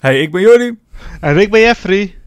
[0.00, 0.78] Hey, ik ben Jordi.
[1.20, 2.18] En ik ben Jeffrey.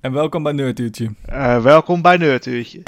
[0.00, 1.14] En welkom bij Nerduurtje.
[1.30, 2.82] Uh, welkom bij Nerduurtje.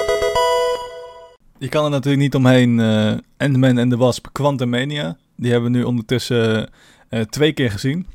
[1.59, 2.79] Je kan er natuurlijk niet omheen.
[2.79, 5.17] Uh, Ant-Man en de Wasp Quantumania.
[5.37, 6.71] Die hebben we nu ondertussen
[7.11, 8.07] uh, twee keer gezien.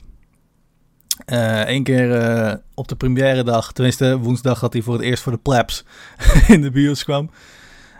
[1.25, 3.73] Eén keer op de première dag.
[3.73, 5.85] Tenminste, woensdag had hij voor het eerst voor de plebs
[6.47, 7.29] in de bios kwam.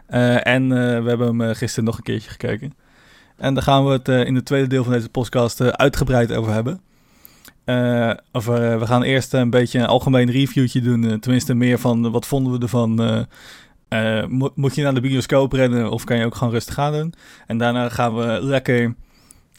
[0.08, 0.70] en
[1.04, 2.74] we hebben hem gisteren nog een keertje gekeken.
[3.38, 6.85] En daar gaan we het in het tweede deel van deze podcast uitgebreid over hebben.
[7.66, 11.04] Uh, of, uh, we gaan eerst een beetje een algemeen reviewtje doen.
[11.04, 12.96] Uh, tenminste, meer van wat vonden we ervan.
[14.30, 17.14] Mo moet je naar de bioscoop rennen of kan je ook gewoon rustig gaan doen?
[17.48, 18.96] En daarna gaan we lekker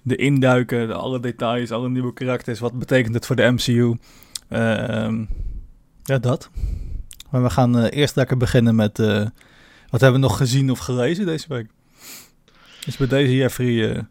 [0.03, 2.59] de induiken, de alle details, alle nieuwe karakters.
[2.59, 3.97] Wat betekent het voor de MCU?
[4.49, 5.25] Ehm,
[6.03, 6.51] ja, dat.
[7.31, 8.99] Maar we gaan eerst lekker beginnen met
[9.91, 11.67] wat hebben we nog gezien of gelezen deze week.
[12.85, 14.07] Dus bij deze Jeffrey,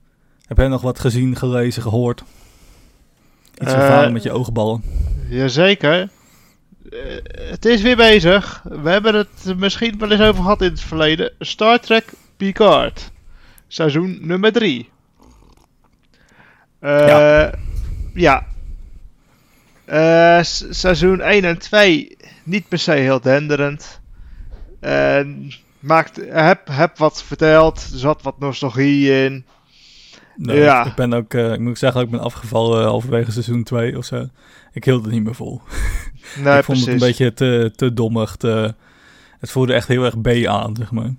[0.46, 2.24] heb jij nog wat gezien, gelezen, gehoord?
[3.62, 4.84] Iets ervaren uh, met je oogballen.
[5.30, 6.10] Jazeker.
[6.90, 7.00] Uh,
[7.50, 8.64] het is weer bezig.
[8.64, 11.32] We hebben het misschien wel eens over gehad in het verleden.
[11.40, 13.12] Star Trek Picard.
[13.68, 14.90] Seizoen nummer 3.
[16.82, 17.54] Uh, ja.
[18.14, 18.46] ja.
[19.86, 24.02] Uh, seizoen 1 en 2 niet per se heel denderend.
[25.80, 27.90] maakt, heb, heb wat verteld.
[27.92, 29.46] Er zat wat nostalgie in.
[30.36, 30.86] Nee, ja.
[30.86, 34.06] Ik ben ook, uh, ik moet zeggen, ik ben afgevallen uh, halverwege seizoen 2 of
[34.06, 34.30] zo.
[34.74, 35.62] Ik hield het niet meer vol.
[36.44, 38.36] Nee, ik vond het een beetje te, te dommig.
[38.36, 38.74] Te,
[39.40, 41.14] het voelde echt heel erg B aan, zeg maar.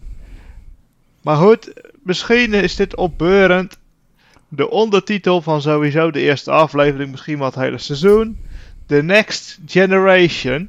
[1.22, 1.72] Maar goed,
[2.02, 3.78] misschien is dit opbeurend.
[4.48, 8.38] De ondertitel van sowieso de eerste aflevering, misschien wel het hele seizoen.
[8.86, 10.68] The Next Generation.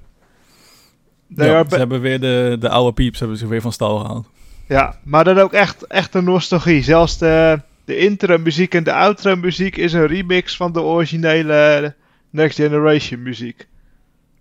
[1.28, 4.28] Ja, ze hebben weer de, de oude pieps hebben ze weer van stal gehaald.
[4.68, 6.84] Ja, maar dan ook echt, echt een nostalgie.
[6.84, 11.96] Zelfs de, de intro muziek en de outro muziek is een remix van de originele
[12.30, 13.68] Next Generation muziek.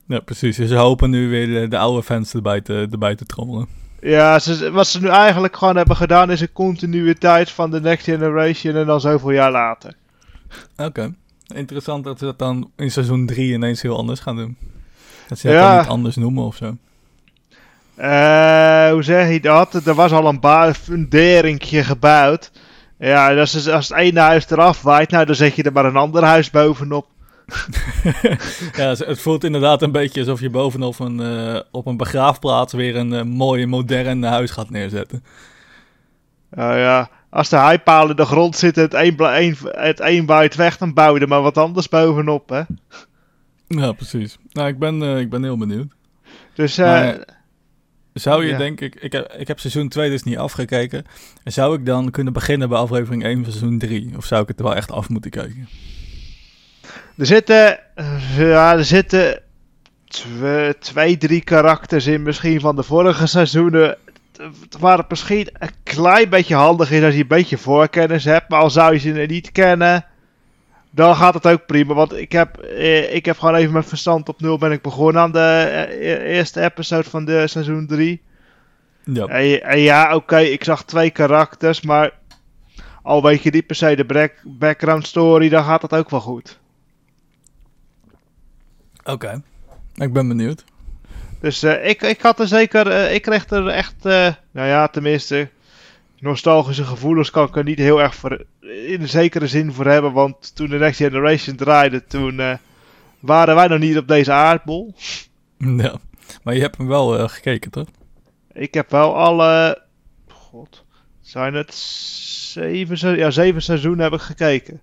[0.06, 0.56] Ja, precies.
[0.56, 3.66] Ze hopen nu weer de, oude fans erbij te, erbij te trommelen.
[4.00, 8.04] Ja, ze, wat ze nu eigenlijk gewoon hebben gedaan is een continuïteit van de Next
[8.04, 9.94] Generation en dan zoveel jaar later.
[10.76, 11.14] Oké.
[11.54, 14.56] Interessant dat ze dat dan in seizoen 3 ineens heel anders gaan doen.
[15.28, 15.68] Dat ze ja.
[15.68, 16.76] dan niet anders noemen of zo.
[17.98, 19.86] Uh, hoe zeg je dat?
[19.86, 22.50] Er was al een funderingje gebouwd.
[22.98, 25.84] Ja, als, het, als het ene huis eraf waait, nou dan zet je er maar
[25.84, 27.06] een ander huis bovenop.
[28.76, 32.96] ja, het voelt inderdaad een beetje alsof je bovenop een, uh, op een begraafplaats weer
[32.96, 35.24] een uh, mooi modern huis gaat neerzetten.
[36.50, 40.54] Nou ja, als de heipalen in de grond zitten, het een, een, het een waait
[40.54, 42.62] weg, dan bouw je er maar wat anders bovenop, hè?
[43.68, 44.38] Ja, precies.
[44.52, 45.92] Nou, ik ben, uh, ik ben heel benieuwd.
[46.54, 47.35] Dus, maar,
[48.20, 51.04] zou je, denk ik, ik heb, ik heb seizoen 2 dus niet afgekeken.
[51.44, 54.12] Zou ik dan kunnen beginnen bij aflevering 1 van seizoen 3?
[54.16, 55.68] Of zou ik het wel echt af moeten kijken?
[57.16, 57.78] Er zitten,
[58.36, 59.42] ja, er zitten
[60.04, 63.96] twee, twee, drie karakters in misschien van de vorige seizoenen.
[64.78, 68.48] Waar het misschien een klein beetje handig is als je een beetje voorkennis hebt.
[68.48, 70.04] Maar al zou je ze niet kennen,
[70.96, 71.94] dan gaat het ook prima.
[71.94, 75.22] Want ik heb, eh, ik heb gewoon even mijn verstand op nul ben ik begonnen
[75.22, 78.22] aan de eh, e-, eerste episode van de seizoen 3.
[79.04, 79.26] Ja.
[79.26, 82.12] En, en ja, oké, ik zag twee karakters, maar
[83.02, 86.58] al weet je niet per se de background story, dan gaat het ook wel goed.
[89.04, 89.42] Oké,
[89.94, 90.64] ik ben benieuwd.
[91.40, 94.88] Dus uh, ik, ik had er zeker, uh, ik kreeg er echt, uh, nou ja,
[94.88, 95.48] tenminste,
[96.18, 100.12] nostalgische gevoelens kan ik er niet heel erg voor, in een zekere zin voor hebben.
[100.12, 102.54] Want toen de Next Generation draaide, toen uh,
[103.20, 104.94] waren wij nog niet op deze aardbol.
[105.58, 105.98] Ja,
[106.42, 107.86] maar je hebt hem wel uh, gekeken, toch?
[108.52, 109.82] Ik heb wel alle,
[110.28, 110.84] god,
[111.20, 114.80] zijn het zeven, ja, zeven seizoenen heb ik gekeken.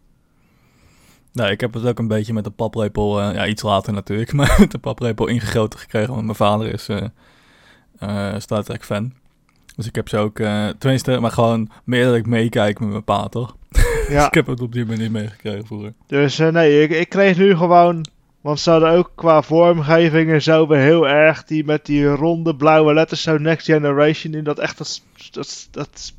[1.32, 4.34] Nou, ik heb het ook een beetje met de paplepel, uh, ja, iets later natuurlijk,
[4.38, 6.14] maar met de paplepel ingegoten gekregen.
[6.14, 6.84] Want mijn vader is
[8.44, 9.14] Star Trek fan.
[9.76, 13.04] Dus ik heb ze ook, uh, tenminste, maar gewoon meer dat ik meekijk met mijn
[13.04, 13.56] pa, toch?
[14.10, 14.28] Ja.
[14.28, 15.94] ik heb het op die manier meegekregen vroeger.
[16.08, 18.06] Dus uh, nee, ik, ik kreeg nu gewoon,
[18.42, 22.56] want ze hadden ook qua vormgeving en zo weer heel erg die met die ronde
[22.56, 25.02] blauwe letters, zo Next Generation, in dat echt dat,
[25.32, 26.14] dat, dat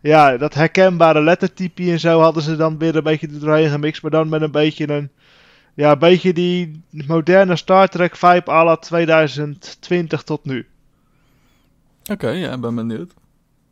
[0.00, 4.02] ja, dat herkenbare lettertype en zo hadden ze dan weer een beetje er doorheen gemixt,
[4.02, 5.10] maar dan met een beetje een,
[5.74, 10.66] ja, een beetje die moderne Star Trek vibe à la 2020 tot nu.
[12.10, 13.14] Oké, ja, ik ben benieuwd.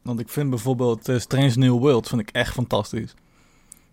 [0.02, 3.14] Want ik vind bijvoorbeeld uh, Strange New World vind ik echt fantastisch.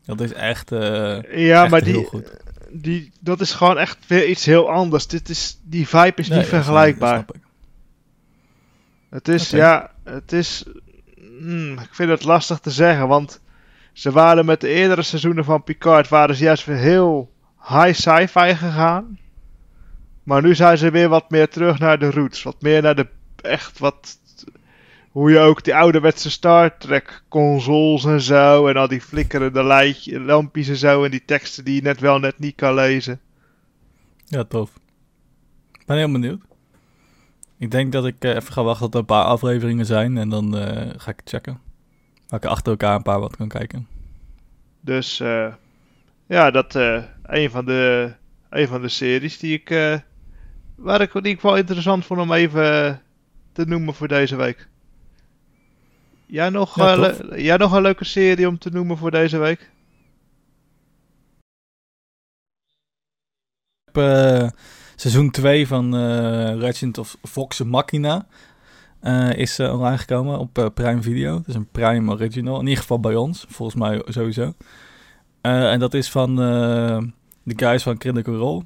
[0.06, 2.32] Dat is echt, uh, ja, maar die, goed.
[2.70, 5.08] Die, dat is gewoon echt weer iets heel anders.
[5.08, 7.20] Dit is, die vibe is niet vergelijkbaar.
[7.20, 7.42] ik.
[9.10, 10.64] Het is, ja, het is...
[11.40, 13.42] Hmm, ik vind het lastig te zeggen, want
[13.94, 17.32] ze waren met de eerdere seizoenen van Picard waren ze juist weer heel
[17.68, 19.20] high sci-fi gegaan.
[20.24, 22.44] Maar nu zijn ze weer wat meer terug naar de roots.
[22.44, 23.08] Wat meer naar de
[23.42, 24.20] echt wat.
[25.12, 28.68] Hoe je ook die ouderwetse Star Trek consoles en zo.
[28.68, 29.64] En al die flikkerende
[30.06, 31.04] lampjes en zo.
[31.04, 33.20] En die teksten die je net wel net niet kan lezen.
[34.26, 34.70] Ja, tof.
[35.72, 36.42] Ik ben heel benieuwd.
[37.58, 40.18] Ik denk dat ik eh, even ga wachten tot er een paar afleveringen zijn.
[40.18, 41.60] En dan eh, ga ik het checken.
[42.28, 43.88] Dat ik achter elkaar een paar wat kan kijken.
[44.82, 45.54] Dus eh,
[46.28, 46.76] ja, dat
[47.24, 48.14] een, van de,
[48.50, 50.00] een van de series die ik,
[50.76, 53.02] waar ik, die ik wel interessant vond om even
[53.52, 54.70] te noemen voor deze week.
[56.32, 59.60] Jij nog, Ja, eh, jij nog een leuke serie om te noemen voor deze week?
[63.86, 64.50] Ik heb eh,
[64.96, 68.28] seizoen 2 van eh Legend of Vox Machina
[69.36, 71.38] is online gekomen op Prime Video.
[71.38, 74.54] Het is een Prime Original, in ieder geval bij ons, volgens mij sowieso.
[75.42, 76.36] En dat is van
[77.44, 78.64] de guys van Critical Role.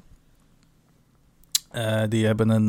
[2.08, 2.68] Die hebben een,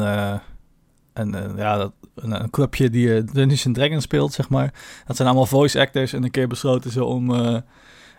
[1.19, 4.73] een, eh, ja, dat- een, een clubje die eh, Dungeons Dragons speelt, zeg maar.
[5.07, 7.57] Dat zijn allemaal voice actors en een keer besloten ze om, eh,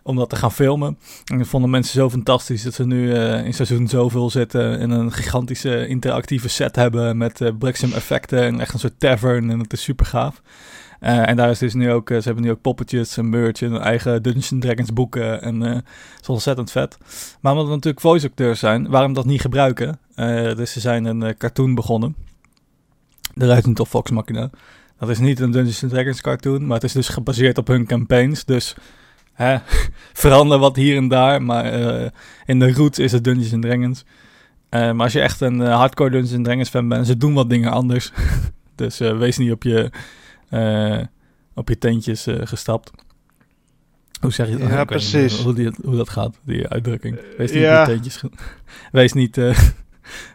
[0.03, 0.99] om dat te gaan filmen.
[1.25, 5.13] En dat vonden mensen zo fantastisch dat ze nu in seizoen zoveel zitten en een
[5.13, 9.83] gigantische interactieve set hebben met bliksem effecten en echt een soort tavern en het is
[9.83, 10.43] super gaaf.
[11.01, 14.23] En daar is dus nu ook, ze hebben nu ook poppetjes en merch en eigen
[14.23, 15.85] Dungeons Dragons boeken en het
[16.21, 16.99] is ontzettend vet.
[17.41, 19.99] Maar omdat we natuurlijk voice acteurs zijn, waarom dat niet gebruiken?
[20.57, 22.15] Dus ze zijn een cartoon begonnen.
[23.39, 24.51] De Legend of Fox Machina.
[24.99, 27.87] Dat is niet een Dungeons and Dragons cartoon, maar het is dus gebaseerd op hun
[27.87, 28.45] campaigns.
[28.45, 28.75] Dus
[29.33, 29.57] hè,
[30.13, 32.11] verander wat hier en daar, maar eh,
[32.47, 34.05] in de roots is het Dungeons and Dragons.
[34.69, 37.35] Eh, maar als je echt een eh, hardcore Dungeons and Dragons fan bent, ze doen
[37.35, 38.13] wat dingen anders.
[38.75, 39.91] dus wees niet op je,
[41.55, 42.91] op je teentjes gestapt.
[44.21, 44.69] Hoe zeg je dat?
[44.69, 45.43] Ja, precies.
[45.43, 47.19] Hoe, die, hoe dat gaat, die uitdrukking.
[47.37, 48.31] Wees niet op je teentjes ge-
[48.93, 49.35] Wees niet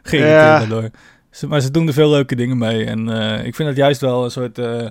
[0.03, 0.59] geïrriteerd Ja.
[0.59, 0.89] daardoor.
[1.47, 2.85] Maar ze doen er veel leuke dingen mee.
[2.85, 4.57] En eh, ik vind het juist wel een soort...
[4.57, 4.87] eh,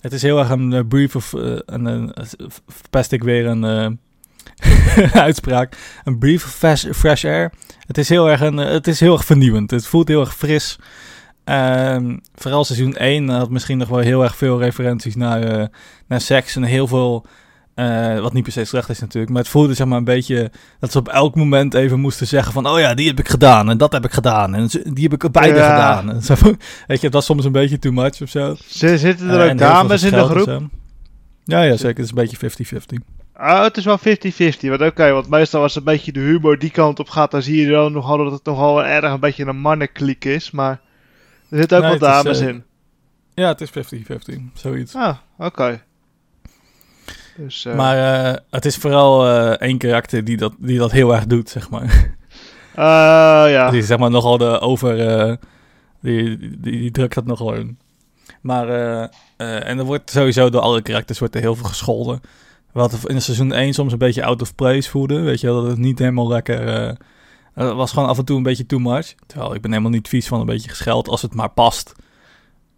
[0.00, 1.32] het is heel erg een eh, brief of...
[1.66, 2.14] een,
[2.66, 3.98] verpest ik weer een
[5.12, 5.76] uitspraak.
[6.04, 7.52] Een brief fresh, fresh air.
[7.86, 8.56] Het is heel erg een...
[8.56, 9.70] het is heel erg vernieuwend.
[9.70, 10.78] Het voelt heel erg fris.
[11.44, 15.70] Ehm, vooral seizoen 1 had misschien nog wel heel erg veel referenties naar,
[16.06, 17.26] naar seks en heel veel...
[17.74, 20.50] eh, wat niet per se slecht is natuurlijk, maar het voelde zeg maar een beetje
[20.80, 23.70] dat ze op elk moment even moesten zeggen van, oh ja, die heb ik gedaan
[23.70, 25.70] en dat heb ik gedaan en die heb ik beide Ja.
[25.70, 26.10] gedaan.
[26.10, 26.34] En zo,
[26.86, 28.54] weet je, dat was soms een beetje too much of zo.
[28.66, 30.62] Z- Zitten Eh, er en ook dames in de groep?
[31.44, 31.88] Ja, ja, zeker.
[31.88, 33.04] Het is een beetje 50-50.
[33.34, 34.68] Ah, het is wel 50-50.
[34.68, 37.60] Want oké, want meestal als een beetje de humor die kant op gaat, dan zie
[37.66, 40.50] je dan nogal dat het nogal erg een beetje een mannenkliek is.
[40.50, 40.80] Maar
[41.50, 42.64] er zitten ook Nee, wel het is, dames eh, in.
[43.34, 44.94] Ja, het is 50-50, zoiets.
[44.94, 45.82] Ah, oké.
[47.42, 51.14] Dus, eh, Maar eh, het is vooral eh, één karakter die dat, die dat heel
[51.14, 52.14] erg doet, zeg maar.
[53.50, 53.70] ja.
[53.70, 54.96] Die is zeg maar nogal de over...
[56.00, 57.78] die, die, die drukt dat nogal in.
[58.40, 58.68] Maar,
[59.36, 62.20] en er wordt sowieso door alle karakters wordt er heel veel gescholden.
[62.72, 65.20] Wat in seizoen 1 soms een beetje out of place voelde.
[65.20, 66.66] Weet je wel, dat het niet helemaal lekker...
[67.54, 69.14] het was gewoon af en toe een beetje too much.
[69.26, 71.92] Terwijl ik ben helemaal niet vies van een beetje gescheld als het maar past.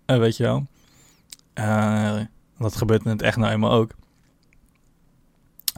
[0.06, 0.66] Eh, weet je wel.
[2.58, 3.90] Dat gebeurt in het echt nou eenmaal ook.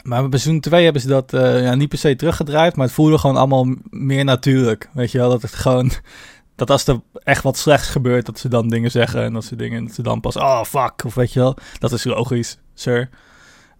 [0.07, 2.95] Maar bij seizoen 2 hebben ze dat eh, ja, niet per se teruggedraaid, maar het
[2.95, 4.89] voelde gewoon allemaal meer natuurlijk.
[4.93, 5.91] Weet je wel, dat het gewoon...
[6.55, 9.57] Dat als er echt wat slechts gebeurt, dat ze dan dingen zeggen en dat ze
[9.57, 9.85] dingen...
[9.85, 11.57] Dat ze dan pas, oh fuck, of weet je wel.
[11.79, 13.09] Dat is logisch, sir.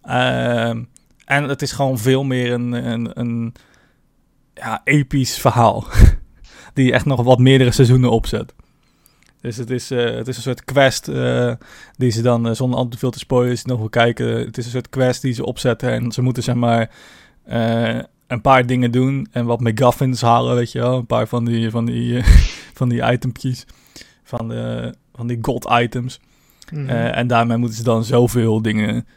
[0.01, 0.83] Ehm,
[1.25, 3.53] en het is gewoon veel meer een, een, een
[4.53, 5.85] ja, episch verhaal.
[6.73, 8.53] Die echt nog wat meerdere seizoenen opzet.
[9.41, 11.53] Dus het is, eh, het is een soort quest eh,
[11.95, 14.27] die ze dan, eh, zonder al te veel te je nog wil kijken.
[14.27, 16.89] Het is een soort quest die ze opzetten en ze moeten zeg maar
[18.27, 20.97] een paar dingen doen en wat McGuffins halen, weet je wel.
[20.97, 22.23] Een paar van die, van die,
[22.79, 23.65] van die itempjes,
[24.23, 26.19] van, de, van die god items.
[26.71, 26.89] Mhm.
[26.89, 29.07] En daarmee moeten ze dan zoveel dingen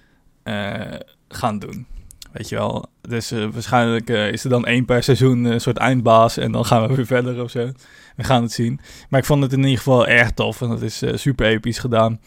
[1.28, 1.86] gaan doen.
[2.32, 2.86] Weet je wel.
[3.00, 6.36] Dus eh, waarschijnlijk eh, is er dan één per seizoen eh, een soort eindbaas.
[6.36, 7.72] En dan gaan we weer verder of zo.
[8.16, 8.80] We gaan het zien.
[9.08, 10.60] Maar ik vond het in ieder geval erg tof.
[10.60, 12.20] En het is super episch gedaan.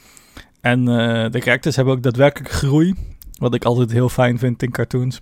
[0.61, 0.85] En
[1.31, 2.95] de characters hebben ook daadwerkelijk groei.
[3.37, 5.21] Wat ik altijd heel fijn vind in cartoons.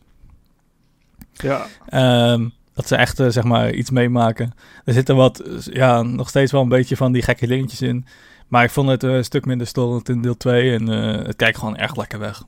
[1.33, 1.65] ja.
[1.88, 4.53] Ehm, dat ze echt, zeg maar, iets meemaken.
[4.85, 8.05] Er zitten wat, ja, nog steeds wel een beetje van die gekke dingetjes in.
[8.47, 10.75] Maar ik vond het een stuk minder storend in deel 2.
[10.75, 12.43] En het kijkt gewoon erg lekker weg.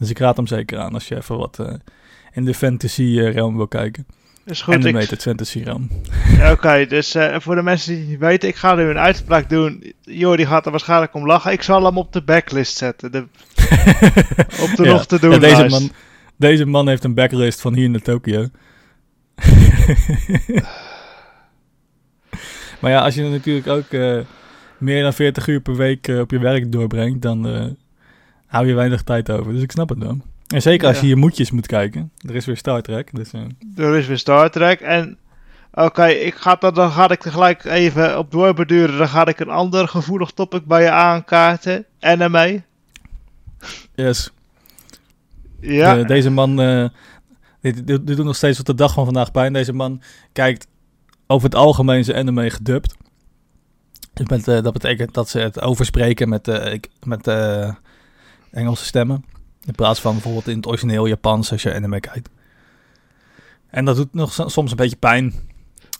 [0.00, 1.72] Dus ik raad hem zeker aan als je even wat eh,
[2.32, 4.06] in de fantasy eh, realm wil kijken.
[4.44, 4.74] Is goed.
[4.74, 5.88] ik- Animated fantasy realm.
[6.52, 9.92] Oké, dus eh, voor de mensen die niet weten, ik ga nu een uitspraak doen.
[10.00, 11.52] Jordi gaat er waarschijnlijk om lachen.
[11.52, 13.12] Ik zal hem op de backlist zetten.
[13.12, 13.18] De,
[14.64, 14.90] op de Ja.
[14.92, 15.90] nog te doen Ja, deze, man,
[16.36, 18.46] deze man heeft een backlist van hier naar Tokio.
[22.80, 24.20] maar ja, als je natuurlijk ook uh,
[24.78, 27.76] meer dan 40 uur per week uh, op je werk doorbrengt, dan
[28.50, 29.52] hou je weinig tijd over.
[29.52, 30.18] Dus ik snap het wel.
[30.46, 32.10] En zeker als je je moedjes moet kijken.
[32.28, 33.10] Er is weer Star Trek.
[33.14, 33.32] Dus,
[33.76, 34.80] Er is weer Star Trek.
[34.80, 35.18] En
[35.72, 38.98] oké, ik ga dan, dan ga ik tegelijk even op doorbeduren.
[38.98, 41.84] Dan ga ik een ander gevoelig topic bij je aankaarten.
[42.00, 42.62] Anime.
[43.94, 44.30] Yes.
[45.60, 45.94] Ja.
[45.94, 46.88] De, deze man, uh,
[47.60, 49.52] dit, dit, dit, doet nog steeds op de dag van vandaag pijn.
[49.52, 50.02] Deze man
[50.32, 50.66] kijkt
[51.26, 52.96] over het algemeen zijn anime gedubt.
[54.12, 57.26] Dus met, uh, dat betekent dat ze het overspreken met, uh, met
[58.50, 59.24] Engelse stemmen.
[59.64, 62.28] In plaats van bijvoorbeeld in het origineel Japans als je anime kijkt.
[63.70, 65.34] En dat doet nog soms een beetje pijn.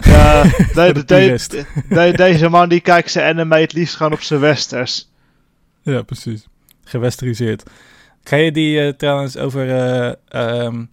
[0.05, 0.43] Ja,
[0.75, 5.11] de, de, de, deze man die kijkt zijn anime het liefst gewoon op zijn westers.
[5.83, 6.47] Ja, precies.
[6.85, 7.63] Gewesteriseerd.
[8.23, 9.67] Ken je die uh, trouwens over
[10.33, 10.91] uh, um,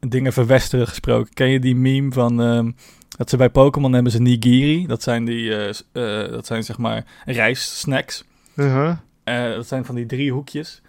[0.00, 1.34] dingen verwesteren gesproken?
[1.34, 2.76] Ken je die meme van um,
[3.16, 4.86] dat ze bij Pokémon hebben ze nigiri?
[4.86, 8.24] Dat zijn die, uh, dat zijn zeg maar rijstsnacks.
[8.54, 8.96] -huh.
[9.54, 10.82] Dat zijn van die drie hoekjes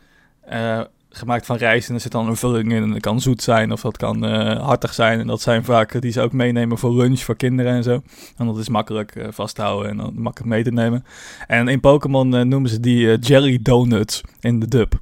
[1.17, 2.83] gemaakt van rijst en er zit dan een vulling in.
[2.83, 5.19] En dat kan zoet zijn of dat kan uh, hartig zijn.
[5.19, 8.01] En dat zijn vaak die ze ook meenemen voor lunch voor kinderen en zo.
[8.37, 11.05] En dat is makkelijk uh, vasthouden en dan makkelijk mee te nemen.
[11.47, 14.99] En in Pokémon uh, noemen ze die jelly donuts in de dub.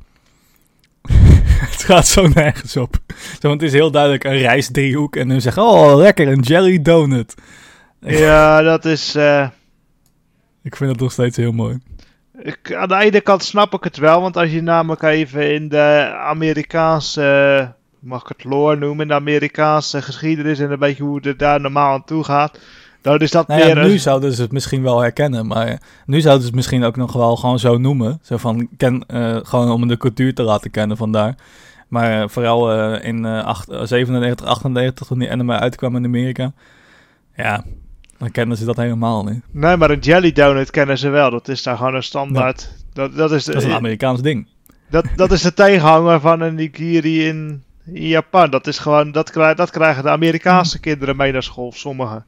[1.71, 2.99] het gaat zo nergens op.
[3.39, 6.81] Zo, want het is heel duidelijk een rijstdriehoek en dan zeggen oh lekker een jelly
[6.81, 7.35] donut.
[7.99, 9.15] Ja, dat is...
[10.61, 11.79] Ik vind het nog steeds heel mooi.
[12.37, 15.69] Ik, aan de ene kant snap ik het wel, want als je namelijk even in
[15.69, 21.19] de Amerikaanse, mag ik het lore noemen, in de Amerikaanse geschiedenis en een beetje hoe
[21.21, 22.59] het daar normaal aan toe gaat,
[23.01, 23.77] dan is dat nou meer...
[23.77, 26.95] Ja, nu zouden ze het misschien wel herkennen, maar nu zouden ze het misschien ook
[26.95, 28.19] nog wel gewoon zo noemen.
[28.21, 31.35] Zo van, ken, uh, gewoon om de cultuur te laten kennen vandaar.
[31.87, 36.51] Maar uh, vooral uh, in 8, 97, 98, toen die anime uitkwam in Amerika,
[37.35, 37.63] ja,
[38.17, 39.41] dan kennen ze dat helemaal niet.
[39.51, 41.31] Nee, maar een jelly donut kennen ze wel.
[41.31, 42.61] Dat is daar gewoon een standaard.
[42.61, 42.83] Ja.
[42.93, 44.47] Dat, dat, is de, dat is een Amerikaans ding.
[44.89, 48.49] Dat, dat is de tegenhanger van een nigiri in, in Japan.
[48.49, 52.25] Dat is gewoon, dat, krijg, dat krijgen de Amerikaanse kinderen mee naar school, sommigen.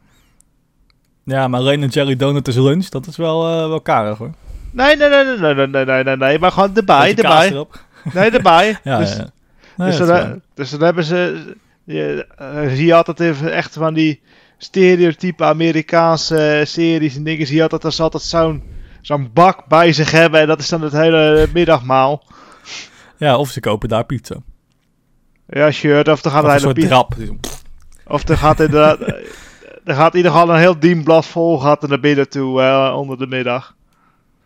[1.23, 4.31] Ja, maar alleen een jelly donut is lunch, dat is wel, uh, wel karig hoor.
[4.71, 7.51] Nee, nee, nee, nee, nee, nee, nee, nee, nee, maar gewoon erbij, erbij.
[7.51, 7.79] Erop.
[8.13, 8.77] Nee, erbij.
[8.83, 9.29] ja, dus, ja.
[9.77, 11.43] Nee, dus, dan, dus dan hebben ze,
[11.83, 12.27] je,
[12.69, 14.21] zie je altijd even echt van die
[14.57, 18.63] stereotype Amerikaanse series en dingen zie je altijd dat ze altijd zo'n
[19.01, 22.23] zo'n bak bij zich hebben en dat is dan het hele middagmaal.
[23.17, 24.35] Ja, of ze kopen daar pizza.
[25.47, 26.87] Ja, shirt, of er gaat Of een hele pizza.
[26.87, 27.15] drap.
[28.07, 28.99] Of er gaat inderdaad,
[29.83, 32.93] er gaat in ieder geval een heel dienblad vol gaat er naar binnen toe uh,
[32.97, 33.75] onder de middag.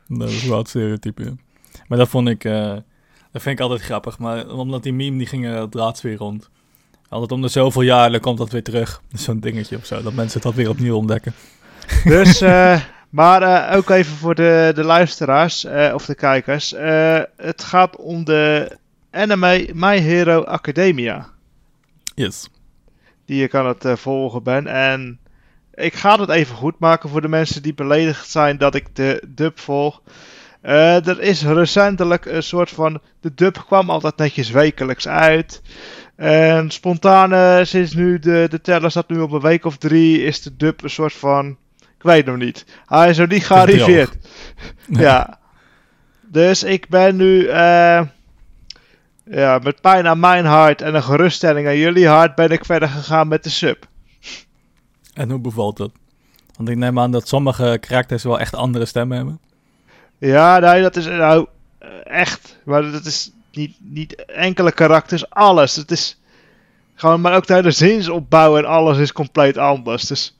[0.08, 1.24] Dat is wel het stereotype.
[1.24, 1.32] ja.
[1.88, 2.74] Maar dat vond ik, uh,
[3.32, 4.20] dat vind ik altijd grappig.
[4.20, 6.50] Maar omdat die meme die ging uh, weer rond.
[7.12, 9.02] Altijd om de zoveel jaar, dan komt dat weer terug.
[9.14, 11.34] Zo'n dingetje of zo, dat mensen dat weer opnieuw ontdekken.
[12.04, 16.74] Dus, uh, maar uh, ook even voor de, de luisteraars uh, of de kijkers.
[17.38, 18.78] het gaat om de
[19.10, 21.30] anime My Hero Academia.
[22.16, 22.50] Yes.
[23.26, 24.68] Die je kan het volgen ben.
[24.68, 25.20] En
[25.74, 29.24] ik ga het even goed maken voor de mensen die beledigd zijn dat ik de
[29.28, 30.02] dub volg.
[30.62, 33.02] Er is recentelijk een soort van.
[33.22, 35.62] De dub kwam altijd netjes wekelijks uit.
[36.16, 40.24] En spontaan, uh, sinds nu de, de teller staat nu op een week of drie,
[40.24, 41.58] is de dub een soort van.
[41.80, 42.66] Ik weet nog niet.
[42.86, 44.18] Hij is nog niet gearriveerd.
[44.88, 45.02] Nee.
[45.02, 45.40] Ja.
[46.22, 47.48] Dus ik ben nu.
[47.48, 48.02] Uh,
[49.24, 52.90] ja, met pijn aan mijn hart en een geruststelling aan jullie hart ben ik verder
[52.90, 53.88] gegaan met de sub.
[55.14, 55.92] En hoe bevalt dat?
[56.58, 59.40] Want ik neem aan dat sommige karakters wel echt andere stemmen hebben.
[60.22, 61.48] Ja, nee, dat is nou
[62.04, 62.58] echt.
[62.64, 65.76] Maar dat is niet, niet enkele karakters, alles.
[65.76, 66.20] Het is
[66.96, 70.06] gewoon, maar ook de hele zinsopbouw en alles is compleet anders.
[70.06, 70.38] Dus...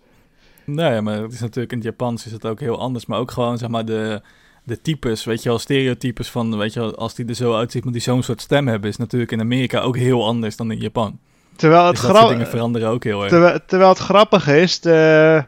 [0.66, 3.06] Nee, maar het is natuurlijk in het Japans is het ook heel anders.
[3.06, 4.22] Maar ook gewoon, zeg maar, de,
[4.64, 7.84] de types, weet je wel, stereotypes van, weet je wel, als die er zo uitziet,
[7.84, 10.80] maar die zo'n soort stem hebben, is natuurlijk in Amerika ook heel anders dan in
[10.80, 11.20] Japan.
[11.56, 13.30] Terwijl het dus dat soort dingen veranderen ook heel erg.
[13.30, 15.44] Terwijl, terwijl het grappige is, de,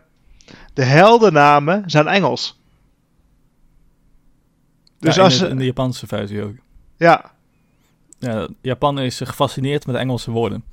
[0.74, 2.62] de heldennamen zijn Engels.
[5.04, 6.56] Dus ja, als in, de, in de Japanse versie ook.
[6.98, 7.32] Ja,
[8.24, 10.64] ja, Japan is gefascineerd met Engelse woorden.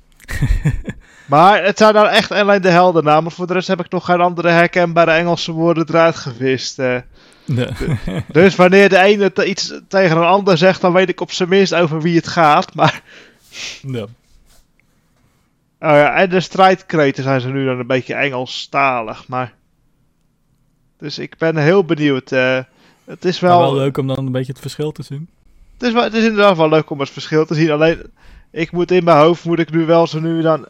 [1.25, 3.31] maar het zijn dan echt alleen de heldennamen.
[3.31, 6.79] Voor de rest heb ik nog geen andere herkenbare Engelse woorden eruit gevist.
[6.79, 6.97] Uh.
[7.45, 7.67] Nee.
[8.27, 11.49] dus wanneer de ene te iets tegen een ander zegt, dan weet ik op zijn
[11.49, 12.75] minst over wie het gaat.
[12.75, 13.01] Maar.
[15.79, 19.27] Oh ja, en de strijdkreten zijn ze nu dan een beetje Engelstalig.
[19.27, 19.53] Maar.
[20.97, 22.31] Dus ik ben heel benieuwd.
[22.31, 22.59] Uh,
[23.11, 23.59] het is wel...
[23.59, 25.29] Wel leuk om dan een beetje het verschil te zien.
[25.73, 27.71] Het is, wel, het is inderdaad wel leuk om het verschil te zien.
[27.71, 28.01] Alleen,
[28.51, 30.67] ik moet in mijn hoofd, moet ik nu wel zo nu dan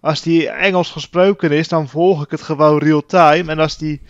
[0.00, 3.50] als die Engels gesproken is, dan volg ik het gewoon real-time.
[3.50, 4.00] En als die...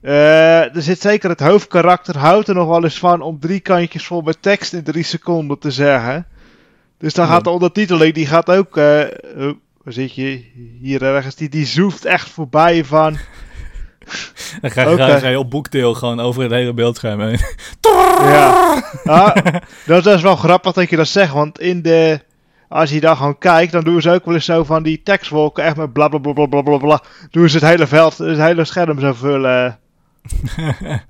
[0.00, 4.06] eh, er zit zeker het hoofdkarakter, houdt er nog wel eens van om drie kantjes
[4.06, 6.26] vol met tekst in drie seconden te zeggen.
[6.98, 7.32] Dus dan Ja.
[7.32, 8.76] gaat de ondertiteling, die gaat ook...
[8.76, 9.02] oh,
[9.82, 10.44] waar zit je?
[10.80, 11.34] Hier ergens.
[11.34, 13.16] Die, die zoeft echt voorbij van...
[14.60, 15.18] Dan ga je, Oké.
[15.18, 17.38] ga je op boekdeel gewoon over het hele beeldscherm heen.
[18.18, 18.82] Ja.
[19.04, 19.36] Ah,
[19.86, 22.20] dat is wel grappig dat je dat zegt, want in de...
[22.68, 25.64] Als je daar gewoon kijkt, dan doen ze ook wel eens zo van die tekstwolken,
[25.64, 27.02] echt met bla bla bla bla bla bla bla.
[27.30, 29.78] Doen ze het hele veld, het hele scherm zo vullen.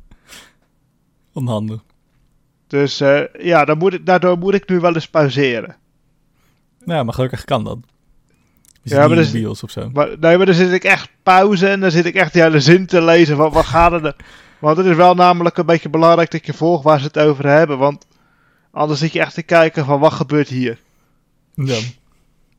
[1.33, 1.81] Onhandig.
[2.67, 5.77] Dus eh, ja, dan moet ik, daardoor moet ik nu wel eens pauzeren.
[6.85, 7.79] Ja, maar gelukkig kan dat.
[8.85, 9.91] Ja, maar of zo.
[9.93, 12.61] Maar, nee, maar dan zit ik echt pauze en dan zit ik echt die hele
[12.61, 14.17] zin te lezen van wat gaat er...
[14.59, 17.47] Want het is wel namelijk een beetje belangrijk dat je volgt waar ze het over
[17.49, 18.07] hebben, want
[18.71, 20.79] anders zit je echt te kijken van wat gebeurt hier.
[21.55, 21.79] Ja.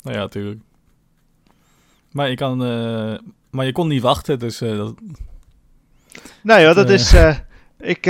[0.01, 0.59] Nou ja, tuurlijk.
[2.11, 2.63] Maar je kan...
[2.65, 3.17] eh,
[3.49, 4.61] maar je kon niet wachten, dus...
[4.61, 4.93] eh, dat,
[6.41, 7.13] Nee hoor, dat is.
[7.13, 7.35] eh,
[7.79, 8.05] ik,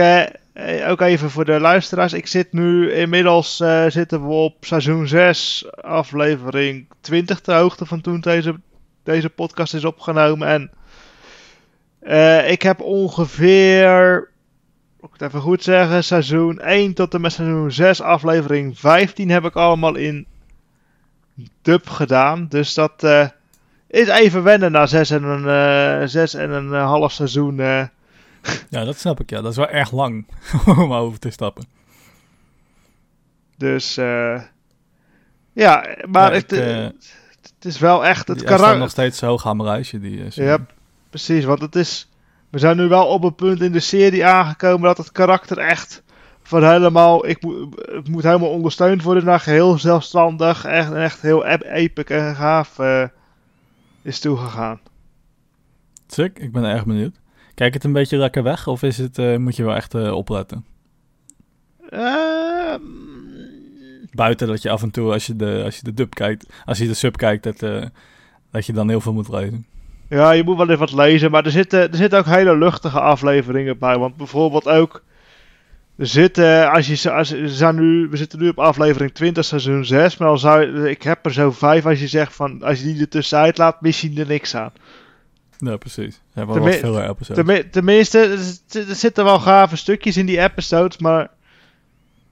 [0.88, 2.14] ook even voor de luisteraars.
[2.14, 8.02] Ik zit nu inmiddels eh, zitten we op seizoen 6, aflevering 20 de hoogte van
[8.02, 8.60] toen deze,
[9.04, 10.48] deze podcast is opgenomen.
[10.48, 10.72] En
[12.00, 14.30] eh, ik heb ongeveer,
[15.00, 19.30] moet ik het even goed zeggen, seizoen 1 tot en met seizoen 6, aflevering 15
[19.30, 20.28] heb ik allemaal in
[21.62, 22.48] dub gedaan.
[22.50, 23.28] Dus dat eh,
[23.88, 27.56] is even wennen na 6 en een, eh, zes en een eh, half seizoen.
[28.70, 29.42] ja, dat snap ik, ja.
[29.42, 30.28] Dat is wel erg lang
[30.66, 31.66] om over te stappen.
[33.58, 34.42] Dus eh,
[35.54, 36.92] ja, maar Ja, het, ik, eh, eh,
[37.42, 38.78] het is wel echt het karakter.
[38.78, 40.24] nog steeds zo hoog aan mijn lijstje, die.
[40.30, 40.66] Ja,
[41.10, 42.10] precies, want het is.
[42.50, 46.04] We zijn nu wel op een punt in de serie aangekomen dat het karakter echt
[46.44, 47.28] van helemaal.
[47.28, 50.66] Ik moet, het moet helemaal ondersteund worden naar geheel zelfstandig.
[50.66, 52.80] Echt, echt heel ep- epic en gaaf
[54.02, 54.80] is toegegaan.
[56.08, 57.16] Sick, ik ben erg benieuwd.
[57.56, 60.12] Kijk het een beetje lekker weg, of is het, eh, moet je wel echt eh,
[60.12, 60.66] opletten?
[61.90, 62.82] Ehm,
[64.12, 66.78] Buiten dat je af en toe, als je de, als je de dub kijkt, als
[66.78, 67.86] je de sub kijkt, dat, eh,
[68.52, 69.66] dat je dan heel veel moet lezen.
[70.10, 73.00] Ja, je moet wel even wat lezen, maar er zitten, er zitten ook hele luchtige
[73.00, 73.98] afleveringen bij.
[73.98, 75.04] Want bijvoorbeeld ook,
[75.98, 79.86] er zitten, als je, als, we, zijn nu, we zitten nu op aflevering 20, seizoen
[79.86, 83.02] 6, maar zou ik heb er zo vijf als je zegt van, als je die
[83.02, 84.72] er tussenuit laat, mis je er niks aan.
[85.58, 86.22] Ja, precies.
[86.34, 87.46] Wel wat veel episodes.
[87.46, 91.22] Tenmi- tenminste, er, er zitten wel gave stukjes in die episodes, maar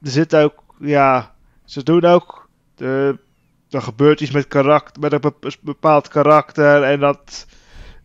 [0.02, 1.34] er zit ook, ja,
[1.66, 3.18] ze doen ook, de,
[3.70, 7.46] er gebeurt iets met, karakter, met een bep- bepaald karakter en dat,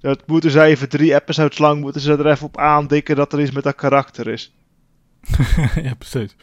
[0.00, 3.40] dat moeten ze even drie episodes lang, moeten ze er even op aandikken dat er
[3.40, 4.54] iets met dat karakter is.
[5.82, 6.36] ja, precies.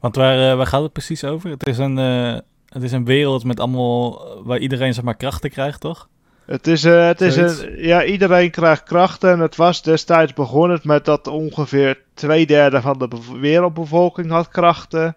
[0.00, 1.50] Want waar, eh, waar gaat het precies over?
[1.50, 5.16] Het is een, eh, het is een wereld met allemaal, eh, waar iedereen zeg maar
[5.16, 6.08] krachten krijgt, toch?
[6.48, 10.80] Het is, eh, het is een, ja, iedereen krijgt krachten en het was destijds begonnen
[10.82, 15.16] met dat ongeveer twee derde van de bev- wereldbevolking had krachten.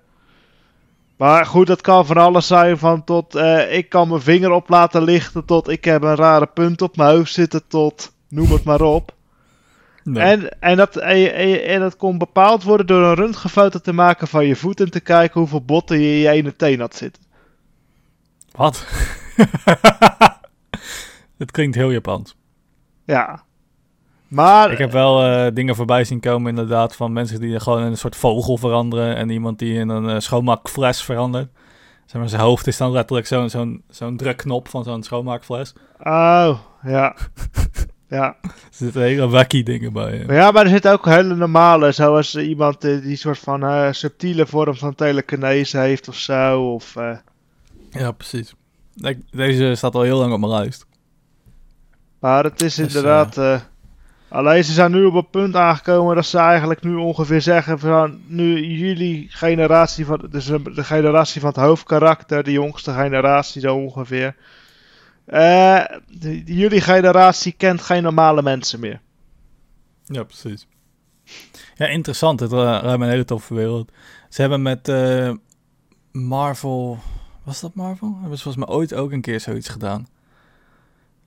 [1.17, 4.70] Maar goed, dat kan van alles zijn, van tot eh, ik kan mijn vinger op
[4.70, 8.63] laten lichten, tot ik heb een rare punt op mijn hoofd zitten, tot noem het
[8.63, 9.15] maar op.
[10.04, 10.24] Nee.
[10.24, 14.28] En, en, dat, en, en, en dat kon bepaald worden door een röntgenfoto te maken
[14.28, 17.24] van je voet en te kijken hoeveel botten je in je ene teen had zitten.
[18.52, 18.86] Wat?
[21.41, 22.36] Het klinkt heel Japans.
[23.06, 23.43] Ja.
[24.27, 27.86] Maar Ik heb wel eh, dingen voorbij zien komen inderdaad van mensen die gewoon in
[27.86, 31.49] een soort vogel veranderen en iemand die in een eh, schoonmaakfles verandert.
[32.06, 35.73] Zeg maar, zijn hoofd is dan letterlijk zo'n zo'n zo'n drukknop van zo'n schoonmaakfles.
[35.99, 37.15] Oh, ja.
[38.10, 38.36] ja.
[38.41, 40.23] Er zitten hele wacky dingen bij.
[40.27, 44.45] Maar ja, maar er zitten ook hele normale, zoals eh, iemand die soort van subtiele
[44.47, 46.73] vorm van telekinese heeft of zo.
[46.73, 46.93] Of,
[47.89, 48.54] Ja, precies.
[48.95, 50.86] Ik- Deze staat al heel lang op mijn lijst.
[52.22, 53.38] Maar het is Dus, inderdaad.
[53.38, 53.60] eh,
[54.30, 58.20] alleen ze zijn nu op een punt aangekomen dat ze eigenlijk nu ongeveer zeggen van
[58.28, 64.36] nu jullie generatie van, dus de generatie van het hoofdkarakter, de jongste generatie zo ongeveer.
[65.26, 65.84] eh,
[66.20, 69.00] de- jullie generatie kent geen normale mensen meer.
[70.06, 70.68] Ja, precies.
[71.76, 72.40] Ja, interessant.
[72.40, 73.92] Het uh, ruimt een hele toffe wereld.
[74.30, 75.32] Ze hebben met eh,
[76.12, 77.00] Marvel...
[77.44, 78.18] Was dat Marvel?
[78.20, 80.08] Hebben ze volgens mij ooit ook een keer zoiets gedaan.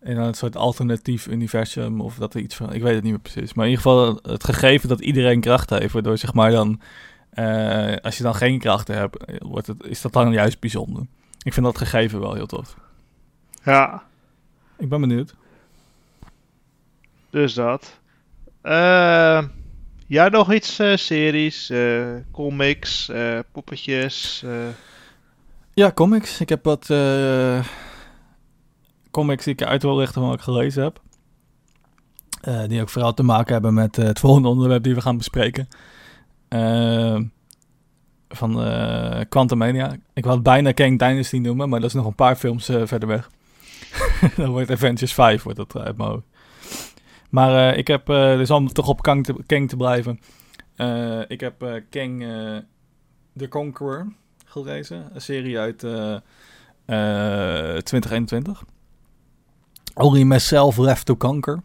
[0.05, 2.73] In een soort alternatief universum of dat er iets van...
[2.73, 3.55] Ik weet het niet meer precies.
[3.55, 5.93] Maar in ieder geval het gegeven dat iedereen krachten heeft.
[5.93, 6.81] Waardoor zeg maar dan...
[7.31, 11.07] eh, als je dan geen krachten hebt, eh, wordt het, is dat dan juist bijzonder.
[11.43, 12.77] Ik vind dat gegeven wel heel tof.
[13.65, 14.03] Ja.
[14.79, 15.35] Ik ben benieuwd.
[17.31, 17.99] Dus dat.
[18.61, 19.43] Eh
[20.07, 21.73] ja, nog iets eh, series,
[22.31, 23.11] comics,
[23.53, 24.45] poppetjes.
[25.75, 26.41] Ja, comics.
[26.41, 26.87] Ik heb wat
[29.15, 31.01] comics die ik uit wil richten van wat ik gelezen heb.
[32.41, 35.69] Eh, die ook vooral te maken hebben met het volgende onderwerp die we gaan bespreken.
[38.29, 38.53] van
[39.29, 39.97] Quantum Mania.
[40.15, 43.09] Ik wou het bijna Kang Dynasty noemen, maar dat is nog een paar films verder
[43.09, 43.31] weg.
[44.37, 46.27] dan wordt Avengers 5 wordt dat uit mijn hoofd.
[47.31, 49.25] Maar ik heb, dus om toch op Kang
[49.69, 50.21] te, blijven.
[51.29, 52.27] ik heb Kang
[53.37, 54.13] The Conqueror
[54.45, 55.11] gelezen.
[55.13, 55.79] Een serie uit
[57.85, 58.65] 2021.
[59.95, 61.63] Only Myself Left to Conquer.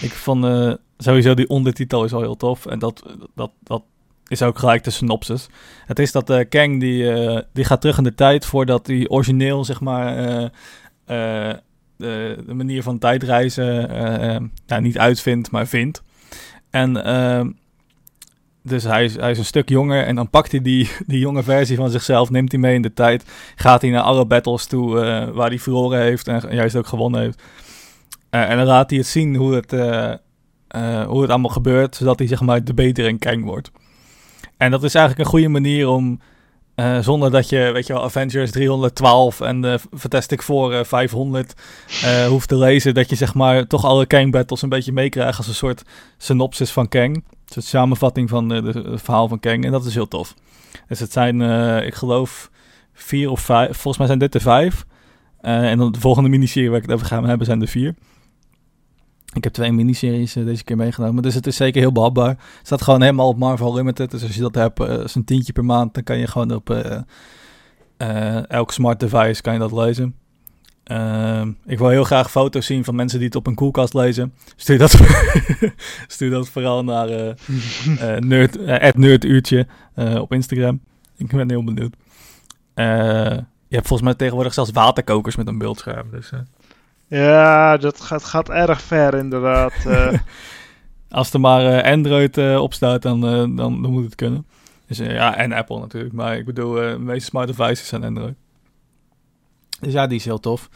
[0.00, 2.66] Ik vond uh, sowieso die ondertitel is al heel tof.
[2.66, 3.02] En dat,
[3.34, 3.82] dat, dat
[4.26, 5.46] is ook gelijk de synopsis.
[5.86, 9.08] Het is dat uh, Kang die, uh, die gaat terug in de tijd voordat hij
[9.08, 10.16] origineel, zeg maar,
[11.04, 11.62] de,
[11.96, 13.88] de, manier van tijdreizen
[14.66, 16.02] nou, niet uitvindt, maar vindt.
[16.70, 16.92] En
[18.68, 21.42] dus hij is, hij is een stuk jonger en dan pakt hij die, die jonge
[21.42, 23.24] versie van zichzelf, neemt hij mee in de tijd.
[23.56, 27.20] Gaat hij naar alle battles toe uh, waar hij verloren heeft en juist ook gewonnen
[27.20, 27.42] heeft.
[28.30, 30.14] Uh, en dan laat hij het zien hoe het, uh,
[31.06, 33.70] hoe het allemaal gebeurt, zodat hij zeg maar de betere in Kang wordt.
[34.56, 36.20] En dat is eigenlijk een goede manier om,
[37.00, 41.54] zonder dat je, weet je wel, Avengers 312 en de Fantastic Four 500
[42.28, 45.48] hoeft te lezen, dat je zeg maar toch alle Kang battles een beetje meekrijgt als
[45.48, 45.82] een soort
[46.16, 49.64] synopsis van Kang soort samenvatting van het verhaal van Kang.
[49.64, 50.34] En dat is heel tof.
[50.88, 52.50] Dus het zijn, uh, ik geloof,
[52.92, 53.72] vier of vijf.
[53.72, 54.86] Volgens mij zijn dit de vijf.
[55.42, 57.94] Uh, en dan de volgende miniserie waar ik het over ga hebben zijn de vier.
[59.32, 61.22] Ik heb twee miniseries uh, deze keer meegenomen.
[61.22, 62.28] Dus het is zeker heel behapbaar.
[62.28, 64.10] Het staat gewoon helemaal op Marvel Limited.
[64.10, 65.94] Dus als je dat hebt, uh, een tientje per maand.
[65.94, 66.70] Dan kan je gewoon op
[68.48, 70.14] elk smart device kan je dat lezen.
[70.88, 74.34] Uh, ik wil heel graag foto's zien van mensen die het op een koelkast lezen.
[74.56, 74.90] Stuur dat,
[76.06, 77.26] stuur dat vooral naar uh,
[77.88, 80.80] uh, nerd, uh, nerduurtje op Instagram.
[81.16, 81.94] Ik ben heel benieuwd.
[82.74, 86.10] je hebt volgens mij tegenwoordig zelfs waterkokers met een beeldscherm.
[86.10, 86.30] Dus,
[87.08, 89.72] ja, dat gaat, gaat erg ver inderdaad.
[91.10, 94.46] Als er maar Android op staat, dan, dan, dan, moet het kunnen.
[94.86, 96.14] Dus, ja, en Apple natuurlijk.
[96.14, 98.34] Maar ik bedoel, de meeste smart devices zijn Android.
[99.80, 100.68] Dus ja, die is heel tof.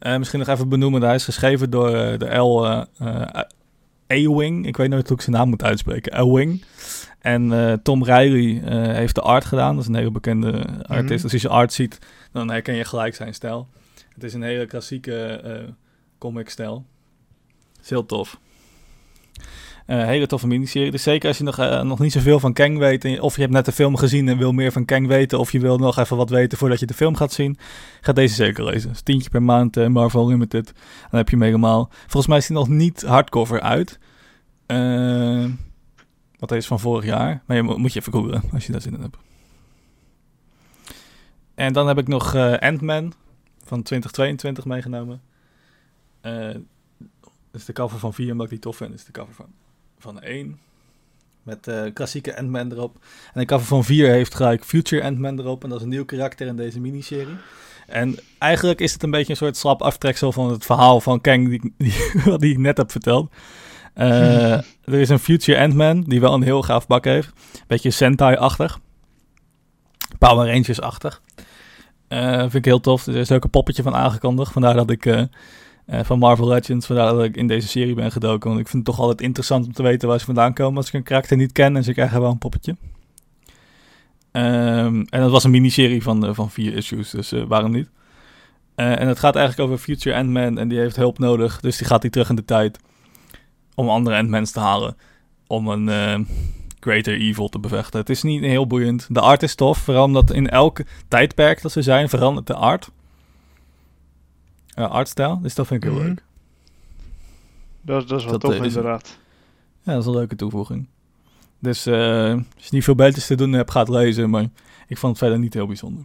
[0.00, 2.66] Uh, misschien nog even benoemen, hij is geschreven door uh, de L.
[2.66, 3.24] Uh,
[4.06, 4.66] Ewing.
[4.66, 6.20] Ik weet nooit hoe ik zijn naam moet uitspreken.
[6.20, 6.64] Ewing.
[7.18, 8.60] En Tom Riley
[8.94, 9.74] heeft de art gedaan.
[9.74, 11.24] Dat is een hele bekende artist.
[11.24, 11.98] Mm Dus als je art ziet,
[12.32, 13.68] dan herken je gelijk zijn stijl.
[14.14, 15.74] Het is een hele klassieke
[16.18, 16.84] comic stijl.
[17.82, 18.38] Is heel tof.
[19.86, 20.90] Uh, hele toffe miniserie.
[20.90, 23.20] Dus zeker als je nog, uh, nog niet zoveel van Kang weet.
[23.20, 25.38] of je hebt net de film gezien en wil meer van Kang weten.
[25.38, 27.58] Of je wil nog even wat weten voordat je de film gaat zien.
[28.00, 28.88] Ga deze zeker lezen.
[28.88, 30.72] Dus tientje per maand uh, Marvel Limited.
[31.10, 31.88] Dan heb je hem helemaal.
[31.90, 33.98] Volgens mij is hij nog niet hardcover uit.
[36.38, 37.42] wat is van vorig jaar.
[37.46, 39.16] Maar je moet je even googlen als je daar zin in hebt.
[41.54, 43.12] En dan heb ik nog Ant-Man
[43.64, 45.20] van 2022 meegenomen.
[46.20, 46.60] dat
[47.52, 48.94] is de cover van 4, omdat ik die tof vind.
[48.94, 49.65] Is de cover van
[49.98, 50.58] van 1.
[51.42, 52.96] Met uh, klassieke Ant-Man erop.
[53.34, 55.62] En de cover van 4 heeft gelijk Future Ant-Man erop.
[55.62, 57.36] En dat is een nieuw karakter in deze miniserie.
[57.86, 61.48] En eigenlijk is het een beetje een soort slap aftreksel van het verhaal van Kang
[61.48, 63.32] die, die, die ik net heb verteld.
[63.94, 67.32] Uh, er is een Future Ant-Man die wel een heel gaaf bak heeft.
[67.66, 68.78] Beetje Sentai-achtig.
[70.18, 71.22] Power Rangers-achtig.
[72.08, 73.06] Uh, vind ik heel tof.
[73.06, 74.52] Er is ook een poppetje van aangekondigd.
[74.52, 75.04] Vandaar dat ik
[75.86, 76.86] uh, van Marvel Legends.
[76.86, 78.48] Vandaar dat ik in deze serie ben gedoken.
[78.48, 80.76] Want ik vind het toch altijd interessant om te weten waar ze vandaan komen.
[80.76, 82.76] Als ik een karakter niet ken en ze krijgen wel een poppetje.
[84.32, 87.88] Um, en dat was een miniserie van, uh, van vier issues, dus uh, waarom niet?
[88.74, 91.60] en het gaat eigenlijk over Future Ant-Man en die heeft hulp nodig.
[91.60, 92.78] Dus die gaat hij terug in de tijd
[93.74, 94.96] om andere Ant-Mans te halen.
[95.46, 96.26] Om een
[96.80, 98.00] Greater Evil te bevechten.
[98.00, 99.06] Het is niet heel boeiend.
[99.10, 102.90] De art is tof, vooral omdat in elk tijdperk dat ze zijn verandert de art
[104.76, 105.40] uh, artstijl.
[105.40, 106.08] Dus dat vind ik heel mhm.
[106.08, 106.22] leuk.
[107.80, 109.18] Dat, dat is wel tof uh, inderdaad.
[109.82, 110.86] Ja, dat is een leuke toevoeging.
[111.58, 114.30] Dus uh, als je niet veel beters te doen hebt, gaat lezen.
[114.30, 114.46] Maar
[114.86, 116.04] ik vond het verder niet heel bijzonder.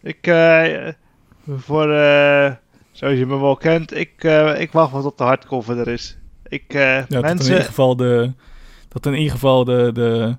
[0.00, 0.88] Ik, uh,
[1.56, 1.86] voor,
[2.90, 4.24] zoals je me wel kent, ik,
[4.58, 6.18] ik wacht wat op de hardcover er is.
[6.48, 7.22] Ik, ja, mensen...
[7.22, 8.32] Dat in ieder geval de,
[8.88, 10.36] dat in ieder geval de, de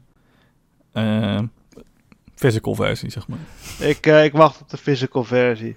[2.35, 3.39] physical versie, zeg maar.
[3.79, 5.75] Ik, ik wacht op de physical versie.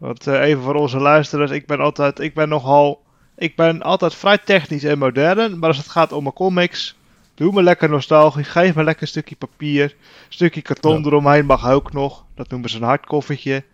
[0.00, 3.02] Want uh, even voor onze luisteraars, ik ben altijd, ik ben nogal,
[3.36, 5.58] ik ben altijd vrij technisch en modern.
[5.58, 6.96] Maar als het gaat om mijn comics,
[7.34, 8.48] doe me lekker nostalgisch.
[8.48, 9.82] Geef me lekker een stukje papier.
[9.82, 12.24] Een stukje karton eromheen mag ook nog.
[12.34, 13.64] Dat noemen ze een hardkoffertje.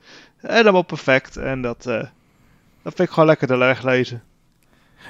[0.41, 1.37] Wel perfect.
[1.37, 1.95] En dat, uh,
[2.83, 4.23] dat vind ik gewoon lekker leg lezen.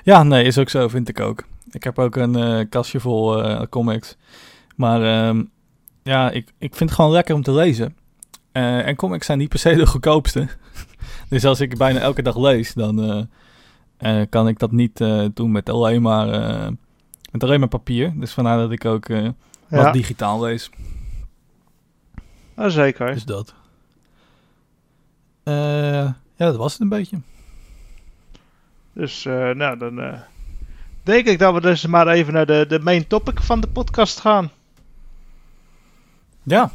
[0.03, 1.45] Ja, nee, is ook zo, vind ik ook.
[1.71, 4.17] Ik heb ook een uh, kastje vol comics.
[4.75, 5.51] Maar um,
[6.03, 7.97] ja, ik, ik vind het gewoon lekker om te lezen.
[8.53, 10.49] en comics zijn niet per se de goedkoopste.
[11.29, 15.25] Dus als ik bijna elke dag lees, dan eh, eh, kan ik dat niet eh,
[15.35, 16.69] doen met alleen maar, eh,
[17.33, 18.13] met alleen maar papier.
[18.17, 19.23] Dus vandaar dat ik ook eh,
[19.69, 20.71] wat Ja, digitaal lees.
[22.55, 23.15] ah, zeker.
[23.15, 23.55] Dus dat.
[25.43, 25.55] Eh,
[26.35, 27.21] ja, dat was het een beetje.
[28.93, 30.21] Dus eh, nou, dan eh,
[31.03, 34.21] denk ik dat we dus maar even naar de, de main topic van de podcast
[34.21, 34.51] gaan.
[36.43, 36.71] Ja,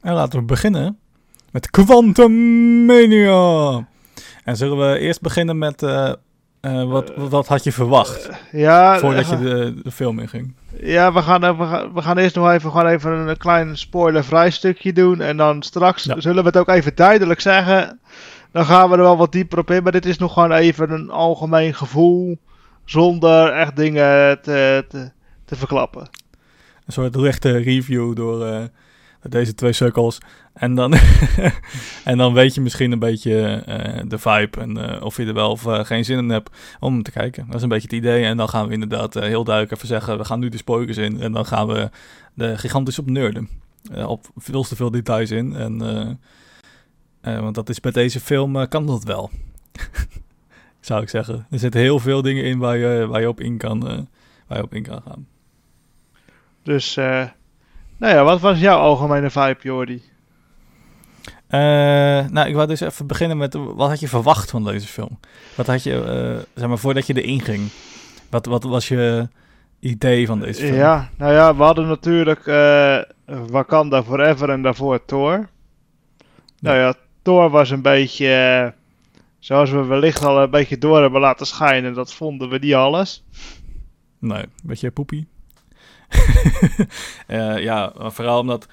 [0.00, 0.98] en laten we beginnen
[1.50, 3.86] met Quantum Mania.
[4.44, 6.12] En zullen we eerst beginnen met eh,
[6.60, 10.54] eh, wat, wat had je verwacht Ja, voordat eh, je de, de film inging?
[10.80, 13.78] ja we, gaan, eh, we, gaan, we gaan eerst nog even, gewoon even een klein
[13.78, 15.20] spoilervrij stukje doen.
[15.20, 16.20] En dan straks Ja.
[16.20, 18.00] zullen we het ook even duidelijk zeggen.
[18.52, 19.82] Dan gaan we er wel wat dieper op in.
[19.82, 22.38] Maar dit is nog gewoon even een algemeen gevoel.
[22.84, 25.10] Zonder echt dingen te, te,
[25.44, 26.08] te verklappen.
[26.86, 28.62] Een soort lichte review door eh,
[29.28, 30.18] deze twee sukkels.
[30.52, 30.94] En dan,
[32.04, 35.34] en dan weet je misschien een beetje eh, de vibe en eh, of je er
[35.34, 37.46] wel of eh, geen zin in hebt om te kijken.
[37.46, 38.24] Dat is een beetje het idee.
[38.24, 41.20] En dan gaan we inderdaad heel duidelijk even zeggen, we gaan nu de spoilers in.
[41.20, 41.90] En dan gaan we
[42.34, 43.48] de gigantisch op nerden.
[44.06, 45.54] Op veel te veel details in.
[45.54, 46.18] En,
[47.20, 49.30] want dat is bij deze film, kan dat wel.
[50.80, 51.46] Zou ik zeggen.
[51.50, 54.08] Er zitten heel veel dingen in waar je, waar je, op, in kan,
[54.46, 55.26] waar je op in kan gaan.
[56.62, 56.98] Dus,
[57.96, 60.02] nou ja, wat was jouw algemene vibe, Jordi?
[61.46, 61.60] Eh,
[62.28, 65.18] nou, ik wou dus even beginnen met wat had je verwacht van deze film?
[65.54, 67.68] Wat had je, eh, zeg maar, voordat je erin ging?
[68.30, 69.28] Wat, wat was je
[69.80, 70.74] idee van deze film?
[70.74, 75.48] Ja, nou ja, we hadden natuurlijk eh Wakanda Forever en daarvoor Thor.
[76.60, 78.74] Nou ja, Thor was een beetje,
[79.38, 83.24] zoals we wellicht al een beetje door hebben laten schijnen, dat vonden we niet alles.
[84.18, 85.26] Nee, een beetje poepie.
[87.26, 88.66] Eh, ja, vooral omdat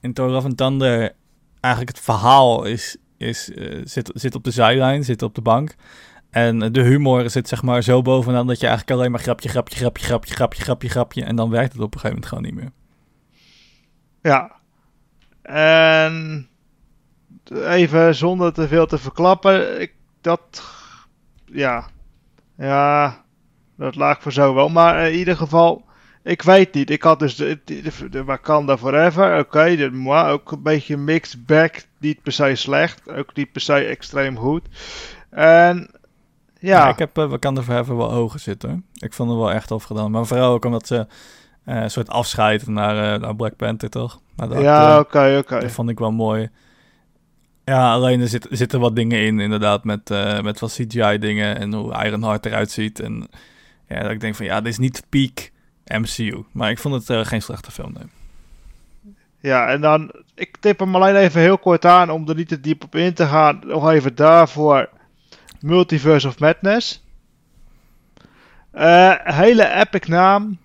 [0.00, 1.12] in Thor Love and Thunder
[1.60, 5.74] eigenlijk het verhaal is, is, eh, zit, zit op de zijlijn, zit op de bank.
[6.30, 9.76] En de humor zit zeg maar zo bovenaan dat je eigenlijk alleen maar grapje, grapje,
[9.76, 11.24] grapje, grapje, grapje, grapje, grapje.
[11.24, 12.72] En dan werkt het op een gegeven moment gewoon niet meer.
[14.22, 14.52] Ja.
[15.42, 16.48] En
[17.50, 20.62] even zonder te veel te verklappen, ik, dat,
[21.44, 21.86] ja,
[22.56, 23.24] ja,
[23.76, 24.68] dat laat ik voor zo wel.
[24.68, 25.84] Maar in ieder geval,
[26.22, 26.90] ik weet niet.
[26.90, 31.46] Ik had dus de, de, de Wakanda Forever, oké, de moi, ook een beetje mixed
[31.46, 34.68] bag, niet per se slecht, ook niet per se extreem goed.
[35.30, 35.90] En
[36.58, 38.84] Ja, ja, ik heb uh, Wakanda Forever wel hoger zitten.
[38.94, 40.10] Ik vond het wel echt tof gedaan.
[40.10, 41.06] Maar vooral ook omdat ze
[41.64, 44.20] eh, een soort afscheiden naar, eh, naar Black Panther, toch?
[44.36, 45.60] De ja, oké, oké.
[45.60, 46.50] Dat vond ik wel mooi.
[47.64, 50.08] Ja, alleen er zit, zitten wat dingen in, inderdaad, met,
[50.42, 53.00] met wat CGI-dingen en hoe Ironheart eruit ziet.
[53.00, 53.28] En
[53.88, 55.51] ja, dat ik denk van, ja, dit is niet peak
[55.98, 56.44] MCU.
[56.52, 57.94] Maar ik vond het eh, geen slechte film.
[59.40, 62.60] Ja, en dan, ik tip hem alleen even heel kort aan om er niet te
[62.60, 63.60] diep op in te gaan.
[63.64, 64.88] Nog even daarvoor
[65.60, 67.04] Multiverse of Madness.
[68.70, 70.58] Eh, hele epic naam.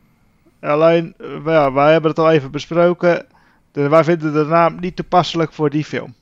[0.60, 3.26] Alleen, eh, wij hebben het al even besproken.
[3.72, 6.16] Wij vinden de naam niet toepasselijk voor die film.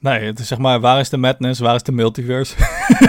[0.00, 2.54] Nee, het is zeg maar, waar is de madness, waar is de multiverse?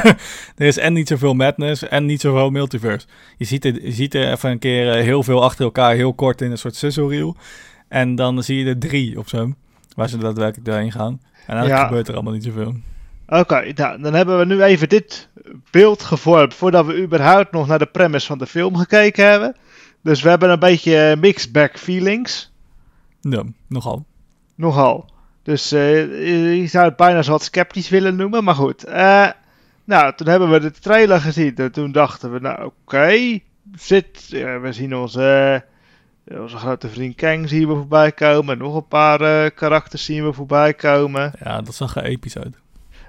[0.58, 3.08] er is en niet zoveel madness en niet zoveel multiverse.
[3.38, 6.14] Je ziet er, je ziet er even een keer eh, heel veel achter elkaar, heel
[6.14, 7.36] kort in een soort sizzle reel.
[7.88, 9.54] En dan zie je er drie op zo,
[9.96, 11.22] waar ze daadwerkelijk doorheen gaan.
[11.48, 11.88] En eigenlijk Ja.
[11.88, 12.76] gebeurt er allemaal niet zoveel.
[13.28, 15.30] Oké, nou, dan hebben we nu even dit
[15.72, 19.56] beeld gevormd voordat we überhaupt nog naar de premise van de film gekeken hebben.
[20.04, 22.52] Dus we hebben een beetje mixed bag feelings.
[23.22, 24.06] Ja, nogal.
[24.56, 25.10] Nogal.
[25.44, 28.84] Dus eh, je zou het bijna zo wat sceptisch willen noemen, maar goed.
[28.84, 29.30] Eh,
[29.84, 33.40] nou, toen hebben we de trailer gezien en toen dachten we, nou oké,
[33.76, 35.64] zit, ja, we zien onze,
[36.28, 40.74] onze grote vriend Kang zien we voorbij komen, nog een paar karakters zien we voorbij
[40.74, 41.32] komen.
[41.44, 42.56] Ja, dat zag er episch uit.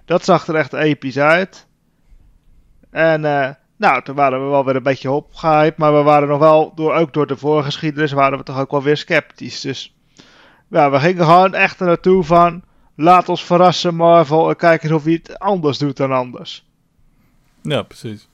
[0.04, 1.66] Dat zag er echt episch uit.
[2.90, 3.20] En
[3.82, 6.94] nou, toen waren we wel weer een beetje opgehyped, maar we waren nog wel, door,
[6.94, 9.60] ook door de voorgeschiedenis, waren we toch ook wel weer sceptisch.
[9.60, 9.94] Dus
[10.72, 12.62] ja, we gingen gewoon echt naartoe van,
[12.96, 16.66] laat ons verrassen Marvel en kijk eens of hij het anders doet dan anders.
[17.62, 18.28] Ja, precies.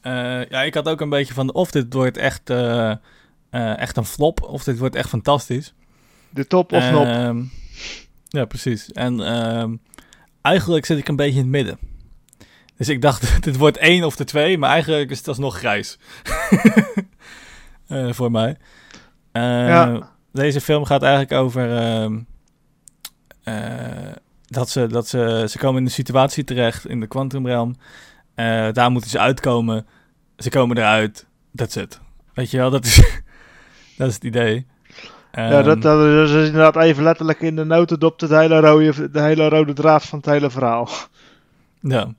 [0.00, 2.90] Eh, ja, ik had ook een beetje van, of dit wordt echt, eh,
[3.50, 5.74] eh, echt een flop, of dit wordt echt fantastisch.
[6.30, 7.06] De top of nop.
[7.06, 7.42] Ehm,
[8.28, 8.92] ja, precies.
[8.92, 9.74] En ehm,
[10.42, 11.78] eigenlijk zit ik een beetje in het midden.
[12.76, 15.98] Dus ik dacht, dit wordt één of de twee, maar eigenlijk is het alsnog grijs.
[18.18, 18.56] Voor mij.
[19.32, 20.14] Ja.
[20.36, 22.18] Deze film gaat eigenlijk over ehm,
[23.42, 24.12] eh,
[24.46, 27.74] dat, ze, dat ze, ze komen in een situatie terecht in de Quantum Realm.
[28.34, 29.86] Eh, daar moeten ze uitkomen.
[30.36, 31.26] Ze komen eruit.
[31.54, 32.00] That's it.
[32.34, 32.96] Weet je wel, dat is,
[33.98, 34.66] dat is het idee.
[35.32, 39.20] ja, dat, Ehm, dat is inderdaad even letterlijk in de notendop de hele rode, de
[39.20, 40.88] hele rode draad van het hele verhaal.
[41.80, 42.14] Ja.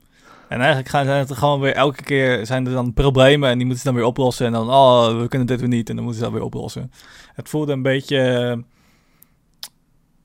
[0.48, 3.84] En eigenlijk zijn het gewoon weer elke keer zijn er dan problemen en die moeten
[3.84, 4.46] ze dan weer oplossen.
[4.46, 6.92] En dan, oh, we kunnen dit weer niet en dan moeten ze dat weer oplossen.
[7.34, 8.18] Het voelde een beetje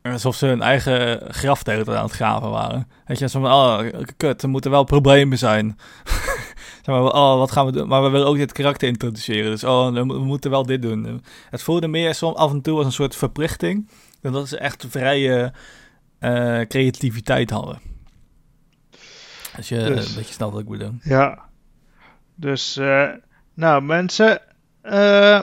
[0.01, 2.87] eh, alsof ze hun eigen graf aan het graven waren.
[3.05, 3.79] Weet je, zo van, oh,
[4.17, 5.77] kut, er moeten wel problemen zijn.
[6.83, 7.87] zeg maar, oh, wat gaan we doen?
[7.87, 9.51] Maar we willen ook dit karakter introduceren.
[9.51, 11.23] Dus, oh, we moeten wel dit doen.
[11.49, 13.89] Het voelde meer soms af en toe als een soort verplichting.
[14.21, 15.53] Dan dat ze echt vrije
[16.19, 17.92] eh, creativiteit hadden.
[19.57, 20.93] Als je Dus- een beetje snel wat ik bedoel.
[21.03, 21.39] Ja.
[22.35, 23.09] Dus, eh,
[23.53, 24.39] nou mensen,
[24.81, 25.39] eh,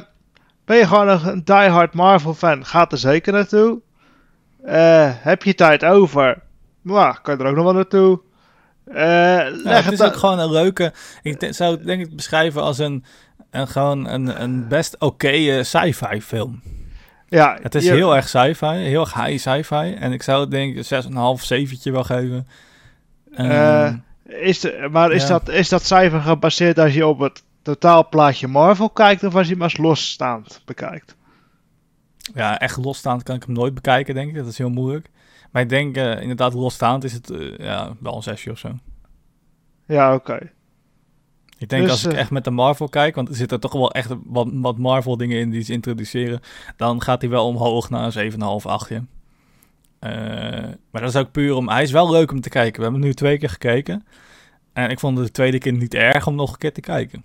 [0.64, 2.66] ben je gewoon een, diehard Marvel fan?
[2.66, 3.80] Ga er zeker naartoe.
[4.64, 6.42] Eh, heb je tijd over?
[6.82, 8.20] Nou, kan je er ook nog wel naartoe.
[9.64, 10.92] Het is ook gewoon een leuke.
[11.22, 13.04] Ik zou het denk ik beschrijven als een,
[13.50, 16.62] een gewoon een, een best oké sci-fi film.
[17.28, 19.94] ja, Het is je- heel erg sci-fi, heel erg high sci-fi.
[19.94, 20.84] En ik zou het denk ik een
[21.38, 22.48] 6,5, 7 wel geven.
[23.34, 23.92] Eh,
[24.24, 25.28] Is de, maar is, Ja.
[25.28, 29.52] dat, is dat cijfer gebaseerd als je op het totaalplaatje Marvel kijkt of als je
[29.52, 31.16] hem als losstaand bekijkt?
[32.34, 34.36] ja, echt losstaand kan ik hem nooit bekijken, denk ik.
[34.36, 35.10] Dat is heel moeilijk.
[35.50, 38.78] Maar ik denk eh, inderdaad, losstaand is het eh, ja, wel een zesje of zo.
[39.86, 40.38] Ja, oké.
[41.58, 43.92] Ik denk Dus, als ik echt met de Marvel kijk, want er zitten toch wel
[43.92, 46.40] echt wat, wat Marvel dingen in die ze introduceren,
[46.76, 48.90] dan gaat hij wel omhoog naar een 7,5, 8.
[50.00, 50.10] Eh,
[50.90, 52.76] maar dat is ook puur om, hij is wel leuk om te kijken.
[52.76, 54.06] We hebben nu twee keer gekeken.
[54.72, 57.24] En ik vond de tweede keer niet erg om nog een keer te kijken.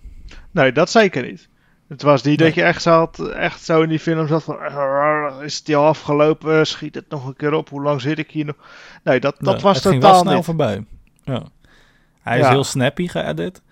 [0.50, 1.48] Nee, dat zeker niet.
[1.88, 2.46] Het was niet Nee.
[2.46, 4.58] dat je echt, zat, echt zo in die film zat van...
[4.58, 6.66] "Ah, Is het al afgelopen?
[6.66, 7.68] Schiet het nog een keer op?
[7.68, 8.56] Hoe lang zit ik hier nog?
[9.04, 10.44] Nee, dat, dat Ja, was het ging totaal wel snel niet.
[10.44, 10.84] voorbij.
[11.24, 11.42] Ja.
[12.22, 13.62] Hij is heel snappy geëdit.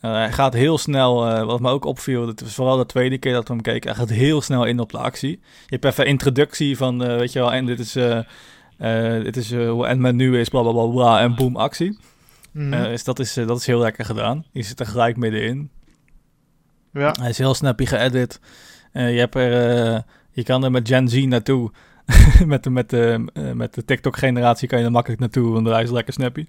[0.00, 3.18] Eh, hij gaat heel snel, eh, wat me ook opviel, dat was vooral de tweede
[3.18, 5.30] keer dat we hem keken, hij gaat heel snel in op de actie.
[5.30, 7.92] Je hebt even introductie van, eh, weet je wel, en dit is,
[9.22, 11.98] dit is hoe Ant-Man nu is, bla bla bla bla, en boom, actie.
[12.54, 14.44] Eh, dus dat is, dat is heel lekker gedaan.
[14.52, 15.70] Je zit er gelijk middenin.
[16.92, 17.14] ja.
[17.20, 18.40] Hij is heel snappy geëdit.
[18.92, 21.70] Je, hebt er, je kan er met Gen Z naartoe.
[22.46, 25.90] met, de, met, de, met de TikTok-generatie kan je er makkelijk naartoe, want hij is
[25.90, 26.46] lekker snappy.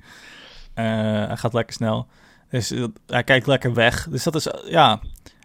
[0.74, 2.08] Hij gaat lekker snel.
[2.52, 2.74] Dus
[3.08, 4.08] hij kijkt lekker weg.
[4.10, 5.00] Dus dat is, eh, ja...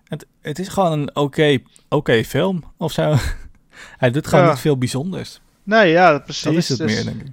[0.09, 3.15] Het, het is gewoon een oké oké film, of zo.
[4.03, 4.51] hij doet gewoon Ja.
[4.51, 5.41] niet veel bijzonders.
[5.63, 6.43] Nee, ja, precies.
[6.43, 7.33] Dat is het dus, meer, denk ik.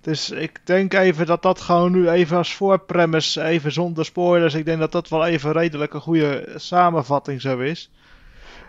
[0.00, 4.54] dus ik denk even dat dat gewoon nu even als voorpremise, even zonder spoilers.
[4.54, 7.90] Ik denk dat dat wel even redelijk een goede samenvatting zo is.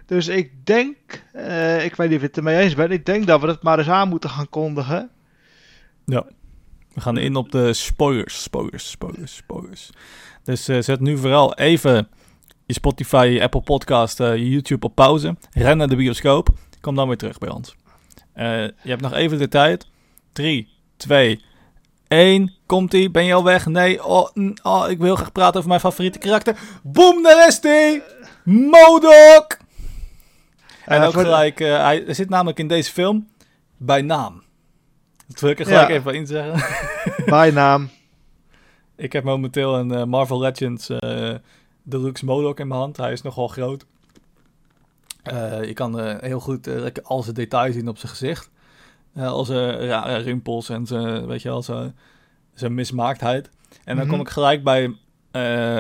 [0.06, 0.98] Dus ik denk,
[1.34, 3.62] eh, ik weet niet of je het ermee eens bent, ik denk dat we het
[3.64, 5.10] maar eens aan moeten gaan kondigen.
[6.94, 9.90] We gaan in op de spoilers, spoilers, spoilers, spoilers.
[10.44, 12.10] Dus eh, zet nu vooral even
[12.66, 15.36] je Spotify, je Apple Podcast, eh, je YouTube op pauze.
[15.52, 16.50] Ren naar de bioscoop.
[16.82, 17.76] Kom dan weer terug bij ons.
[18.34, 19.88] Eh, je hebt nog even de tijd.
[20.34, 21.42] 3, 2,
[22.08, 22.54] 1.
[22.66, 23.12] Komt-ie?
[23.12, 23.66] Ben je al weg?
[23.66, 24.06] Nee.
[24.06, 26.58] Oh, mm, oh, ik wil graag praten over mijn favoriete karakter.
[26.84, 28.04] Boom, daar is hij!
[28.44, 29.58] Modok!
[30.86, 33.28] En Eh, ook gelijk, hij er zit namelijk in deze film
[33.78, 34.44] bij naam.
[35.32, 35.96] Dat wil ik er gelijk Ja.
[35.96, 36.86] even in zeggen.
[37.26, 37.90] Bijnaam.
[38.96, 41.36] Ik heb momenteel een eh, Marvel Legends eh
[41.84, 42.98] Deluxe Modok in mijn hand.
[42.98, 43.86] Hij is nogal groot.
[45.24, 48.50] Eh, je kan heel goed lekker al zijn details zien op zijn gezicht.
[49.16, 51.96] Al zijn rimpels en zijn, weet je wel, zijn,
[52.54, 53.50] zijn mismaaktheid.
[53.84, 54.16] En dan Mhm.
[54.16, 54.96] kom ik gelijk bij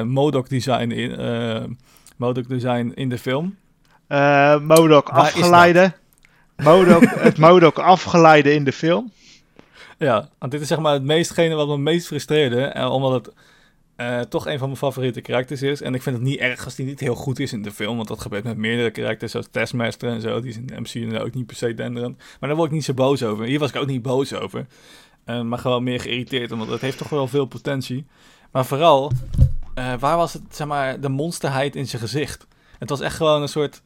[0.03, 1.77] Modok design in,
[2.17, 3.55] Modok design in de film.
[4.67, 5.93] Modok afgeleide.
[6.55, 9.11] Modok, het Modok afgeleide in de film.
[10.01, 12.61] Ja, want dit is zeg maar het meestgene wat me meest frustreerde.
[12.61, 13.35] eh, omdat het
[13.95, 15.81] eh, toch een van mijn favoriete karakters is.
[15.81, 17.95] En ik vind het niet erg als die niet heel goed is in de film.
[17.95, 20.41] Want dat gebeurt met meerdere karakters zoals Taskmaster en zo.
[20.41, 22.17] Die is in de MCU ook niet per se denderend.
[22.17, 23.45] Maar daar word ik niet zo boos over.
[23.45, 24.65] Hier was ik ook niet boos over.
[25.23, 26.51] Eh, maar gewoon meer geïrriteerd.
[26.51, 28.05] Omdat het heeft toch wel veel potentie.
[28.51, 29.11] Maar vooral,
[29.73, 32.47] waar was het, zeg maar, de monsterheid in zijn gezicht?
[32.79, 33.81] Het was echt gewoon een soort...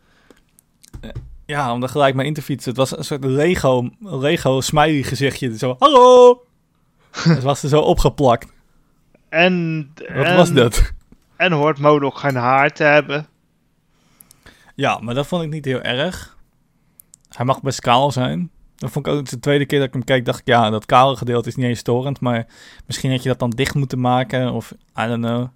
[1.46, 2.70] ja, om er gelijk maar in te fietsen.
[2.70, 5.58] Het was een soort Lego, Lego smiley gezichtje.
[5.58, 6.42] Zo, hallo!
[7.12, 8.54] Het was er zo opgeplakt.
[9.30, 10.94] En, Wat en, was dat?
[11.36, 13.28] En hoort Modok geen haar te hebben.
[14.76, 16.38] Ja, maar dat vond ik niet heel erg.
[17.30, 18.50] Hij mag best kaal zijn.
[18.76, 20.86] Dat vond ik ook de tweede keer dat ik hem keek, dacht ik, ja, dat
[20.86, 22.48] kale gedeelte is niet eens storend, maar
[22.86, 25.48] misschien had je dat dan dicht moeten maken, of I don't know.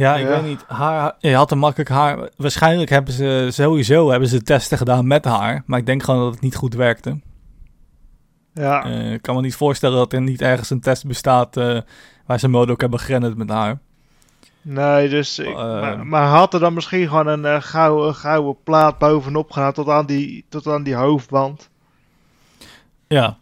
[0.00, 0.28] Ja, ik Ja.
[0.28, 0.64] weet niet.
[0.66, 2.28] Haar, je had een makkelijk haar.
[2.36, 6.32] Waarschijnlijk hebben ze sowieso hebben ze testen gedaan met haar, maar ik denk gewoon dat
[6.32, 7.18] het niet goed werkte.
[8.54, 11.78] Ja, Eh, ik kan me niet voorstellen dat er niet ergens een test bestaat eh,
[12.26, 13.78] waar ze Modok hebben gerenderd met haar.
[14.62, 18.98] Nee, dus ik, Eh, maar, maar had er dan misschien gewoon een gouden, gouden plaat
[18.98, 21.70] bovenop gedaan tot aan die, tot aan die hoofdband?
[23.08, 23.36] Ja.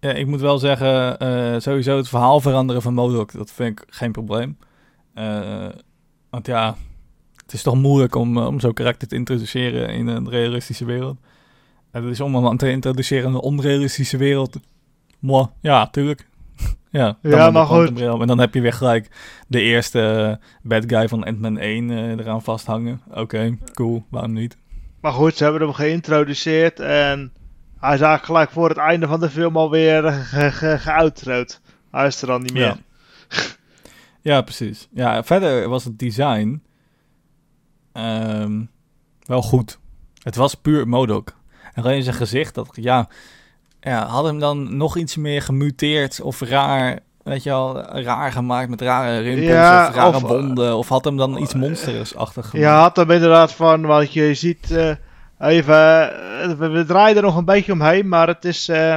[0.00, 1.16] ja, ik moet wel zeggen,
[1.62, 4.58] sowieso het verhaal veranderen van Modok, dat vind ik geen probleem.
[6.30, 6.76] Want ja,
[7.42, 11.18] het is toch moeilijk om, eh, om zo'n karakter te introduceren in een realistische wereld.
[11.90, 14.56] En het is om hem te introduceren in een onrealistische wereld.
[15.18, 16.28] Moi, ja, tuurlijk.
[16.90, 18.00] ja, Ja, maar goed.
[18.00, 19.08] En dan heb je weer gelijk
[19.48, 20.00] de eerste
[20.40, 23.00] eh, bad guy van Ant-Man 1 eh, eraan vasthangen.
[23.14, 24.56] Oké, cool, waarom niet?
[25.00, 27.32] Maar goed, ze hebben hem geïntroduceerd en
[27.78, 31.60] hij is eigenlijk gelijk voor het einde van de film alweer ge- ge- geoutrood.
[31.90, 32.62] Hij is er dan niet meer.
[32.62, 32.76] Ja.
[34.22, 34.88] Ja, precies.
[34.92, 36.62] Ja, verder was het design
[37.92, 38.60] ehm,
[39.26, 39.78] wel goed.
[40.22, 41.32] Het was puur Modok.
[41.74, 43.08] En alleen zijn gezicht, dat, ja,
[43.80, 48.68] ja, had hem dan nog iets meer gemuteerd of raar, weet je wel, raar gemaakt
[48.70, 50.76] met rare rimpels Ja, of rare of, eh, wonden.
[50.76, 52.80] Of had hem dan iets monstersachtig Je gemaakt.
[52.82, 54.90] had hem inderdaad van, want je ziet eh,
[55.38, 56.10] even,
[56.42, 58.96] eh, we, draaien er nog een beetje omheen, maar het is eh,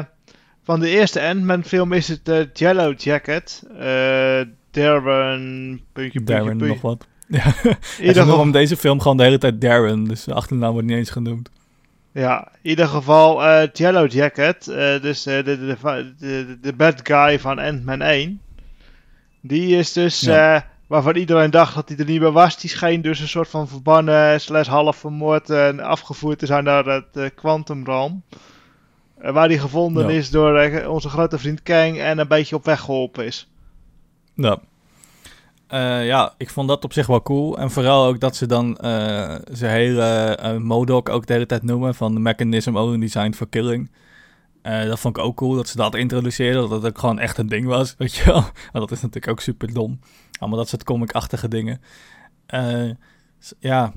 [0.63, 3.63] van de eerste Ant-Man film is het eh, Yellow Jacket.
[4.73, 7.07] Darren, puntje, Darren nog wat.
[7.27, 7.53] Ja,
[8.01, 11.09] ieder noemen deze film gewoon de hele tijd Darren, dus de achternaam wordt niet eens
[11.09, 11.49] genoemd.
[12.11, 16.99] ja, in ieder geval het Yellow Jacket, eh, dus eh, de, de, de, de, bad
[17.03, 18.41] guy van Ant-Man 1.
[19.41, 20.67] Die is dus, Ja.
[20.87, 23.67] waarvan iedereen dacht dat hij er niet meer was, die scheen dus een soort van
[23.67, 28.23] verbannen slash half vermoord en afgevoerd te zijn naar het Quantum Realm.
[29.17, 30.13] Eh, waar hij gevonden Ja.
[30.17, 33.47] is door onze grote vriend Kang en een beetje op weg geholpen is.
[34.35, 34.59] Ja.
[35.67, 37.57] Eh, ja, ik vond dat op zich wel cool.
[37.57, 40.03] En vooral ook dat ze dan eh zijn hele
[40.35, 43.91] eh Modok ook de hele tijd noemen van de mechanism only designed for killing.
[44.61, 47.65] Dat vond ik ook cool dat ze dat introduceerden, dat ook gewoon echt een ding
[47.65, 48.41] was, weet je wel.
[48.41, 49.99] Maar dat is natuurlijk ook super dom.
[50.39, 51.81] Allemaal dat soort comic-achtige dingen.
[53.59, 53.93] Ja,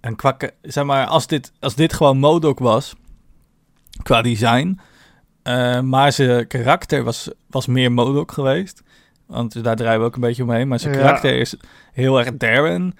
[0.00, 2.94] en qua, zeg maar, als dit, als dit gewoon Modok was,
[4.02, 4.80] qua design,
[5.82, 8.82] maar zijn karakter was, was meer Modok geweest.
[9.28, 10.68] Want daar draaien we ook een beetje omheen.
[10.68, 11.00] Maar zijn Ja.
[11.00, 11.54] karakter is
[11.92, 12.94] heel erg Darren.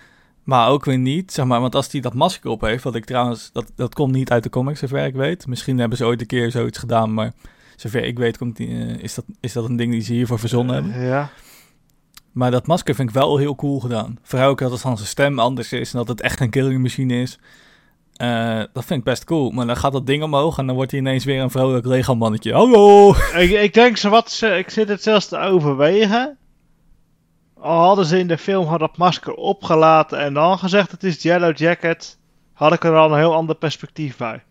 [0.45, 1.33] Maar ook weer niet.
[1.33, 2.85] Zeg maar, want als hij dat masker op heeft.
[2.85, 3.51] Wat ik trouwens.
[3.53, 5.47] Dat, dat komt niet uit de comics, zover ik weet.
[5.47, 7.15] Misschien hebben ze ooit een keer zoiets gedaan.
[7.15, 7.33] Maar
[7.77, 10.39] zover ik weet, komt die, eh, is, dat, is dat een ding die ze hiervoor
[10.39, 11.01] verzonnen hebben.
[11.07, 11.31] Ja.
[12.33, 14.19] Maar dat masker vind ik wel heel cool gedaan.
[14.23, 15.93] Vooral ook dat het van zijn stem anders is.
[15.93, 17.39] En dat het echt een killing machine is.
[18.19, 19.51] Eh, dat vind ik best cool.
[19.51, 20.59] Maar dan gaat dat ding omhoog.
[20.59, 22.53] En dan wordt hij ineens weer een vrolijk Lego mannetje.
[22.53, 23.11] Hallo!
[23.35, 26.39] ik, ik denk ze wat ze, ik zit het zelfs te overwegen.
[27.61, 31.23] Al hadden ze in de film had dat masker opgelaten en dan gezegd het is
[31.23, 32.19] Yellow Jacket,
[32.53, 34.43] had ik er al een heel ander perspectief bij.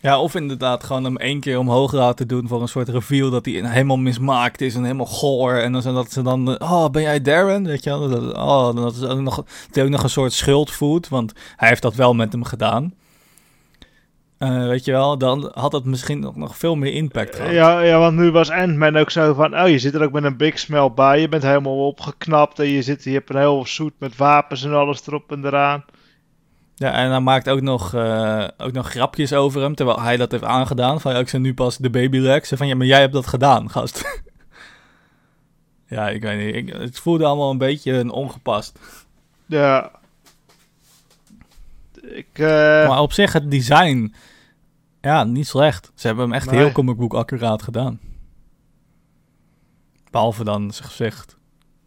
[0.00, 3.44] Ja, of inderdaad gewoon hem één keer omhoog laten doen voor een soort reveal dat
[3.44, 5.54] hij helemaal mismaakt is en helemaal goor.
[5.54, 7.66] En dan dat ze dan, oh, ben jij Darren?
[7.66, 8.08] Weet je wel?
[8.08, 11.68] Dat, oh, dat is ook nog, dat ook nog een soort schuld voelt, want hij
[11.68, 12.94] heeft dat wel met hem gedaan.
[14.38, 17.52] Eh, weet je wel, dan had het misschien nog, nog veel meer impact gehad.
[17.52, 20.24] Ja, ja, want nu was Ant-Man ook zo van, oh je zit er ook met
[20.24, 23.66] een big smell bij, je bent helemaal opgeknapt en je, zit, je hebt een heel
[23.66, 25.84] zoet met wapens en alles erop en eraan.
[26.80, 30.30] Ja, en hij maakt ook nog, eh, ook nog grapjes over hem, terwijl hij dat
[30.30, 31.00] heeft aangedaan.
[31.00, 32.52] Van, ja, ik zijn nu pas de baby Lex.
[32.54, 34.22] Van, ja, maar jij hebt dat gedaan, gast.
[35.86, 36.54] ja, ik weet niet.
[36.54, 38.78] Ik, het voelde allemaal een beetje een ongepast.
[39.46, 39.90] Ja.
[42.02, 44.14] Ik, eh, Maar op zich, het design,
[45.00, 45.92] ja, niet slecht.
[45.94, 46.60] Ze hebben hem echt Nee.
[46.60, 48.00] heel comicboek accuraat gedaan.
[50.10, 51.36] Behalve dan zijn gezicht.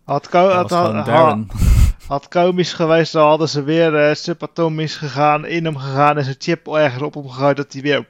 [0.03, 1.72] had, had, had.
[2.07, 6.35] Had komisch geweest, dan hadden ze weer eh, subatomisch gegaan, in hem gegaan en zijn
[6.39, 8.07] chip ergens op hem gegooid dat hij weer...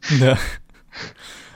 [0.00, 0.36] Ja.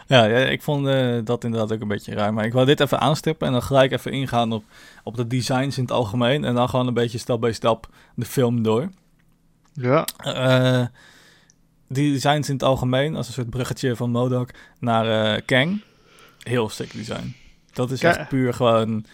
[0.07, 2.35] Ja, ik vond eh, dat inderdaad ook een beetje raar.
[2.35, 4.65] Maar ik wou dit even aanstippen en dan gelijk even ingaan op,
[5.03, 6.45] op de designs in het algemeen.
[6.45, 8.89] En dan gewoon een beetje stap bij stap de film door.
[9.73, 10.05] Ja.
[10.17, 10.87] Eh,
[11.89, 15.83] die designs in het algemeen, als een soort bruggetje van Modok naar Kang.
[16.39, 17.37] Heel sick design.
[17.73, 19.05] Dat is echt puur gewoon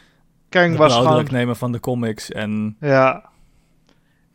[0.48, 1.26] Kang was gewoon...
[1.30, 2.30] nemen van de comics.
[2.30, 3.24] En Ja.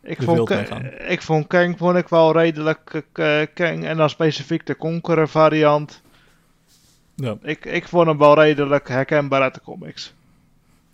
[0.03, 0.83] Ik vond, wild Ka- meegaan.
[1.07, 6.01] ik vond Kang vond ik wel redelijk eh, Kang en dan specifiek de Conqueror variant.
[7.15, 7.35] ja.
[7.41, 10.13] Ik, ik vond hem wel redelijk herkenbaar uit de comics.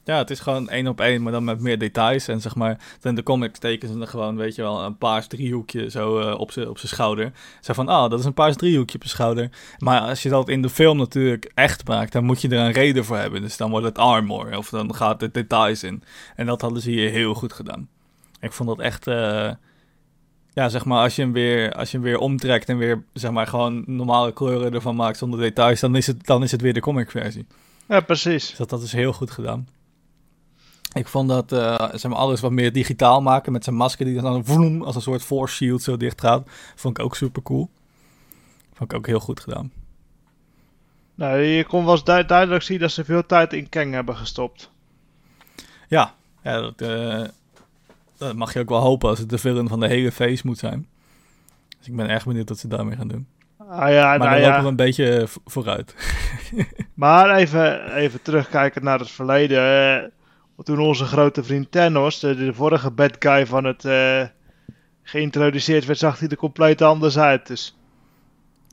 [0.09, 2.27] Ja, het is gewoon één op één, maar dan met meer details.
[2.27, 5.27] En zeg maar, in de comics tekenen ze er gewoon, weet je wel, een paars
[5.27, 7.31] driehoekje zo eh, op zijn op zijn schouder.
[7.61, 9.49] Zo van, ah, dat is een paars driehoekje op je schouder.
[9.77, 12.71] Maar als je dat in de film natuurlijk echt maakt, dan moet je er een
[12.71, 13.41] reden voor hebben.
[13.41, 16.03] Dus dan wordt het armor, of dan gaat het details in.
[16.35, 17.89] En dat hadden ze hier heel goed gedaan.
[18.39, 19.51] Ik vond dat echt, eh,
[20.53, 23.31] ja, zeg maar, als je hem weer, als je hem weer omtrekt en weer, zeg
[23.31, 26.73] maar, gewoon normale kleuren ervan maakt zonder details, dan is het, dan is het weer
[26.73, 27.45] de comic versie.
[27.87, 28.47] Ja, precies.
[28.47, 29.67] Dus dat, dat is heel goed gedaan.
[30.93, 34.21] Ik vond dat uh, zeg maar, alles wat meer digitaal maken met zijn masker die
[34.21, 36.47] dan vroom, als een soort force shield zo dicht gaat.
[36.75, 37.69] Vond ik ook super cool.
[38.73, 39.71] Vond ik ook heel goed gedaan.
[41.15, 44.71] Nou, je kon wel eens duidelijk zien dat ze veel tijd in Kang hebben gestopt.
[45.87, 46.13] Ja,
[46.43, 47.23] ja dat, uh,
[48.17, 50.57] dat mag je ook wel hopen als het de film van de hele face moet
[50.57, 50.87] zijn.
[51.77, 53.27] Dus ik ben erg benieuwd wat ze daarmee gaan doen.
[53.57, 54.47] Ah, ja, maar nou, dan ja.
[54.47, 55.95] lopen we een beetje vooruit.
[56.93, 60.11] maar even, even terugkijken naar het verleden.
[60.63, 64.25] Toen onze grote vriend Thanos, de, de, vorige bad guy van het uh,
[65.03, 67.47] geïntroduceerd werd, zag hij er compleet anders uit.
[67.47, 67.77] Dus.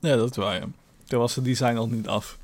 [0.01, 0.67] Ja, dat is waar, ja.
[1.05, 2.39] Toen was het design al niet af.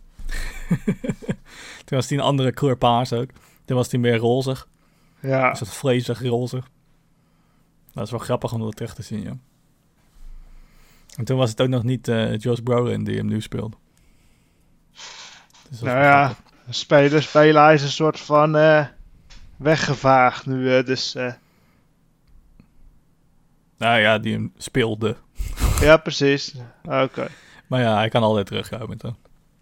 [1.85, 3.31] Toen was hij een andere kleur paars ook.
[3.65, 4.69] Toen was hij meer rozig.
[5.21, 5.51] Ja.
[5.51, 6.69] Dus dat vleesig rozig.
[7.93, 9.37] Dat is wel grappig om dat terug te zien, ja.
[11.17, 13.77] En toen was het ook nog niet uh, Josh Brolin die hem nu speelde.
[15.69, 16.35] Dus nou ja,
[16.69, 18.87] spelen, spelen is een soort van uh,
[19.57, 21.17] weggevaagd nu, uh, dus...
[23.79, 25.17] Nou ja, die hem speelde.
[25.81, 26.55] ja, precies.
[26.85, 27.03] Oké.
[27.03, 27.29] Okay.
[27.67, 29.17] Maar ja, hij kan altijd terugkomen dan.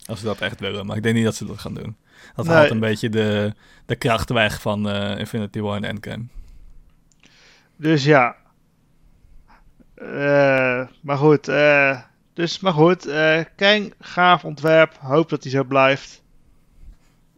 [0.06, 0.86] Als ze dat echt willen.
[0.86, 1.96] Maar ik denk niet dat ze dat gaan doen.
[2.34, 2.54] Dat Nee.
[2.54, 3.54] haalt een beetje de,
[3.86, 6.24] de kracht weg van eh, Infinity War en Endgame.
[7.76, 8.36] Dus ja.
[9.94, 11.48] Eh, maar goed.
[11.48, 12.00] eh,
[12.34, 13.06] dus, maar goed.
[13.06, 14.96] eh Kang, gaaf ontwerp.
[15.00, 16.22] Hoop dat hij zo blijft.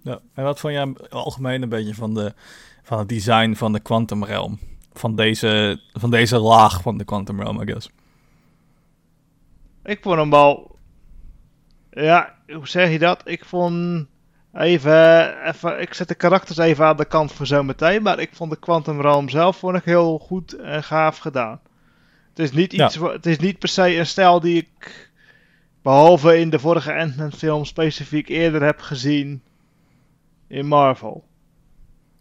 [0.03, 0.21] Ja.
[0.35, 2.35] En wat vond jij algemeen een beetje van, de,
[2.83, 4.59] van het design van de Quantum Realm?
[4.93, 7.91] Van deze, van deze laag van de Quantum Realm, I guess.
[9.85, 10.77] Ik vond hem wel.
[11.91, 13.23] Ja, hoe zeg je dat?
[13.25, 14.07] Ik vond.
[14.55, 15.81] Even, even.
[15.81, 18.03] Ik zet de karakters even aan de kant voor zometeen.
[18.03, 21.61] Maar ik vond de Quantum Realm zelf vond ik heel goed en gaaf gedaan.
[22.29, 22.87] Het is niet, Ja.
[22.87, 25.11] iets, wa- het is niet per se een stijl die ik.
[25.83, 29.43] Behalve in de vorige Ant-Man film specifiek eerder heb gezien.
[30.53, 31.25] In Marvel.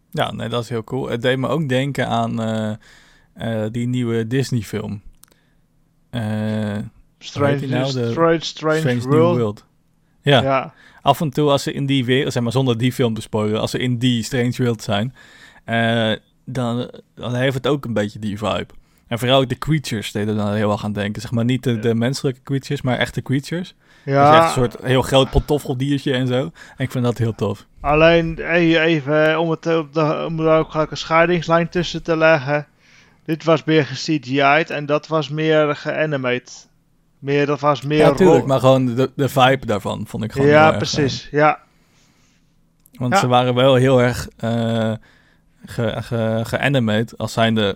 [0.10, 1.10] Ja, nee, dat is heel cool.
[1.10, 2.74] Het deed me ook denken aan eh,
[3.34, 5.02] eh, die nieuwe Disney film.
[6.10, 6.78] Eh,
[7.20, 7.94] Strange, nou?
[7.94, 9.66] De Strange, Strange, Strange New World.
[10.22, 10.42] Ja.
[10.42, 10.74] Ja.
[11.02, 13.60] af en toe als ze in die wereld, zeg maar zonder die film te spoilen,
[13.60, 15.14] als ze in die Strange World zijn,
[16.46, 18.74] dan, dan heeft het ook een beetje die vibe.
[19.08, 21.22] En vooral ook de creatures deden dan heel erg aan denken.
[21.22, 23.76] Zeg maar niet de, de menselijke creatures, maar echte creatures.
[24.06, 26.40] Ja, Dus echt een soort heel groot pantoffeldiertje en zo.
[26.44, 26.52] En
[26.86, 27.66] ik vind dat heel tof.
[27.82, 32.68] Alleen even om, het, op de, om er ook gelijk een scheidingslijn tussen te leggen.
[33.26, 36.70] Dit was meer ge-CGI'd en dat was meer geanimated.
[37.20, 38.46] Meer, dat was meer Ja, natuurlijk.
[38.46, 41.28] Maar gewoon de, de vibe daarvan vond ik gewoon heel Ja, erg, precies.
[41.32, 41.56] Ja.
[41.56, 43.20] eh, want Ja.
[43.20, 44.94] ze waren wel heel erg eh
[45.66, 45.98] ge,
[46.44, 47.76] ge, als zijnde...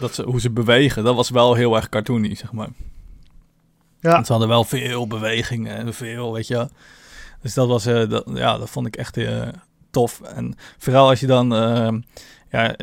[0.00, 2.68] Dat ze, hoe ze bewegen, dat was wel heel erg cartoony, zeg maar.
[4.00, 4.24] Ja.
[4.24, 6.68] Ze hadden wel veel bewegingen en veel, weet je.
[7.42, 9.42] Dus dat was, eh, dat, ja, dat vond ik echt eh,
[9.90, 10.20] tof.
[10.20, 11.88] En vooral als je dan, eh,
[12.50, 12.76] ja,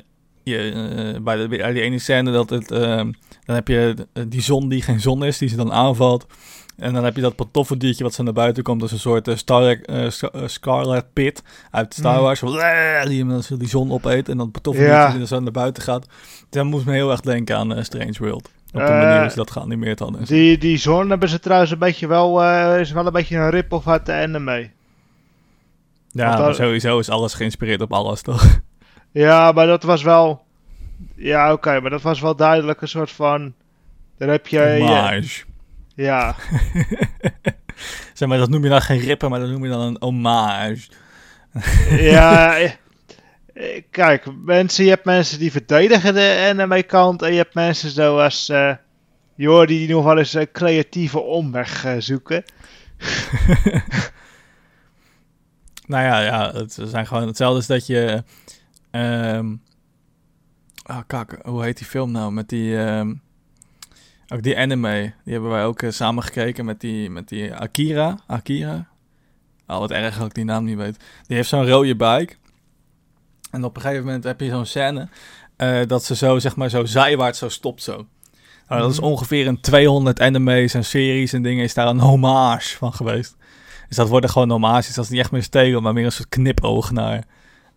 [0.44, 4.82] je, bij, de, bij die ene scène dat het, dan heb je die zon die
[4.82, 6.26] geen zon is, die ze dan aanvalt.
[6.78, 8.80] En dan heb je dat pantoffeldiertje wat zo naar buiten komt.
[8.80, 12.22] Dat is een soort Star, Scar- Scarlet Pit uit Star.
[12.22, 12.40] Wars.
[13.10, 15.10] Die hem die zon opeet en dan pantoffeldiertje Ja.
[15.10, 16.06] die dan zo naar buiten gaat.
[16.50, 18.50] Dan moest me heel erg denken aan Strange World.
[18.74, 20.26] Op de Eh, manier hoe ze dat geanimeerd hadden.
[20.26, 23.50] Die, die zon hebben ze trouwens een beetje wel, eh, is wel een beetje een
[23.50, 24.70] rip-off uit de anime.
[26.12, 28.62] Ja, sowieso is alles geïnspireerd op alles, toch?
[29.12, 30.46] Ja, maar dat was wel...
[31.16, 33.54] Ja, oké, maar dat was wel duidelijk een soort van...
[34.18, 34.60] Daar heb je...
[34.60, 35.44] Ja, Homage.
[35.96, 36.36] ja,
[38.14, 40.88] zeg maar, dat noem je dan geen rippen, maar dat noem je dan een homage.
[41.90, 42.72] ja, eh, eh,
[43.90, 48.50] kijk, mensen, je hebt mensen die verdedigen de anime kant en je hebt mensen zoals
[48.50, 48.74] eh
[49.36, 52.44] joh, die nog wel eens een creatieve omweg eh, zoeken.
[55.88, 58.24] Nou ja, ja, het zijn gewoon hetzelfde als dat je...
[58.92, 59.56] ehm
[60.84, 62.32] ah, kak, hoe heet die film nou?
[62.32, 62.78] Met die...
[62.78, 63.14] ehm,
[64.28, 68.20] ook die anime, die hebben wij ook eh, samen gekeken met die, met die Akira.
[68.28, 68.88] Akira?
[69.68, 70.98] Oh, wat erg dat ik die naam niet weet.
[71.28, 72.36] Die heeft zo'n rode bike.
[73.54, 75.08] En op een gegeven moment heb je zo'n scène...
[75.56, 78.06] eh, dat ze zo, zeg maar, zo zijwaarts zo stopt zo.
[78.68, 79.08] Nou, dat is Mhm.
[79.10, 83.36] ongeveer in 200 anime's en series en dingen is daar een hommage van geweest.
[83.88, 84.96] Dus dat worden gewoon homages.
[84.96, 87.24] Dat is niet echt meer stelen, maar meer een soort knipoog naar,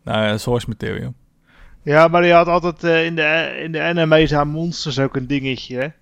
[0.04, 1.14] naar source material.
[1.82, 5.26] Ja, maar je had altijd eh, in, de, in de anime's aan monsters ook een
[5.26, 5.92] dingetje.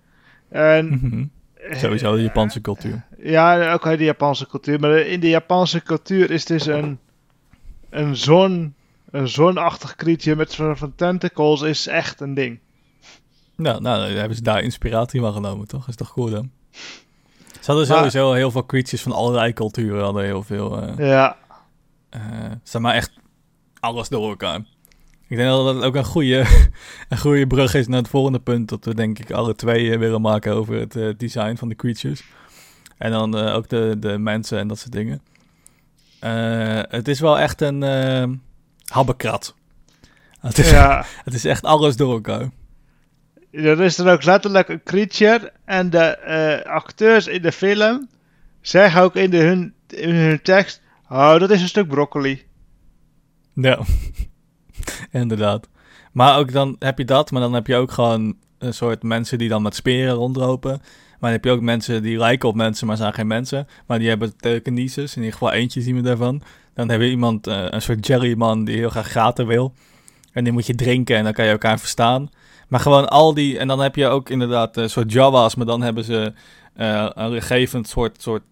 [0.49, 1.25] En, Mhm.
[1.71, 3.05] Sowieso de Japanse cultuur.
[3.19, 4.81] Ja, ook uit de Japanse cultuur.
[4.81, 6.99] Maar in de Japanse cultuur is dus een,
[7.91, 8.75] een zon,
[9.15, 12.59] een zonachtig creature met soort van tentacles is echt een ding.
[13.57, 15.89] Nou, nou, dan hebben ze daar inspiratie van genomen, toch?
[15.89, 16.51] Is toch cool dan?
[16.71, 20.05] Ze hadden Maar- sowieso heel veel creatures van allerlei culturen.
[20.05, 21.37] Hadden heel veel, eh Ja,
[22.11, 22.21] eh,
[22.63, 23.13] zeg maar echt
[23.81, 24.59] alles door elkaar.
[25.29, 26.47] Ik denk dat dat ook een goede,
[27.09, 28.69] een goede brug is naar het volgende punt.
[28.69, 32.23] Dat we denk ik alle twee eh, willen maken over het design van de creatures.
[32.99, 35.23] En dan ook de, de mensen en dat soort dingen.
[36.91, 37.83] Het is wel echt een
[38.87, 39.55] habbekrat.
[40.41, 42.51] Het is, Ja, het is echt alles door elkaar.
[43.53, 45.53] er is er ook letterlijk een creature.
[45.65, 48.09] En de eh, acteurs in de film
[48.61, 52.43] zeggen ook in, de hun, in hun tekst: Oh, dat is een stuk broccoli.
[53.53, 53.79] Ja,
[55.11, 55.69] inderdaad.
[56.13, 59.39] Maar ook dan heb je dat, maar dan heb je ook gewoon een soort mensen
[59.39, 60.71] die dan met speren rondlopen.
[60.71, 63.69] Maar dan heb je ook mensen die lijken op mensen, maar zijn geen mensen.
[63.87, 66.43] Maar die hebben telekinesis, in ieder geval eentje zien we daarvan.
[66.75, 69.75] Dan heb je iemand, eh, een soort jellyman die heel graag gaten wil.
[70.33, 72.31] En die moet je drinken en dan kan je elkaar verstaan.
[72.69, 75.83] Maar gewoon al die, en dan heb je ook inderdaad een soort Jawa's, maar dan
[75.83, 76.33] hebben ze
[76.75, 78.43] eh, een gegevend soort, soort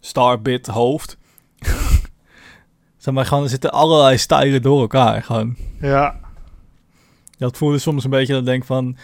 [0.00, 1.16] starbit hoofd.
[2.96, 5.56] zeg maar, gewoon, er zitten allerlei stijlen door elkaar, gewoon.
[5.80, 6.20] Ja,
[7.38, 8.96] Dat voelde soms een beetje dat ik denk van...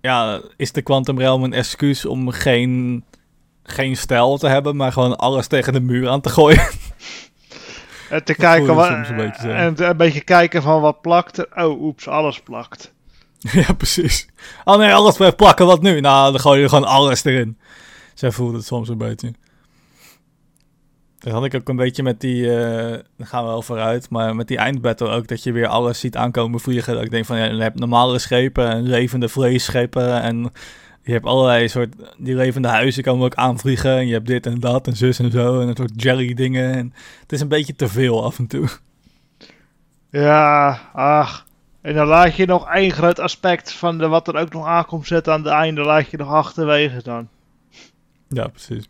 [0.00, 3.04] Ja, is de Quantum Realm een excuus om geen,
[3.62, 4.76] geen stijl te hebben...
[4.76, 6.68] maar gewoon alles tegen de muur aan te gooien?
[8.12, 11.38] en te Dat kijken wat, soms een beetje en een beetje kijken van wat plakt
[11.38, 11.48] er.
[11.54, 12.92] Oh, oeps, alles plakt.
[13.66, 14.28] ja, precies.
[14.64, 16.00] Oh nee, alles blijft plakken, wat nu?
[16.00, 17.58] Nou, dan gooi je gewoon alles erin.
[18.14, 19.32] Zo voelde het soms een beetje.
[21.18, 22.56] Dat had ik ook een beetje met die...
[22.56, 25.26] eh dan gaan we wel vooruit, maar met die eindbattle ook...
[25.26, 26.94] dat je weer alles ziet aankomen vliegen.
[26.94, 30.22] Dat ik denk van, ja, je hebt normale schepen en levende vleesschepen...
[30.22, 30.52] en
[31.02, 31.94] je hebt allerlei soort...
[32.16, 33.96] die levende huizen komen ook aanvliegen...
[33.96, 35.60] en je hebt dit en dat en zus en zo...
[35.60, 36.72] en een soort jelly dingen.
[36.72, 38.68] En het is een beetje te veel af en toe.
[40.10, 41.46] Ja, ach.
[41.80, 45.06] En dan laat je nog één groot aspect van de, wat er ook nog aankomt
[45.06, 47.28] zetten aan het einde, laat je nog achterwege dan.
[48.28, 48.88] Ja, precies.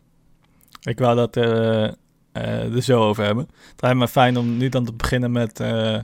[0.83, 3.49] Ik wou dat eh, er zo over hebben.
[3.71, 5.99] Het lijkt me fijn om nu dan te beginnen met eh,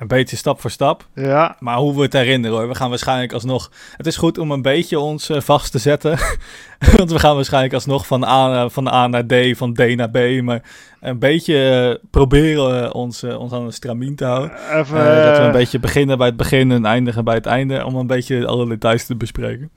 [0.00, 1.06] een beetje stap voor stap.
[1.14, 2.68] Ja, Maar hoe we het herinneren hoor.
[2.68, 3.70] We gaan waarschijnlijk alsnog...
[3.96, 6.18] Het is goed om een beetje ons eh, vast te zetten.
[6.96, 10.10] Want we gaan waarschijnlijk alsnog van A, naar- van A naar D, van D naar
[10.10, 10.42] B.
[10.42, 10.62] Maar
[11.00, 14.50] een beetje eh, proberen eh, ons, ons aan een stramien te houden.
[14.72, 15.24] even.
[15.24, 17.84] Dat we een beetje beginnen bij het begin en eindigen bij het einde.
[17.84, 19.70] Om een beetje alle details te bespreken.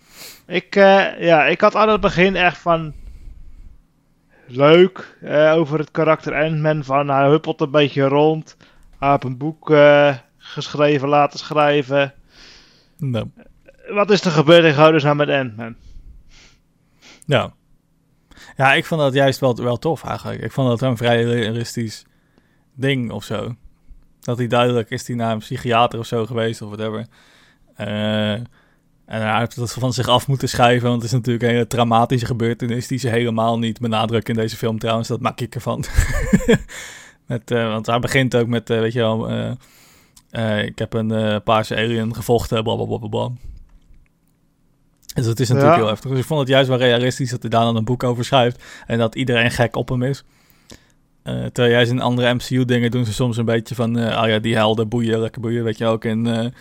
[0.48, 0.74] Ik,
[1.20, 2.94] ja, ik had aan het begin echt van.
[4.48, 5.18] Leuk
[5.56, 6.84] over het karakter Ant-Man.
[6.84, 8.56] Van hij huppelt een beetje rond.
[9.04, 12.14] Hij heeft een boek eh, geschreven, laten schrijven.
[12.98, 13.30] Nou,
[13.88, 15.76] Wat is er gebeurd in godesnaam met Ant-Man?
[17.26, 17.54] Ja.
[18.58, 20.42] Ja, ik vond dat juist wel, wel tof eigenlijk.
[20.42, 22.06] Ik vond dat een vrij realistisch
[22.74, 23.56] ding of zo.
[24.20, 27.08] Dat hij duidelijk is hij naar een psychiater of zo geweest of whatever.
[27.76, 28.48] Eh, en
[29.06, 32.26] hij heeft dat van zich af moeten schrijven, want het is natuurlijk een hele traumatische
[32.26, 35.08] gebeurtenis die ze helemaal niet benadrukken in deze film trouwens.
[35.08, 35.84] Dat maak ik ervan.
[37.26, 39.30] met, eh, want hij begint ook met, eh, weet je wel,
[40.32, 43.30] eh, ik heb een paarse alien gevochten, blablabla.
[45.14, 45.82] Dus dat is natuurlijk Ja.
[45.82, 46.10] heel heftig.
[46.10, 48.64] Dus ik vond het juist wel realistisch dat hij daar dan een boek over schrijft.
[48.88, 50.24] En dat iedereen gek op hem is.
[51.24, 53.96] Terwijl juist in andere MCU-dingen doen ze soms een beetje van...
[53.96, 55.64] ah ja, die helden boeien, lekker boeien.
[55.64, 56.54] Weet je ook in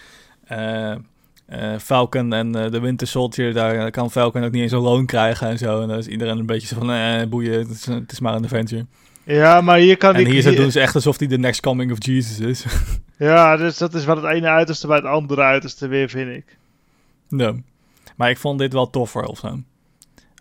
[1.79, 3.53] Falcon en de Winter Soldier...
[3.53, 5.81] daar kan Falcon ook niet eens een loon krijgen en zo.
[5.83, 6.91] En dan is iedereen een beetje zo van...
[6.93, 8.87] eh, boeien, het is, het is maar een adventure.
[9.25, 10.27] Ja, maar hier kan En ik.
[10.27, 12.65] hier zo doen ze echt alsof hij de next coming of Jesus is.
[13.19, 16.57] Ja, dus dat is wat het ene uiterste bij het andere uiterste weer, vind ik.
[17.29, 17.55] Ja.
[18.17, 19.59] Maar ik vond dit wel toffer of zo.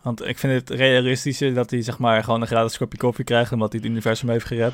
[0.01, 3.51] Want ik vind het realistischer dat hij zeg maar gewoon een gratis kopje koffie krijgt...
[3.51, 4.73] omdat hij het universum heeft gered.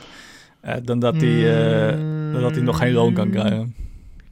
[0.62, 1.97] eh, dan dat hij, eh,
[2.34, 3.76] dan dat hij nog geen loon kan krijgen.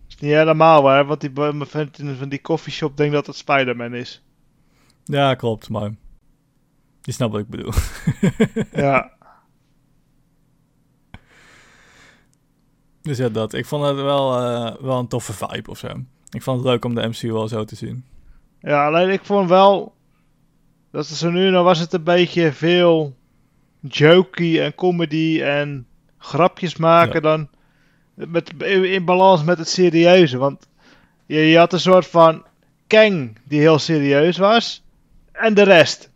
[0.09, 3.93] Is niet helemaal waar, want die mijn vent van die koffieshop denkt dat het Spider-Man
[3.93, 4.21] is.
[5.05, 5.91] Ja, klopt, maar...
[7.01, 7.71] Je snapt wat ik bedoel.
[8.73, 9.11] Ja.
[13.05, 13.53] dus ja, dat.
[13.53, 15.87] Ik vond het wel, eh, wel een toffe vibe of zo.
[16.29, 18.05] Ik vond het leuk om de MCU al zo te zien.
[18.59, 19.93] Ja, alleen ik vond wel.
[20.91, 23.15] Dat is zo nu dan was het een beetje veel
[23.79, 25.87] jokey en comedy en
[26.17, 27.19] grapjes maken Ja.
[27.19, 27.49] dan.
[28.13, 30.37] Met, in, in balans met het serieuze.
[30.37, 30.67] Want
[31.25, 32.43] je, je had een soort van
[32.87, 34.83] Kang die heel serieus was.
[35.31, 36.09] En de rest.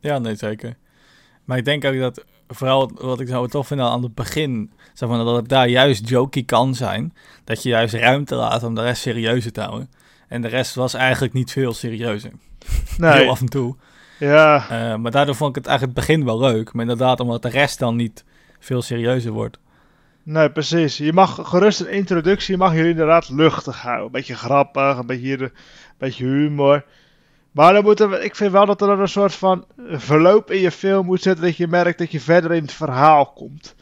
[0.00, 0.76] Ja, nee, zeker.
[1.44, 5.08] Maar ik denk ook dat, vooral wat ik zo tof vind aan het begin, zeg
[5.08, 7.14] maar, dat het daar juist jokey kan zijn.
[7.44, 9.90] Dat je juist ruimte laat om de rest serieuzer te houden.
[10.28, 12.30] En de rest was eigenlijk niet veel serieuzer.
[12.96, 13.28] Heel Nee.
[13.28, 13.76] af en toe.
[14.18, 14.66] Ja.
[14.70, 16.72] Eh, maar daardoor vond ik het eigenlijk het begin wel leuk.
[16.72, 18.24] Maar inderdaad, omdat de rest dan niet
[18.58, 19.58] veel serieuzer wordt.
[20.22, 20.96] Nee, precies.
[20.96, 24.06] Je mag gerust een introductie mag je inderdaad luchtig houden.
[24.06, 25.50] Een beetje grappig, een beetje, een
[25.98, 26.84] beetje humor.
[27.54, 30.60] Maar dan moet er, ik vind wel dat er dan een soort van verloop in
[30.60, 31.44] je film moet zitten.
[31.44, 33.74] Dat je merkt dat je verder in het verhaal komt.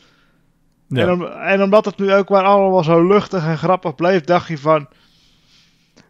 [0.87, 1.03] Ja.
[1.03, 4.49] En, om- en omdat het nu ook maar allemaal zo luchtig en grappig bleef, dacht
[4.49, 4.89] je van...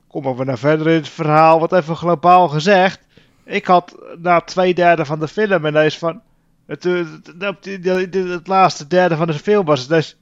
[0.08, 3.00] Kom maar naar verder in het verhaal, wat even globaal gezegd.
[3.44, 6.20] Ik had na twee derde van de film ineens van...
[6.66, 10.16] Het, het, het, die- het laatste derde van de film was dus...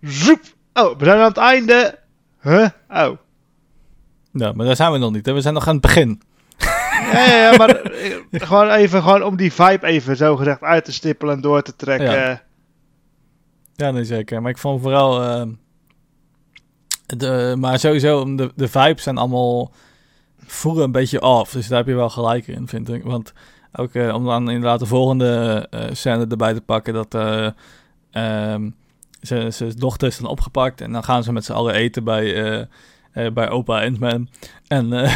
[0.00, 0.40] Zoep!
[0.72, 1.98] Oh, we zijn aan het einde.
[2.40, 2.68] Huh?
[2.90, 3.16] Oh.
[4.32, 5.26] Ja, maar daar zijn we nog niet.
[5.26, 5.32] Hè?
[5.32, 6.22] We zijn nog aan het begin.
[7.12, 11.34] Ja, maar eh, gewoon even gewoon om die vibe even zo gezegd uit te stippelen
[11.34, 12.42] en door te trekken.
[13.76, 13.90] Ja.
[13.90, 14.42] Nee, zeker.
[14.42, 15.22] Maar ik vond vooral...
[15.22, 15.42] eh,
[17.06, 19.72] de, maar sowieso, de, de vibes zijn allemaal...
[20.46, 21.50] voelen een beetje af.
[21.52, 23.02] Dus daar heb je wel gelijk in, vind ik.
[23.04, 23.32] Want
[23.72, 26.94] ook eh, om dan inderdaad de volgende eh scène erbij te pakken...
[26.94, 27.14] dat
[28.10, 28.70] ehm,
[29.22, 30.80] ze- zijn dochter is dan opgepakt...
[30.80, 32.68] en dan gaan ze met z'n allen eten bij,
[33.32, 34.28] bij opa Ant-Man.
[34.66, 35.08] En...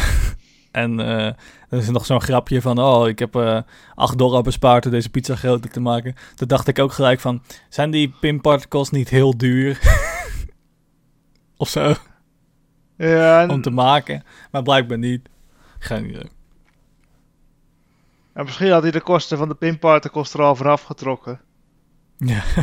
[0.71, 1.33] En eh,
[1.69, 3.59] er is nog zo'n grapje van, oh, ik heb eh
[3.95, 6.15] 8 dollar bespaard om deze pizza groter te maken.
[6.35, 9.79] Toen dacht ik ook gelijk van, zijn die pinparticles niet heel duur?
[11.57, 11.93] of zo,
[12.97, 14.23] Ja, en, om te maken.
[14.51, 15.29] Maar blijkbaar niet.
[15.79, 16.29] Geen idee.
[18.33, 21.41] en misschien had hij de kosten van de pinparticles er al vanaf getrokken.
[22.17, 22.43] Ja.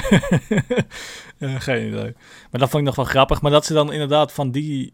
[1.39, 2.15] Ja, geen idee.
[2.51, 3.43] Maar dat vond ik nog wel grappig.
[3.43, 4.93] Maar dat ze dan inderdaad van die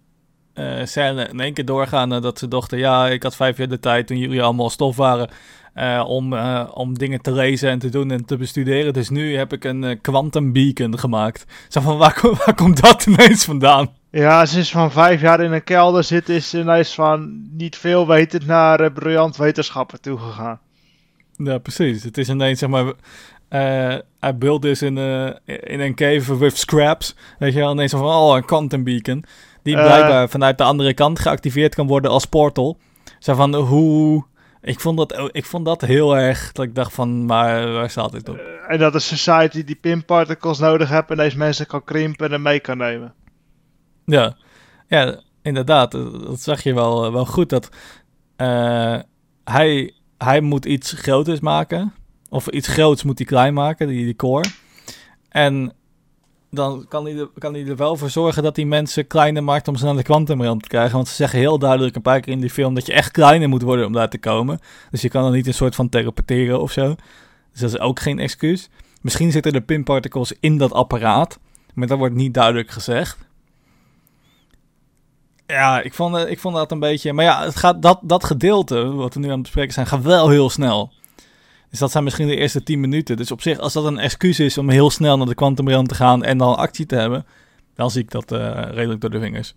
[0.55, 2.12] eh scène in één keer doorgaan.
[2.12, 4.96] eh, dat ze dachten, ja, ik had vijf jaar de tijd toen jullie allemaal stof
[4.96, 5.30] waren.
[5.74, 6.34] eh, om,
[6.74, 8.92] om dingen te lezen en te doen en te bestuderen.
[8.92, 11.44] Dus nu heb ik een quantum beacon gemaakt.
[11.68, 13.88] Zo van, waar, kom- waar komt dat ineens vandaan?
[14.11, 17.76] Ja, ze is van vijf jaar in een kelder zitten, is ze ineens van niet
[17.76, 20.61] veel wetend naar briljant wetenschapper toegegaan.
[21.36, 22.03] Ja, precies.
[22.03, 22.92] Het is ineens, zeg maar...
[23.48, 23.94] eh
[24.26, 27.14] I built this in, a, in een cave with scraps.
[27.38, 29.24] Weet je wel, ineens van, oh, een quantum beacon.
[29.63, 29.85] Die Eh.
[29.85, 32.79] blijkbaar vanuit de andere kant geactiveerd kan worden als portal.
[33.19, 34.25] Zo van, hoe...
[34.63, 38.13] Ik vond, dat, ik vond dat heel erg, dat ik dacht van, maar waar staat
[38.13, 38.41] dit op?
[38.69, 42.61] En dat de society die pinparticles nodig heeft en deze mensen kan krimpen en mee
[42.61, 43.15] kan nemen.
[44.05, 44.37] Ja,
[44.89, 45.91] ja inderdaad.
[45.93, 47.49] Dat zag je wel, wel goed.
[47.49, 47.69] Dat
[48.37, 48.99] eh,
[49.45, 51.93] hij, hij moet iets groters maken.
[52.29, 54.49] Of iets groots moet hij klein maken, die, die core.
[55.29, 55.73] En
[56.51, 59.76] dan kan hij, er, kan er wel voor zorgen dat die mensen kleiner maakt om
[59.76, 60.94] ze naar de kwantumrand te krijgen.
[60.94, 63.48] Want ze zeggen heel duidelijk een paar keer in die film dat je echt kleiner
[63.48, 64.59] moet worden om daar te komen.
[64.90, 66.94] Dus je kan dan niet een soort van teleporteren of zo.
[67.53, 68.68] Dus dat is ook geen excuus.
[69.01, 71.38] Misschien zitten er pinparticles in dat apparaat.
[71.74, 73.18] Maar dat wordt niet duidelijk gezegd.
[75.46, 77.12] Ja, ik vond, eh, ik vond dat een beetje...
[77.12, 80.03] Maar ja, het gaat, dat, dat gedeelte, wat we nu aan het bespreken zijn, gaat
[80.03, 80.92] wel heel snel.
[81.71, 83.16] Dus dat zijn misschien de eerste 10 minuten.
[83.16, 85.95] Dus op zich, als dat een excuus is om heel snel naar de kwantumrand te
[85.95, 87.27] gaan en dan actie te hebben,
[87.75, 89.55] dan zie ik dat eh, redelijk door de vingers.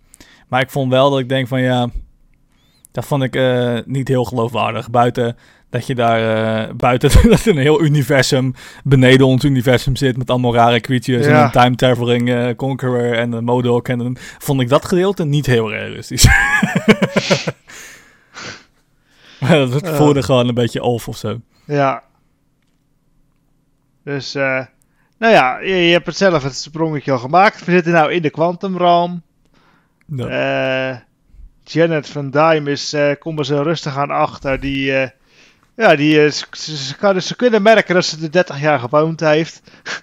[0.48, 1.88] Maar ik vond wel dat ik denk van ja,
[2.92, 4.90] dat vond ik eh, niet heel geloofwaardig.
[4.90, 5.36] Buiten
[5.70, 6.20] dat je daar,
[6.66, 8.54] eh, buiten dat er een heel universum
[8.84, 13.44] beneden ons universum zit met allemaal rare creatures en een time traveling conqueror en een
[13.44, 16.26] modok en dan vond ik dat gedeelte niet heel realistisch.
[19.40, 21.40] Maar dat voelde gewoon een beetje off of zo.
[21.64, 22.02] Ja.
[24.04, 24.64] Dus, eh
[25.18, 27.64] nou ja, je, je hebt het zelf het sprongetje al gemaakt.
[27.64, 29.22] We zitten nou in de kwantumrealm.
[30.06, 30.26] Ja.
[30.92, 30.98] Eh,
[31.64, 34.60] Janet van Dyne is, eh komen ze rustig aan achter.
[34.60, 34.84] Die,
[35.76, 38.78] ja, die, eh, ze, ze, ze kan- ze kunnen merken dat ze er 30 jaar
[38.78, 39.62] gewoond heeft.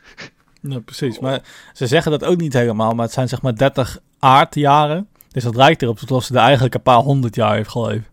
[0.64, 1.20] Ja, precies.
[1.20, 1.39] Maar
[1.74, 5.07] ze zeggen dat ook niet helemaal, maar het zijn zeg maar 30 aardjaren.
[5.32, 8.09] Dus dat lijkt erop alsof ze er eigenlijk een paar honderd jaar heeft geleefd.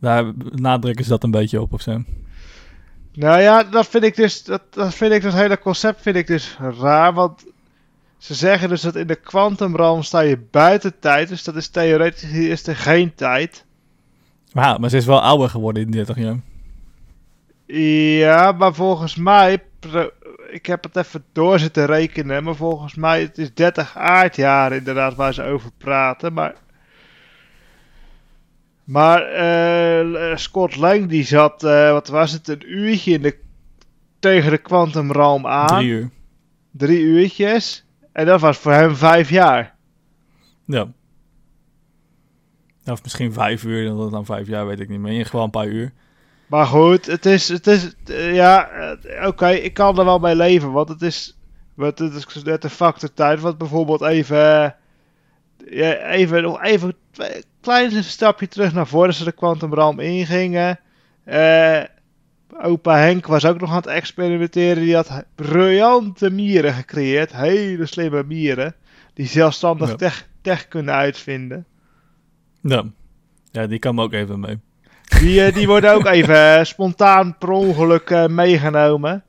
[0.00, 2.02] Daar nadrukken ze dat een beetje op of zo.
[3.14, 6.26] Nou ja, dat vind ik dus, dat, dat vind ik dat hele concept vind ik
[6.26, 7.44] dus raar, want
[8.18, 12.32] ze zeggen dus dat in de kwantumrealm sta je buiten tijd, dus dat is theoretisch
[12.32, 13.64] is er geen tijd.
[14.52, 16.40] Maar, maar ze is wel ouder geworden in 30 jaar.
[17.66, 19.62] Ja, maar volgens mij,
[20.50, 25.14] ik heb het even door zitten rekenen, maar volgens mij het is 30 aardjaren inderdaad
[25.14, 26.54] waar ze over praten, maar...
[28.84, 33.38] Maar eh, Scott Lang die zat, eh, wat was het, een uurtje in de,
[34.18, 35.66] tegen de kwantumrealm aan.
[35.66, 36.10] Drie uur.
[36.70, 37.84] Drie uurtjes.
[38.12, 39.74] En dat was voor hem vijf jaar.
[40.64, 40.88] Ja.
[42.84, 45.24] Of misschien vijf uur, dat dan vijf jaar, weet ik niet meer.
[45.24, 45.92] Geval een paar uur.
[46.46, 47.94] Maar goed, het is, het is,
[48.32, 48.68] ja,
[49.24, 51.38] oké, ik kan er wel mee leven, want het is,
[51.76, 54.76] het is net een factor tijd, want bijvoorbeeld even,
[55.70, 56.94] ja, even, nog even
[57.60, 60.80] klein stapje terug naar voren, ze de kwantumrealm ingingen.
[61.24, 61.80] Eh,
[62.62, 68.22] opa Henk was ook nog aan het experimenteren, die had briljante mieren gecreëerd, hele slimme
[68.26, 68.74] mieren,
[69.14, 69.96] die zelfstandig Ja.
[69.96, 71.66] tech, tech kunnen uitvinden.
[72.60, 72.84] Ja.
[73.50, 74.58] Ja, die kan me ook even mee.
[75.20, 79.22] Die, eh, die worden ook even eh, spontaan per ongeluk eh, meegenomen.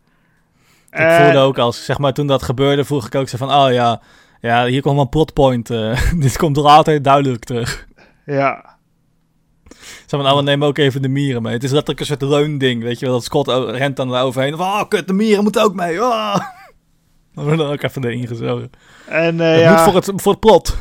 [0.92, 3.72] Ik voelde ook als, zeg maar, toen dat gebeurde, vroeg ik ook zo van, oh
[3.72, 4.02] ja,
[4.46, 5.70] ja hier komt wel een plotpoint.
[5.70, 7.88] eh, dit komt later duidelijk terug.
[8.26, 8.74] Ja.
[10.06, 11.54] Zo van, oh, we nemen ook even de mieren mee.
[11.54, 13.14] Het is letterlijk een soort leunding, weet je wel.
[13.16, 14.58] Dat Scott rent dan eroverheen.
[14.58, 16.02] Van, oh, kut, de mieren moeten ook mee.
[16.02, 16.36] Oh.
[17.36, 18.70] Dan worden er ook even erin gezogen.
[19.08, 20.80] En Dat ja, moet voor het, voor het plot.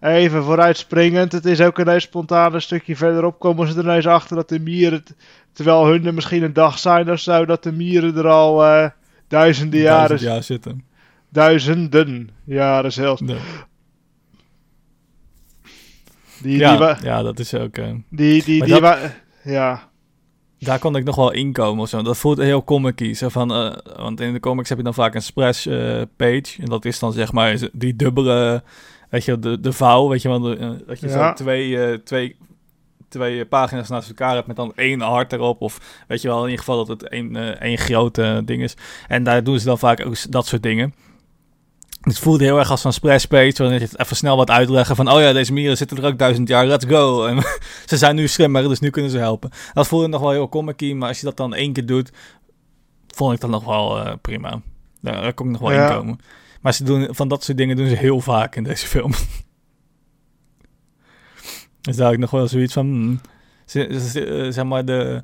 [0.00, 1.32] even vooruitspringend.
[1.32, 5.04] Het is ook een stukje verderop komen ze er ineens achter dat de mieren,
[5.52, 8.88] terwijl hun er misschien een dag zijn of zo, dat de mieren er al eh,
[9.28, 10.84] duizenden jaren, Duizend jaar zitten.
[11.32, 13.20] Duizenden jaren zelfs.
[13.20, 13.38] Nee.
[16.42, 17.76] Die, Ja, die, ja, dat is ook...
[17.76, 18.98] eh, die, die, die, dat-
[19.44, 19.88] ja.
[20.58, 22.02] daar kon ik nog wel inkomen of zo.
[22.02, 25.14] Dat voelt heel comic Zo van, eh, want in de comics heb je dan vaak
[25.14, 26.42] een splash eh, page.
[26.58, 28.62] En dat is dan zeg maar die dubbele,
[29.10, 30.08] weet je, de, de vouw.
[30.08, 31.28] Weet je wel, dat je Ja.
[31.28, 32.36] zo twee, twee,
[33.08, 35.60] twee pagina's naast elkaar hebt met dan één hart erop.
[35.60, 38.76] Of weet je wel, in ieder geval dat het één, één groot eh, ding is.
[39.08, 40.94] En daar doen ze dan vaak ook dat soort dingen.
[42.02, 44.96] Het voelde heel erg als een splash page, waarin je het even snel wat uitleggen
[44.96, 47.26] van, oh ja, deze mieren zitten er ook duizend jaar, let's go.
[47.26, 47.38] En
[47.90, 49.50] ze zijn nu slimmer, dus nu kunnen ze helpen.
[49.72, 52.10] Dat voelde nog wel heel comic maar als je dat dan één keer doet,
[53.06, 54.60] vond ik dat nog wel eh, prima.
[55.00, 55.88] Daar, kon ik nog wel Ja.
[55.88, 56.18] in komen.
[56.60, 59.10] Maar ze doen, van dat soort dingen doen ze heel vaak in deze film.
[61.80, 63.20] dus daar heb ik nog wel zoiets van, hmm,
[63.72, 65.22] eh, zeg maar de,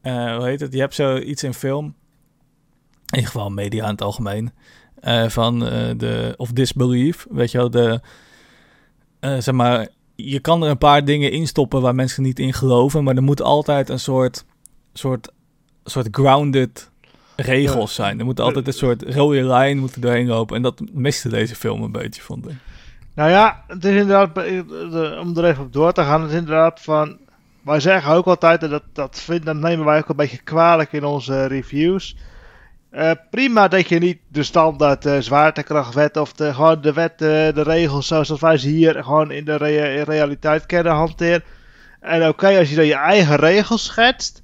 [0.00, 1.84] eh, hoe heet het, je hebt zoiets in film,
[3.06, 4.52] in ieder geval media in het algemeen,
[5.00, 8.00] eh, van eh, de, of disbelief, weet je wel, de,
[9.20, 12.52] eh, zeg maar, je kan er een paar dingen in stoppen waar mensen niet in
[12.52, 14.44] geloven, maar er moet altijd een soort,
[14.92, 15.28] soort,
[15.84, 16.90] soort grounded
[17.36, 18.18] regels zijn.
[18.18, 20.56] Er moet altijd een soort rode lijn moeten doorheen lopen.
[20.56, 22.54] En dat miste deze film een beetje, vond ik.
[23.14, 26.36] Nou ja, het is inderdaad, de- om er even op door te gaan, het is
[26.36, 27.18] inderdaad van,
[27.64, 30.92] wij zeggen ook altijd, en dat, dat, vind, dat nemen wij ook een beetje kwalijk
[30.92, 32.16] in onze reviews.
[32.90, 37.18] Eh, prima dat je niet de standaard eh, zwaartekrachtwet of de, gewoon de wet, eh,
[37.54, 39.56] de regels zoals wij ze hier gewoon in de
[40.04, 41.42] realiteit kennen hanteren.
[42.00, 44.42] En oké, als je dan je eigen regels schetst,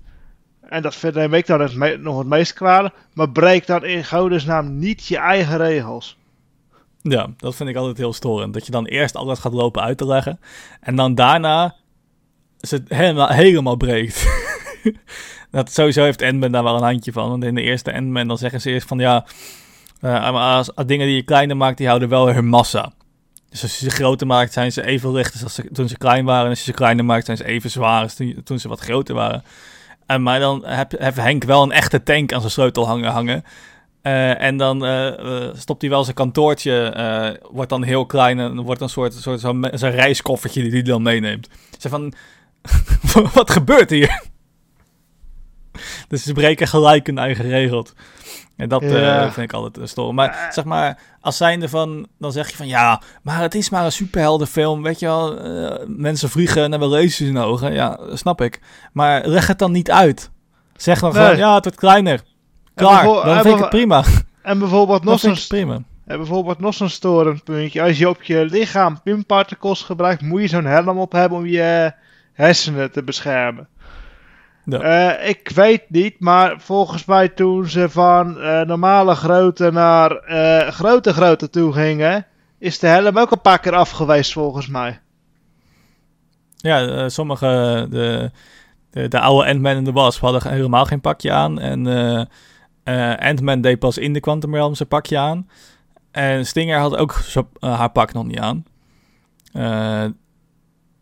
[0.61, 1.70] en dat vind ik dan
[2.01, 6.16] nog het meest kwalijk, maar breek dan in godesnaam niet je eigen regels.
[7.03, 8.55] Ja, dat vind ik altijd heel storend.
[8.55, 10.40] Dat je dan eerst alles gaat lopen uit te leggen.
[10.80, 11.74] En dan daarna
[12.61, 14.26] ze het helemaal, helemaal breekt.
[15.51, 17.28] dat sowieso heeft Endman daar wel een handje van.
[17.28, 19.24] Want in de eerste Endman dan zeggen ze eerst van ja...
[20.01, 22.92] maar als, dingen die je kleiner maakt, die houden wel hun massa.
[23.51, 26.24] Dus als je ze groter maakt, zijn ze even licht als ze, toen ze klein
[26.24, 26.44] waren.
[26.44, 29.14] En als je ze kleiner maakt, zijn ze even zwaar als toen, ze wat groter
[29.14, 29.44] waren.
[30.07, 33.11] En, maar dan heeft Henk wel een echte tank aan zijn sleutel hangen.
[33.11, 33.44] hangen.
[34.03, 38.80] Eh, en dan eh, stopt hij wel zijn kantoortje, wordt dan heel klein en wordt
[38.80, 41.49] een soort, soort zo'n reiskoffertje die hij dan meeneemt.
[41.78, 42.12] Ze van,
[43.34, 44.34] wat gebeurt hier?
[46.09, 47.93] dus ze breken gelijk hun eigen regels.
[48.57, 50.14] En dat eh, vind ik altijd een story.
[50.14, 53.85] Maar zeg maar, als zijnde van, dan zeg je van ja, maar het is maar
[53.85, 54.83] een superheldenfilm.
[54.83, 57.72] Weet je wel, eh, mensen vliegen en hebben lasers in hun ogen.
[57.72, 58.61] Ja, snap ik.
[58.93, 60.31] Maar leg het dan niet uit.
[60.77, 61.22] Zeg dan Nee.
[61.22, 62.20] gewoon, ja, het wordt kleiner.
[62.74, 64.05] Klaar, dan vind ik het prima.
[64.43, 65.79] En bijvoorbeeld nog zo'n het prima.
[66.07, 67.83] En bijvoorbeeld nog zo'n storend puntje.
[67.83, 71.93] Als je op je lichaam pinparticles gebruikt, moet je zo'n helm op hebben om je
[72.33, 73.68] hersenen te beschermen.
[74.67, 74.81] Ja.
[74.81, 80.69] Eh, ik weet niet, maar volgens mij toen ze van eh, normale grootte naar eh,
[80.69, 82.27] grote grootte toe gingen,
[82.59, 85.01] is de helm ook een paar keer af geweest volgens mij.
[86.57, 88.31] Ja, sommige, de,
[88.91, 91.59] de, de oude Ant-Man en de Wasp hadden helemaal geen pakje aan.
[91.61, 91.87] En
[93.19, 95.49] Ant-Man deed pas in de Quantum Realm zijn pakje aan.
[96.11, 97.21] En Stinger had ook
[97.61, 98.64] haar pak nog niet aan.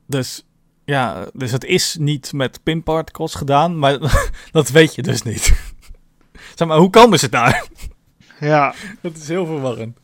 [0.07, 0.47] Dus
[0.85, 3.99] ja, dus het is niet met pinparticles gedaan, maar
[4.53, 5.43] dat weet je dus niet.
[6.57, 7.65] zeg maar, hoe komen ze daar?
[8.41, 9.99] Ja, dat is heel verwarrend.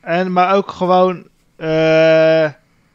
[0.00, 1.28] en maar ook gewoon.
[1.56, 2.42] eh,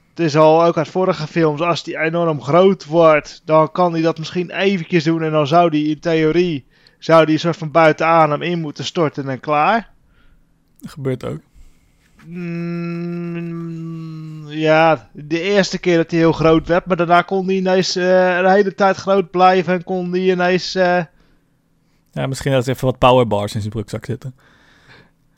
[0.09, 1.61] het is al ook uit vorige films.
[1.61, 5.23] Als die enorm groot wordt, dan kan hij dat misschien eventjes doen.
[5.23, 6.65] En dan zou die in theorie.
[6.99, 9.89] Zou die soort van buitenaan hem in moeten storten en klaar.
[10.79, 11.39] Dat gebeurt ook.
[13.19, 17.95] Mm, ja, de eerste keer dat hij heel groot werd, maar daarna kon hij ineens
[17.95, 20.75] eh, een hele tijd groot blijven en kon hij ineens...
[20.75, 21.03] eh,
[22.11, 24.35] Ja, misschien dat ze even wat powerbars in zijn broekzak zitten.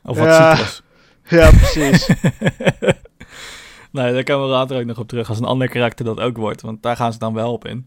[0.04, 0.54] Of wat Ja.
[0.56, 0.82] citrus.
[1.40, 2.08] ja, precies.
[3.92, 6.36] Nee, daar komen we later ook nog op terug als een ander karakter dat ook
[6.36, 6.60] wordt.
[6.60, 7.86] Want daar gaan ze dan wel op in.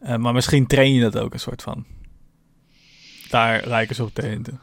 [0.00, 1.84] Eh, maar misschien train je dat ook een soort van.
[3.28, 4.60] Daar lijken ze op te hinten.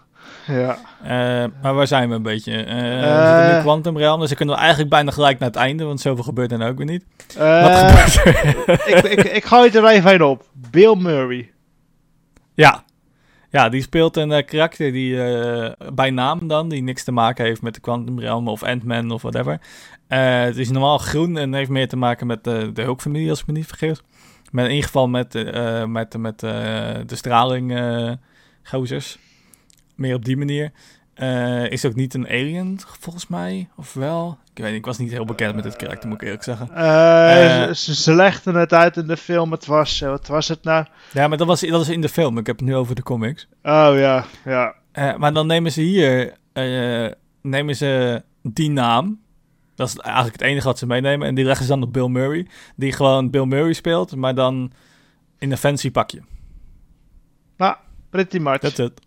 [0.48, 0.78] Ja.
[1.04, 2.64] Eh, maar waar zijn we een beetje?
[2.64, 3.38] Eh we Eh.
[3.38, 5.84] zitten nu Quantum Realm, dus dan kunnen we eigenlijk bijna gelijk naar het einde.
[5.84, 7.06] Want zoveel gebeurt dan ook weer niet.
[7.38, 8.88] Wat gebeurt er?
[8.96, 10.46] ik, ik, ik gooi het er even een op.
[10.72, 11.52] Bill Murray.
[12.54, 12.84] ja.
[13.50, 17.46] Ja, die speelt een uh, karakter die uh, bij naam dan, die niks te maken
[17.46, 19.60] heeft met de Quantum Realm of Ant-Man of whatever.
[20.10, 23.48] Uh, het is normaal groen en heeft meer te maken met de Hulk-familie, als ik
[23.48, 24.02] me niet vergis.
[24.52, 25.34] Maar in ieder geval met,
[25.88, 27.80] met, met de straling
[28.64, 29.18] gozers.
[29.96, 30.72] Meer op die manier.
[31.70, 34.38] is ook niet een alien, volgens mij, of wel?
[34.54, 36.68] Ik weet niet, ik was niet heel bekend met dit karakter, moet ik eerlijk zeggen.
[36.72, 39.52] Uh, ze, ze legden het uit in de film.
[39.52, 40.86] Het was, uh, wat was het nou?
[41.12, 42.38] Ja, maar dat was, dat was in de film.
[42.38, 43.48] Ik heb het nu over de comics.
[43.64, 44.76] Oh ja, ja.
[44.94, 46.34] Uh, maar dan nemen ze hier,
[47.42, 49.22] nemen ze die naam.
[49.76, 51.28] Dat is eigenlijk het enige wat ze meenemen.
[51.28, 52.48] En die leggen ze dan op Bill Murray.
[52.76, 54.72] Die gewoon Bill Murray speelt, maar dan
[55.38, 56.22] in een fancy pakje.
[57.58, 57.76] Nou,
[58.10, 58.60] pretty much.
[58.60, 59.02] Dat het.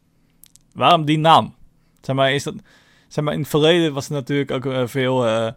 [0.77, 1.55] Waarom die naam?
[2.01, 2.55] Zeg maar, is dat
[3.09, 5.49] zeg maar, in het verleden was er natuurlijk ook uh, veel uh,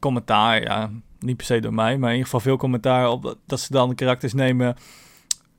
[0.00, 0.62] commentaar.
[0.62, 3.72] Ja, niet per se door mij, maar in ieder geval veel commentaar op dat ze
[3.72, 4.76] dan karakters nemen.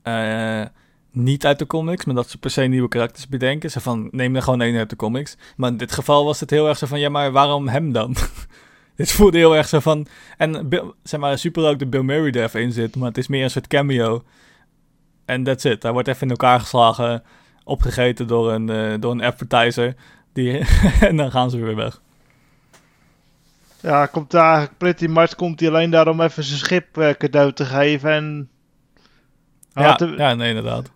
[0.04, 0.64] Uh,
[1.12, 3.70] niet uit de comics, maar dat ze per se nieuwe karakters bedenken.
[3.70, 5.36] Ze van, neem er gewoon één uit de comics.
[5.56, 8.16] Maar in dit geval was het heel erg zo van, ja, maar waarom hem dan?
[8.96, 10.06] dit voelde heel erg zo van...
[10.36, 10.68] En
[11.02, 13.42] zeg maar, super ook dat Bill Murray er even in zit, maar het is meer
[13.42, 14.24] een soort cameo.
[15.24, 15.82] En that's it.
[15.82, 17.22] Hij wordt even in elkaar geslagen,
[17.64, 19.94] opgegeten door een, uh, door een advertiser.
[20.32, 20.58] Die,
[21.08, 22.00] en dan gaan ze weer weg.
[23.80, 27.52] Ja, komt daar, pretty much komt hij alleen daar om even zijn schip uh, cadeau
[27.52, 28.10] te geven.
[28.10, 28.48] En...
[29.72, 30.90] Ja, ja, nee, inderdaad.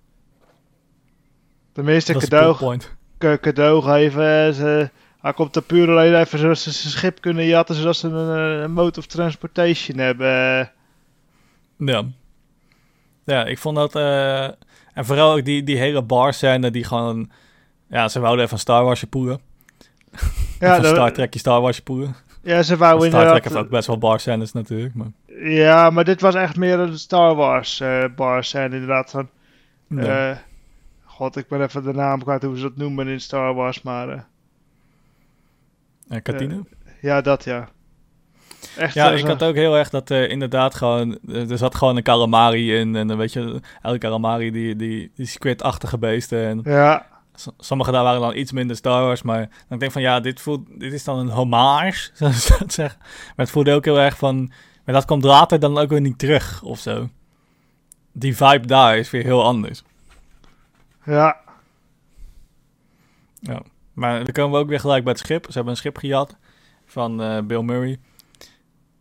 [1.73, 2.79] Tenminste, cadeau,
[3.19, 4.55] cadeau geven.
[4.55, 4.91] Ze,
[5.21, 8.62] hij komt er puur alleen even zodat ze zijn schip kunnen jatten, zodat ze een,
[8.62, 10.71] een mode of transportation hebben.
[11.77, 12.05] Ja.
[13.25, 13.97] Ja, ik vond dat...
[13.97, 14.49] Uh,
[14.95, 17.30] en vooral ook die, die hele bar scène die gewoon
[17.86, 19.40] ja, ze wouden even Star Wars poeren.
[20.61, 22.14] Ja, een Star Trekje Star Wars poeren.
[22.42, 24.95] Ja, ze wouden Star Trek heeft ook best wel bar scènes natuurlijk.
[24.95, 25.07] Maar...
[25.42, 29.11] Ja, maar dit was echt meer een Star Wars uh, bar scène inderdaad.
[29.11, 29.28] Van,
[29.88, 30.36] uh,
[31.05, 34.09] God, ik ben even de naam kwijt hoe ze dat noemen in Star Wars, maar...
[34.09, 34.20] Uh,
[36.09, 36.64] uh kantine?
[37.01, 37.68] ja, dat ja.
[38.77, 41.18] Echt, ja, ik had ook heel erg dat uh, inderdaad gewoon...
[41.29, 42.97] Er zat gewoon een calamari in.
[42.97, 46.47] En dan weet je, elke calamari die, die, die squid-achtige beesten.
[46.47, 47.07] En, ja.
[47.59, 50.41] Sommige daar waren dan iets minder Star Wars, maar dan denk ik van ja, dit,
[50.41, 53.01] voelt, dit is dan een hommage, zou ik dat zeggen.
[53.03, 54.53] Maar het voelde ook heel erg van,
[54.85, 57.09] maar dat komt later dan ook weer niet terug of zo.
[58.12, 59.83] Die vibe daar is weer heel anders.
[61.05, 61.37] Ja.
[63.41, 63.62] Ja,
[63.93, 65.45] maar dan komen we ook weer gelijk bij het schip.
[65.45, 66.37] Ze hebben een schip gejat
[66.87, 67.99] van uh, Bill Murray.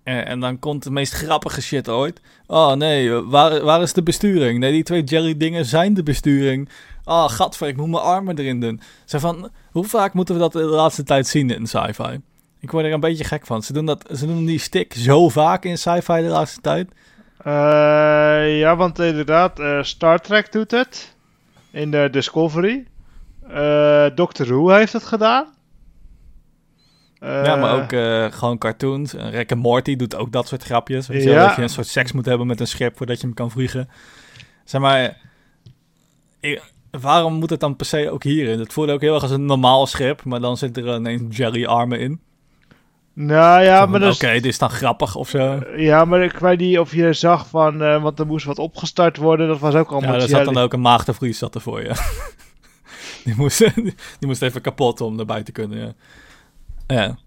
[0.04, 2.22] En, dan komt de meest grappige shit ooit.
[2.48, 4.60] Oh nee, waar, waar is de besturing?
[4.60, 6.70] Nee, die twee Jerry dingen zijn de besturing.
[7.04, 8.82] Oh, gadver, ik moet mijn armen erin doen.
[9.06, 12.20] Van, hoe vaak moeten we dat de laatste tijd zien in sci-fi?
[12.60, 13.64] Ik word er een beetje gek van.
[13.64, 16.92] Ze doen, dat, ze doen die stick zo vaak in sci-fi de laatste tijd.
[17.46, 21.16] Uh, ja, want inderdaad, uh, Star Trek doet het.
[21.72, 22.88] In de Discovery.
[24.16, 25.54] Doctor Who heeft het gedaan.
[27.24, 27.90] Ja, maar ook
[28.34, 29.14] gewoon cartoons.
[29.14, 31.08] Rick and Morty doet ook dat soort grapjes.
[31.08, 31.48] Weet je, ja.
[31.48, 33.90] Dat je een soort seks moet hebben met een schip voordat je hem kan vliegen.
[34.64, 35.18] Zeg maar,
[36.92, 38.60] waarom moet het dan per se ook hierin?
[38.60, 42.00] Het voelde ook heel erg als een normaal schip, maar dan zit er ineens Jerry-armen
[42.00, 42.22] in.
[43.16, 45.62] Nou ja, maar dat Oké, dit is dan grappig of zo.
[45.76, 47.78] Ja, maar ik weet niet of je zag van...
[47.78, 50.16] Want er moest wat opgestart worden, dat was ook allemaal...
[50.16, 51.96] Ja, er zat dan ook een maagdevries zat ervoor, ja.
[53.24, 55.94] die, moest, die moest even kapot om erbij te kunnen, ja.
[56.88, 57.18] Ja,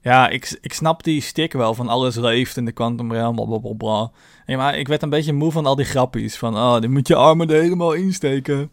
[0.00, 4.10] ja ik, ik snap die stick wel van alles leeft in de Quantum Realm, blablabla.
[4.46, 6.36] Maar ik werd een beetje moe van al die grappies.
[6.36, 8.70] Van, oh, die moet je armen er helemaal insteken.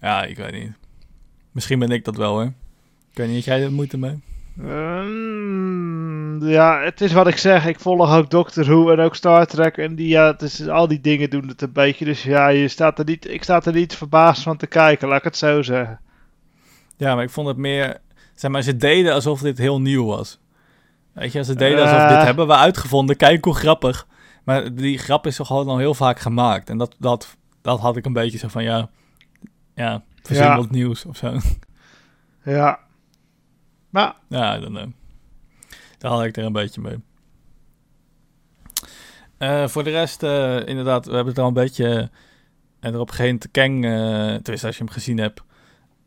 [0.00, 0.72] Ja, ik weet niet.
[1.52, 2.46] Misschien ben ik dat wel, hè.
[3.10, 4.20] Ik weet niet, jij er moeite mee?
[4.60, 7.66] Um, ja, het is wat ik zeg.
[7.66, 9.76] Ik volg ook Doctor Who en ook Star Trek.
[9.76, 12.04] En die, ja, het is, al die dingen doen het een beetje.
[12.04, 15.18] Dus ja, je staat er niet, ik sta er niet verbaasd van te kijken, laat
[15.18, 16.00] ik het zo zeggen.
[16.96, 18.00] Ja, maar ik vond het meer...
[18.38, 20.38] Zeg maar, ze deden alsof dit heel nieuw was.
[21.12, 23.16] Weet je, ze deden alsof uh, dit hebben we uitgevonden.
[23.16, 24.06] Kijk hoe grappig.
[24.44, 26.70] Maar die grap is toch gewoon al heel vaak gemaakt.
[26.70, 28.88] En dat, dat, dat had ik een beetje zo van, ja
[29.78, 30.56] ja, verzin ja.
[30.56, 31.36] wat nieuws of zo.
[32.44, 32.78] Ja.
[33.90, 34.14] Maar...
[34.28, 34.84] Ja, dan, uh,
[35.98, 36.96] daar had ik er een beetje mee.
[39.38, 42.10] Uh, voor de rest, uh, inderdaad, we hebben het al een beetje
[42.80, 43.50] en erop gegeven.
[43.50, 45.42] Kang, tenminste als je hem gezien hebt,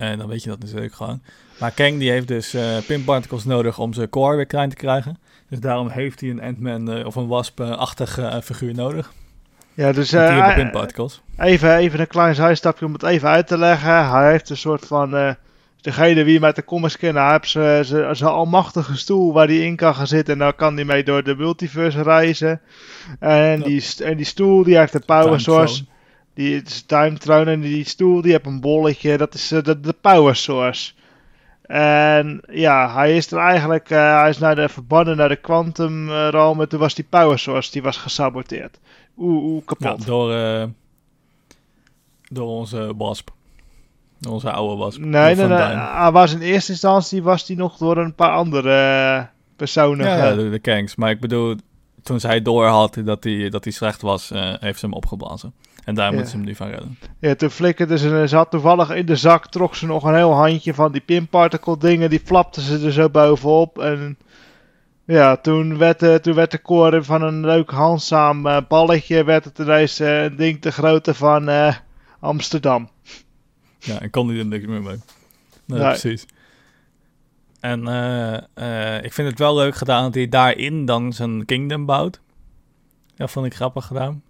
[0.02, 1.22] en dan weet je dat natuurlijk gewoon.
[1.60, 2.56] Maar Kang die heeft dus
[2.88, 5.18] pin particles nodig om zijn core weer klein te krijgen.
[5.50, 9.12] Dus daarom heeft hij een Ant-Man of een Wasp-achtig figuur nodig.
[9.74, 10.22] Ja, dus uh,
[11.38, 14.10] even, even een klein zijstapje om het even uit te leggen.
[14.10, 15.16] Hij heeft een soort van.
[15.16, 15.32] Uh,
[15.82, 17.88] degene wie met de comics kennen, hij heeft
[18.18, 20.34] zijn almachtige stoel waar hij in kan gaan zitten.
[20.34, 22.62] En dan kan hij mee door de multiverse reizen.
[23.20, 25.84] En, die, en die stoel die heeft een power source.
[26.34, 26.62] Die
[27.18, 29.18] Throne en die stoel, die heeft een bolletje.
[29.18, 30.94] Dat is eh, de, de Power Source.
[31.62, 36.10] En ja, hij is er eigenlijk, eh, hij is naar de verbannen naar de Quantum
[36.10, 36.62] eh, Realm.
[36.62, 38.80] En toen was die Power Source, die was gesaboteerd.
[39.18, 40.06] Oeh, oeh, Ja, kapot.
[40.06, 40.70] door,
[42.30, 43.30] door onze wasp.
[44.20, 45.00] Door onze oude wasp.
[45.00, 45.58] nee, nee, nee.
[45.58, 50.08] Hij was in eerste instantie was die nog door een paar andere personen.
[50.08, 50.96] Ja, de, de Kanks.
[50.96, 51.56] Maar ik bedoel,
[52.04, 54.30] toen zij door had dat hij dat slecht was,
[54.60, 55.54] heeft ze hem opgeblazen.
[55.84, 56.98] En daar moeten ze hem nu van redden.
[57.20, 60.34] Ja, toen flikkerde ze, ze had toevallig in de zak, trok ze nog een heel
[60.34, 63.80] handje van die pinparticle dingen, die flapte ze er zo bovenop.
[63.80, 64.18] En
[65.06, 69.60] ja, toen werd, toen werd de koren van een leuk handzaam eh, balletje, werd het
[69.60, 71.76] ineens eh, een ding te grootte van eh,
[72.20, 72.90] Amsterdam.
[73.80, 75.00] Ja, en kon hij er niks meer mee.
[75.66, 75.88] Nee, Nee.
[75.88, 76.26] precies.
[77.60, 77.80] En
[79.04, 82.22] ik vind het wel leuk gedaan dat hij daarin dan zijn kingdom bouwt.
[83.16, 84.24] Dat vond ik grappig gedaan.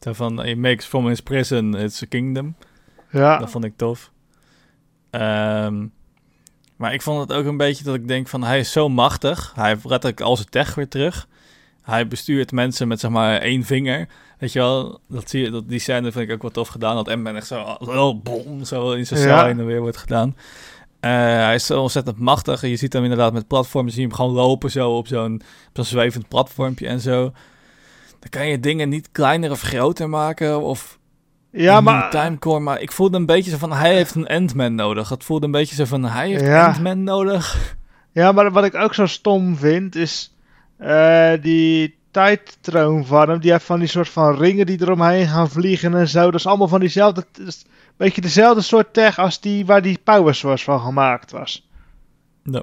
[0.00, 2.54] Zo van, he makes from his prison it's a kingdom.
[3.10, 4.10] Ja, Dat vond ik tof.
[5.10, 5.86] Ehm,
[6.76, 9.52] maar ik vond het ook een beetje dat ik denk van, hij is zo machtig.
[9.54, 11.28] Hij heeft letterlijk al zijn tech weer terug.
[11.82, 14.08] Hij bestuurt mensen met zeg maar één vinger.
[14.38, 17.04] Weet je wel, dat zie je, dat, die scène vind ik ook wel tof gedaan.
[17.04, 19.48] Dat M echt zo, oh, bom, zo in zijn Ja.
[19.48, 20.36] en weer wordt gedaan.
[21.00, 22.62] Eh, hij is zo ontzettend machtig.
[22.62, 25.34] En je ziet hem inderdaad met platformen, zie je hem gewoon lopen zo op zo'n
[25.34, 25.42] op
[25.72, 27.32] zo'n zwevend platformpje en zo.
[28.20, 30.98] Dan kan je dingen niet kleiner of groter maken of
[31.50, 35.08] ja maar Timecore, maar ik voelde een beetje zo van, hij heeft een Ant-Man nodig.
[35.08, 36.66] Het voelde een beetje zo van, hij heeft Ja.
[36.66, 37.76] Ant-Man nodig.
[38.12, 40.36] Ja, maar wat ik ook zo stom vind is
[40.76, 43.40] eh, die tijdtroon van hem.
[43.40, 46.24] Die heeft van die soort van ringen die eromheen gaan vliegen en zo.
[46.24, 47.24] Dat is allemaal van diezelfde,
[47.96, 51.68] beetje dezelfde soort tech als die waar die Power Source van gemaakt was.
[52.42, 52.62] Ja.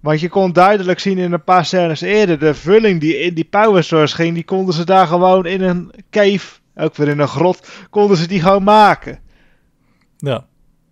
[0.00, 3.44] Want je kon duidelijk zien in een paar scènes eerder, de vulling die in die
[3.44, 7.28] Power Source ging, die konden ze daar gewoon in een cave, ook weer in een
[7.28, 9.18] grot, konden ze die gewoon maken.
[10.16, 10.46] Ja,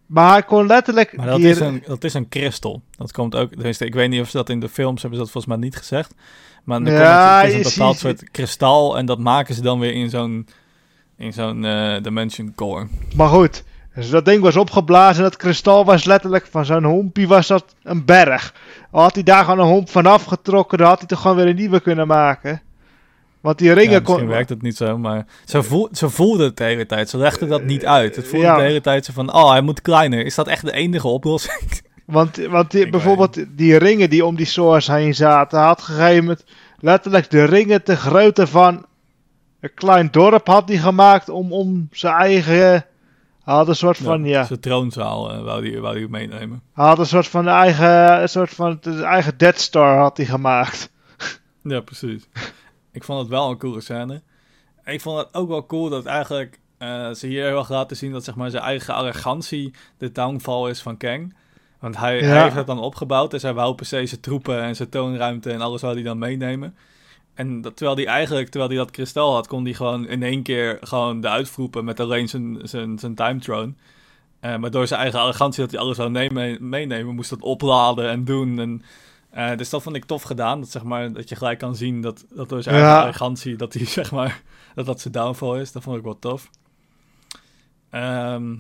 [0.07, 1.17] Maar hij kon letterlijk...
[1.17, 2.83] maar dat is, een, dat is een kristal.
[2.97, 5.33] Dat komt ook, ik weet niet of ze dat in de films hebben ze dat
[5.33, 6.15] volgens mij niet gezegd.
[6.65, 9.79] Maar er Ja, komt, het is een bepaald soort kristal en dat maken ze dan
[9.79, 10.49] weer in zo'n
[11.17, 12.87] in zo'n eh, Dimension Core.
[13.17, 13.65] Maar goed,
[13.99, 15.23] dus dat ding was opgeblazen.
[15.23, 18.55] Dat kristal was letterlijk van zo'n hompie was dat een berg.
[18.91, 21.47] Al had hij daar gewoon een homp vanaf getrokken, dan had hij toch gewoon weer
[21.47, 22.63] een nieuwe kunnen maken.
[23.41, 24.29] Want die ringen Ja, misschien kon...
[24.29, 27.09] werkt het niet zo, maar zo, voel, zo voelde het de hele tijd.
[27.09, 28.17] Ze legden dat niet uit.
[28.17, 28.57] Het voelde Ja.
[28.57, 30.25] de hele tijd zo van, oh, hij moet kleiner.
[30.25, 31.61] Is dat echt de enige oplossing?
[32.05, 36.45] Want, want die, bijvoorbeeld die ringen die om die source heen zaten, had gegeven moment
[36.79, 38.87] letterlijk de ringen te grootte van
[39.61, 42.85] een klein dorp had hij gemaakt om, om zijn eigen...
[43.49, 46.63] Hij had een soort van, ja, Zijn troonzaal eh, wou die, wou die meenemen.
[46.75, 50.91] hij had een soort van eigen, een soort van eigen Dead Star had hij gemaakt.
[51.63, 52.29] Ja, precies.
[52.93, 54.23] ik vond het wel een coole scène.
[54.85, 58.13] Ik vond het ook wel cool dat eigenlijk eh, ze hier heel erg laten zien
[58.13, 61.35] dat zeg maar, zijn eigen arrogantie de downfall is van Kang.
[61.81, 62.27] Want hij, Ja.
[62.27, 65.53] hij heeft het dan opgebouwd en hij wou per se zijn troepen en zijn toonruimte
[65.53, 66.77] en alles wou hij dan meenemen.
[67.39, 70.43] En dat, terwijl hij eigenlijk, terwijl hij dat kristal had, kon hij gewoon in één
[70.43, 73.73] keer gewoon de uitvroepen met alleen zijn, zijn, zijn time throne.
[74.41, 78.09] Eh, maar door zijn eigen arrogantie dat hij alles zou nemen, meenemen, moest dat opladen
[78.11, 78.59] en doen.
[78.59, 78.83] En,
[79.31, 80.61] eh, dus dat vond ik tof gedaan.
[80.61, 82.83] Dat, zeg maar, dat je gelijk kan zien dat, dat door zijn Ja.
[82.83, 84.43] eigen arrogantie, dat hij zeg maar,
[84.75, 85.73] dat dat zijn downfall is.
[85.73, 86.51] Dat vond ik wel tof.
[87.91, 88.55] Ehm,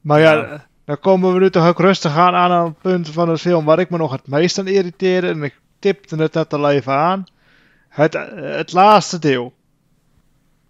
[0.00, 0.66] Maar ja, Ja.
[0.84, 3.78] dan komen we nu toch ook rustig aan aan een punt van de film waar
[3.78, 5.28] ik me nog het meest aan irriteerde.
[5.28, 7.24] En ik tipte het net al even aan.
[7.90, 9.54] Het, het laatste deel.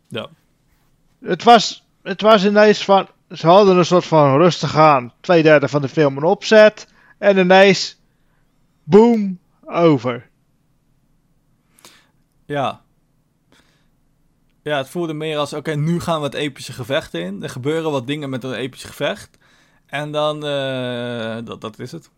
[0.09, 0.29] ja.
[1.25, 3.09] Het was, het was ineens van.
[3.31, 5.13] Ze hadden een soort van rustig aan.
[5.21, 6.87] Twee derde van de film een opzet.
[7.19, 8.01] En ineens.
[8.83, 9.39] Boom.
[9.65, 10.29] Over.
[12.45, 12.81] Ja.
[14.63, 17.43] Ja, het voelde meer als, oké, nu gaan we het epische gevecht in.
[17.43, 19.39] Er gebeuren wat dingen met een episch gevecht.
[19.87, 22.11] En dan, eh, dat, dat is het.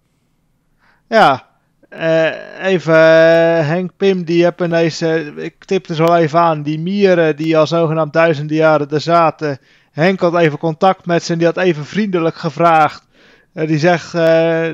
[1.08, 1.50] Ja.
[1.92, 2.94] Eh, even.
[2.94, 5.00] eh, Henk Pim, die heb ineens.
[5.00, 6.62] eh, ik tipte zo even aan.
[6.62, 9.58] Die mieren die al zogenaamd duizenden jaren er zaten.
[9.92, 13.06] Henk had even contact met ze en die had even vriendelijk gevraagd.
[13.52, 14.12] Die zegt,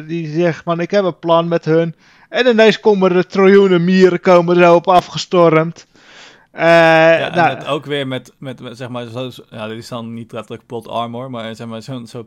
[0.07, 1.95] die zegt man, ik heb een plan met hun.
[2.29, 5.87] En ineens komen er triljoenen mieren komen erop afgestormd.
[6.51, 9.79] Eh, Ja, en nou, het ook weer met, met, met, zeg maar, zo, ja, dit
[9.79, 12.23] is dan niet letterlijk plot armor, maar zeg maar zo'n zo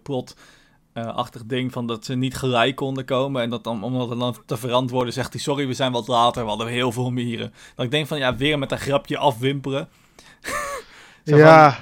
[0.94, 3.42] plot-achtig ding van dat ze niet gelijk konden komen.
[3.42, 6.44] En dat dan, om dat dan te verantwoorden, zegt hij, sorry, we zijn wat later,
[6.44, 7.54] we hadden heel veel mieren.
[7.76, 9.90] Dat ik denk van, ja, weer met een grapje afwimperen.
[11.24, 11.78] Ja,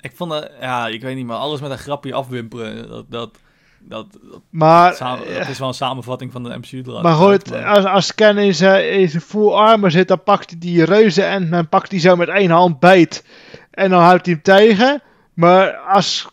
[0.00, 3.38] Ik vond dat, ja, ik weet niet, maar alles met een grapje afwimperen, dat, dat,
[3.80, 6.76] dat, dat, maar, samen- eh, dat is wel een samenvatting van de MCU.
[6.76, 10.22] laatste maar goed, maar- als, als Ken in zijn, in zijn full armor zit, dan
[10.22, 13.24] pakt hij die reuzen en dan pakt hij zo met één hand beet.
[13.70, 15.02] En dan houdt hij hem tegen.
[15.34, 16.26] Maar als,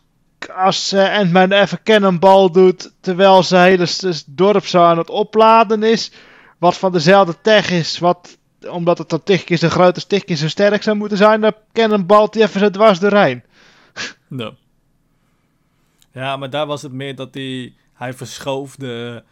[0.50, 2.94] als uh, Ant-Man even cannonball doet.
[3.00, 6.12] Terwijl zijn hele dorp zo aan het opladen is.
[6.58, 8.00] Wat van dezelfde tech is.
[8.00, 8.38] Wat,
[8.70, 11.42] omdat het dan tig keer zo groot is, tig keer zo sterk zou moeten zijn.
[11.42, 13.44] Dan cannonballt hij even zo dwars doorheen.
[14.28, 14.54] No.
[16.14, 19.24] Ja, maar daar was het meer dat hij, hij verschoof de,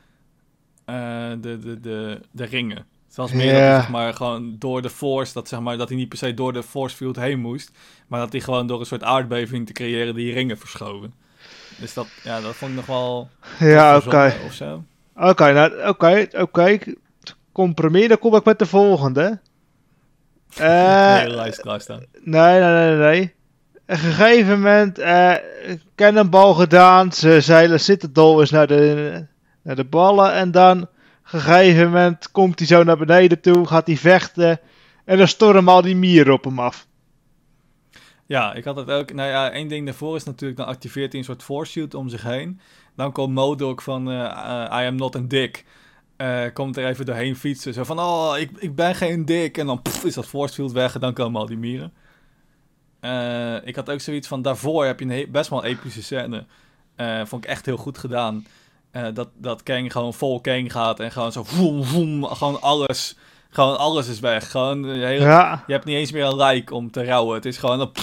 [0.86, 2.86] uh, de, de, de, de ringen.
[3.16, 3.72] Was meer yeah.
[3.72, 6.34] dat zeg maar, gewoon door de force, dat, zeg maar, dat hij niet per se
[6.34, 7.72] door de force field heen moest,
[8.08, 11.14] maar dat hij gewoon door een soort aardbeving te creëren die ringen verschoven.
[11.78, 13.30] Dus dat, ja, dat vond ik nog wel.
[13.60, 14.34] Ja, oké.
[15.16, 16.42] Oké, nou, oké, okay, oké.
[16.42, 16.96] Okay.
[17.52, 19.40] Compromis, dan kom ik met de volgende.
[20.60, 21.64] Uh, hele lijst.
[22.24, 23.34] Nee, nee, nee, nee.
[23.86, 25.36] Een gegeven moment, uh,
[25.96, 29.26] cannonball gedaan, ze zeilen Citadel is naar de,
[29.62, 30.88] naar de ballen en dan
[31.30, 34.60] gegeven moment komt hij zo naar beneden toe, gaat hij vechten
[35.06, 36.88] en dan stormen al die mieren op hem af.
[38.26, 39.14] Ja, ik had het ook.
[39.14, 42.10] Nou ja, één ding daarvoor is natuurlijk, dan activeert hij een soort force shield om
[42.10, 42.60] zich heen.
[42.96, 45.66] Dan komt Modok van uh, uh, I am not a dick.
[46.18, 47.74] Uh, komt er even doorheen fietsen.
[47.74, 49.58] Zo van, oh, ik, ik ben geen dik.
[49.58, 51.94] En dan is dat force weg en dan komen al die mieren.
[53.66, 56.46] ik had ook zoiets van, daarvoor heb je een best wel een epische scène.
[57.26, 58.46] vond ik echt heel goed gedaan.
[59.14, 63.18] Dat, dat Kang gewoon vol Kang gaat en gewoon zo voem, voem, gewoon alles...
[63.52, 64.52] Gewoon alles is weg.
[64.52, 65.64] Gewoon, hele, ja.
[65.68, 67.36] Je hebt niet eens meer een like om te rouwen.
[67.36, 68.00] Het is gewoon dat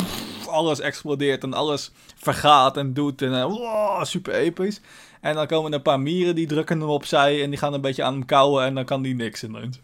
[0.49, 3.23] alles explodeert en alles vergaat en doet.
[3.23, 4.81] En wow, super episch.
[5.21, 7.81] En dan komen er een paar mieren die drukken hem opzij en die gaan een
[7.81, 9.81] beetje aan hem kauwen en dan kan die niks ineens.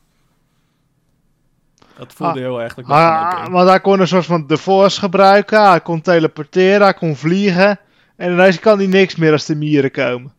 [1.99, 2.77] Dat voelde ah, heel erg.
[2.79, 5.69] Ah, maar hij kon een soort van de force gebruiken.
[5.69, 7.79] Hij kon teleporteren, hij kon vliegen.
[8.17, 10.33] En ineens kan hij niks meer als de mieren komen.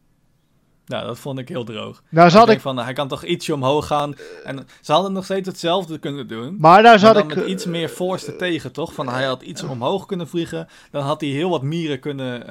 [0.85, 2.03] Nou, dat vond ik heel droog.
[2.09, 2.59] Nou, zat ik...
[2.59, 4.15] Van, hij kan toch ietsje omhoog gaan.
[4.43, 6.55] En ze hadden nog steeds hetzelfde kunnen doen.
[6.59, 7.35] Maar daar zat ik...
[7.35, 8.93] met iets meer force tegen, toch?
[8.93, 10.67] Van, hij had iets omhoog kunnen vliegen.
[10.91, 12.49] Dan had hij heel wat mieren kunnen...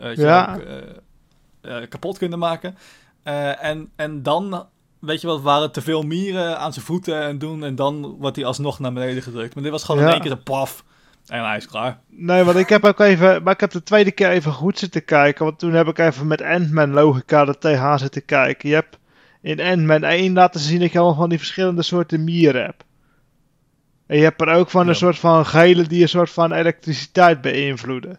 [0.00, 0.54] Uh, ja.
[0.54, 0.62] Ook,
[1.62, 2.76] uh, kapot kunnen maken.
[3.22, 4.66] en, en dan,
[4.98, 7.64] weet je wat, waren te veel mieren aan zijn voeten en doen.
[7.64, 9.54] En dan wordt hij alsnog naar beneden gedrukt.
[9.54, 10.84] Maar dit was gewoon in één keer een paf.
[11.26, 11.98] En hij is klaar.
[12.08, 13.42] Nee, want ik heb ook even.
[13.42, 15.44] Maar ik heb de tweede keer even goed zitten kijken.
[15.44, 18.68] Want toen heb ik even met Ant-Man logica er tegenaan zitten kijken.
[18.68, 18.98] Je hebt
[19.40, 22.84] in Ant-Man 1 laten zien dat je allemaal van die verschillende soorten mieren hebt.
[24.06, 27.40] En je hebt er ook van een soort van gele die een soort van elektriciteit
[27.40, 28.18] beïnvloeden.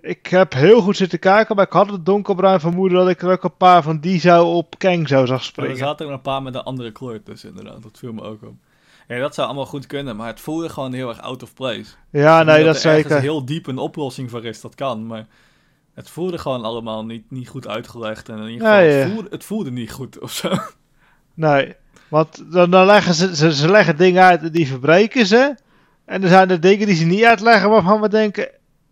[0.00, 3.30] Ik heb heel goed zitten kijken, maar ik had het donkerbruin vermoeden dat ik er
[3.30, 5.72] ook een paar van die zou op Kang zou zag springen.
[5.72, 8.42] er zaten er een paar met een andere kleur tussen inderdaad, dat viel me ook
[8.42, 8.54] op.
[9.10, 11.84] Ja, dat zou allemaal goed kunnen, maar het voelde gewoon heel erg out of place.
[12.10, 13.10] Ja, nee, dat, zeker.
[13.10, 15.26] Er heel diep een oplossing voor is, dat kan, maar
[15.94, 18.28] het voelde gewoon allemaal niet, niet goed uitgelegd.
[18.28, 20.52] En in ieder geval, ja, Het, voelde, het, voelde, niet goed of zo.
[21.34, 21.74] Nee,
[22.08, 25.54] want dan, dan leggen ze, ze, ze leggen dingen uit die verbreken ze.
[26.04, 28.48] En er zijn er dingen die ze niet uitleggen waarvan we denken,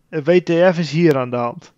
[0.08, 1.72] WTF is hier aan de hand.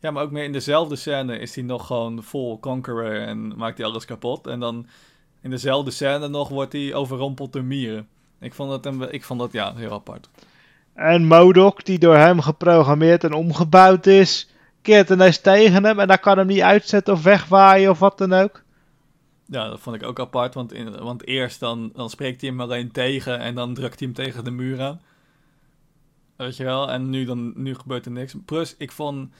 [0.00, 3.78] Ja, maar ook meer in dezelfde scène is hij nog gewoon vol conqueror en maakt
[3.78, 4.46] hij alles kapot.
[4.46, 4.86] En dan
[5.42, 8.08] in dezelfde scène nog wordt hij overrompeld door mieren.
[8.40, 10.28] Ik vond dat, een, ik vond dat ja, heel apart.
[10.94, 14.50] En Modok, die door hem geprogrammeerd en omgebouwd is,
[14.82, 18.32] keert ineens tegen hem en dan kan hem niet uitzetten of wegwaaien of wat dan
[18.32, 18.62] ook.
[19.46, 22.60] Ja, dat vond ik ook apart, want, in, want eerst dan, dan spreekt hij hem
[22.60, 25.00] alleen tegen en dan drukt hij hem tegen de muur aan.
[26.36, 28.34] Weet je wel, en nu, dan, nu gebeurt er niks.
[28.44, 29.30] Plus, ik vond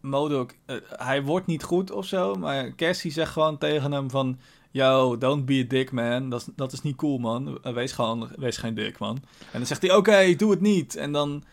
[0.00, 4.38] Modok, uh, hij wordt niet goed of zo, maar Cassie zegt gewoon tegen hem van
[4.78, 6.30] yo, don't be a dick, man.
[6.30, 7.58] Dat, dat is niet cool, man.
[7.62, 9.16] Wees gewoon, wees geen dick, man.
[9.38, 10.96] En dan zegt hij, oké, doe het niet.
[10.96, 11.44] En dan,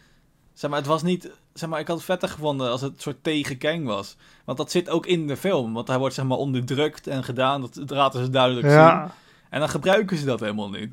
[0.53, 3.01] zeg maar, het was niet, zeg maar, ik had het vetter gevonden als het een
[3.01, 4.17] soort tegen Kang was.
[4.45, 5.73] Want dat zit ook in de film.
[5.73, 7.61] Want hij wordt, zeg maar, onderdrukt en gedaan.
[7.61, 9.01] Dat laten ze duidelijk ja.
[9.01, 9.11] zien.
[9.49, 10.89] En dan gebruiken ze dat helemaal niet.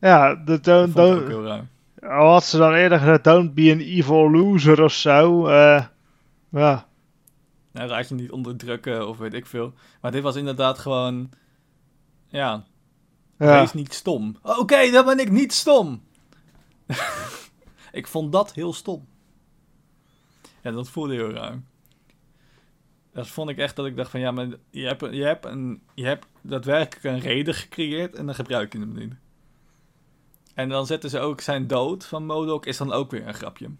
[0.00, 1.68] Ja, de don't, dat don't, heel ruim.
[2.00, 5.48] Had ze dan eerder gezegd, don't be an evil loser of zo.
[5.48, 5.84] Uh,
[6.48, 6.86] ja.
[7.72, 9.72] Nou, raad je niet onderdrukken of weet ik veel.
[10.00, 11.30] Maar dit was inderdaad gewoon.
[12.28, 12.64] Ja.
[13.38, 13.60] ja.
[13.60, 14.36] Wees niet stom.
[14.42, 16.02] Oké, okay, dan ben ik niet stom.
[17.92, 19.08] ik vond dat heel stom.
[20.62, 21.66] Ja, dat voelde heel ruim.
[23.12, 25.82] Dat vond ik echt dat ik dacht van ja, maar je hebt, je hebt, een,
[25.94, 29.14] je hebt daadwerkelijk een reden gecreëerd en dan gebruik je hem niet.
[30.54, 33.70] En dan zetten ze ook zijn dood van Modok is dan ook weer een grapje.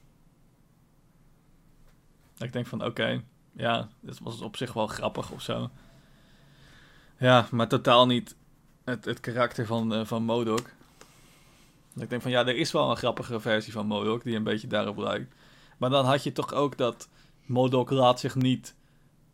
[2.39, 3.23] Ik denk van oké,
[3.53, 5.70] ja, dat was op zich wel grappig of zo.
[7.19, 8.37] Ja, maar totaal niet
[8.85, 10.70] het, het karakter van, uh, van Modok.
[11.97, 14.66] Ik denk van ja, er is wel een grappige versie van Modok die een beetje
[14.66, 15.35] daarop lijkt.
[15.79, 17.09] Maar dan had je toch ook dat
[17.47, 18.74] Modok laat zich niet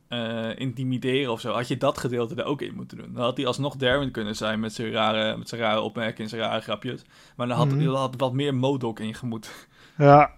[0.08, 3.12] eh, intimideren of zo, had je dat gedeelte er ook in moeten doen.
[3.12, 6.28] Dan had hij alsnog Darwin kunnen zijn met zijn rare, met zijn rare opmerkingen en
[6.28, 7.02] zijn rare grapjes.
[7.36, 9.68] Maar dan had hij had wat meer Modok in gemoet.
[9.98, 10.34] Ja,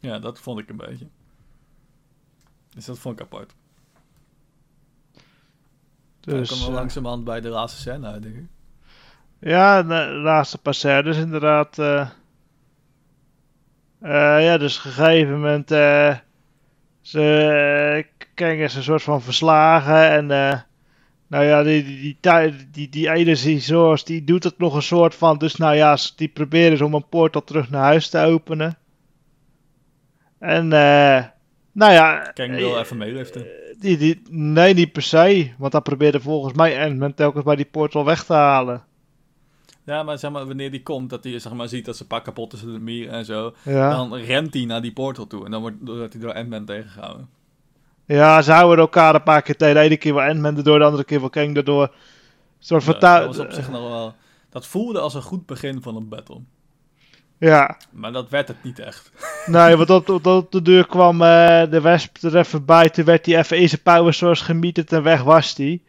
[0.00, 1.06] ja, dat vond ik een beetje.
[2.76, 3.54] Dus dat vond ik apart.
[6.20, 8.46] Dus, dan komen we langzamerhand bij de laatste scène uit, denk ik.
[9.38, 11.78] Ja, de laatste paar scènes inderdaad.
[11.78, 12.08] eh
[14.00, 15.70] eh, ja, dus op een gegeven moment.
[15.70, 16.16] eh
[17.00, 17.20] ze
[17.96, 20.10] uh, Kang is een soort van verslagen.
[20.10, 20.26] En.
[21.26, 25.38] nou ja, die, die, die, die, die ene die doet het nog een soort van.
[25.38, 28.78] Dus nou ja, die proberen ze om een portal terug naar huis te openen.
[30.38, 30.72] En.
[30.72, 31.24] eh
[31.76, 32.30] nou ja.
[32.34, 33.46] Kang wil eh, even meeliften.
[33.78, 35.50] Die, die, nee, niet per se.
[35.58, 38.84] Want dan probeerde volgens mij Ant-Man telkens bij die portal weg te halen.
[39.84, 42.24] Ja, maar zeg maar, wanneer die komt, dat hij zeg maar, ziet dat ze pak
[42.24, 43.54] kapot is in de mier en zo.
[43.62, 43.90] Ja.
[43.90, 45.44] Dan rent hij naar die portal toe.
[45.44, 47.28] En dan wordt, wordt hij door Ant-Man tegengehouden.
[48.04, 49.74] Ja, ze houden elkaar een paar keer tegen.
[49.74, 51.82] De ene keer wel Ant-Man erdoor, de andere keer wel Kang erdoor.
[51.82, 51.90] Een
[52.58, 54.14] soort Ja, dat was op zich nog wel...
[54.50, 56.40] Dat voelde als een goed begin van een battle.
[57.38, 59.10] Ja, Maar dat werd het niet echt.
[59.46, 62.90] nee, want op, de deur kwam eh, de Wesp er even bij.
[62.90, 65.82] Toen werd hij even in zijn power source gemieterd en weg was hij.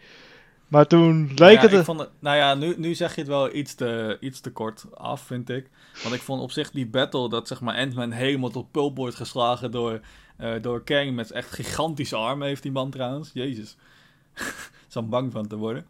[0.68, 1.72] Maar toen leek ja, het...
[1.72, 2.10] ik vond het...
[2.20, 5.50] Nou ja, nu, nu zeg je het wel iets te, iets te kort af, vind
[5.50, 5.70] ik.
[6.04, 9.16] Want ik vond op zich die battle, dat zeg maar Ant-Man helemaal tot pulp wordt
[9.16, 10.00] geslagen door,
[10.38, 11.16] eh, door Kang.
[11.16, 13.32] Met echt gigantische armen heeft die man trouwens.
[13.34, 13.78] Jezus.
[14.88, 15.86] Zo'n bang van te worden.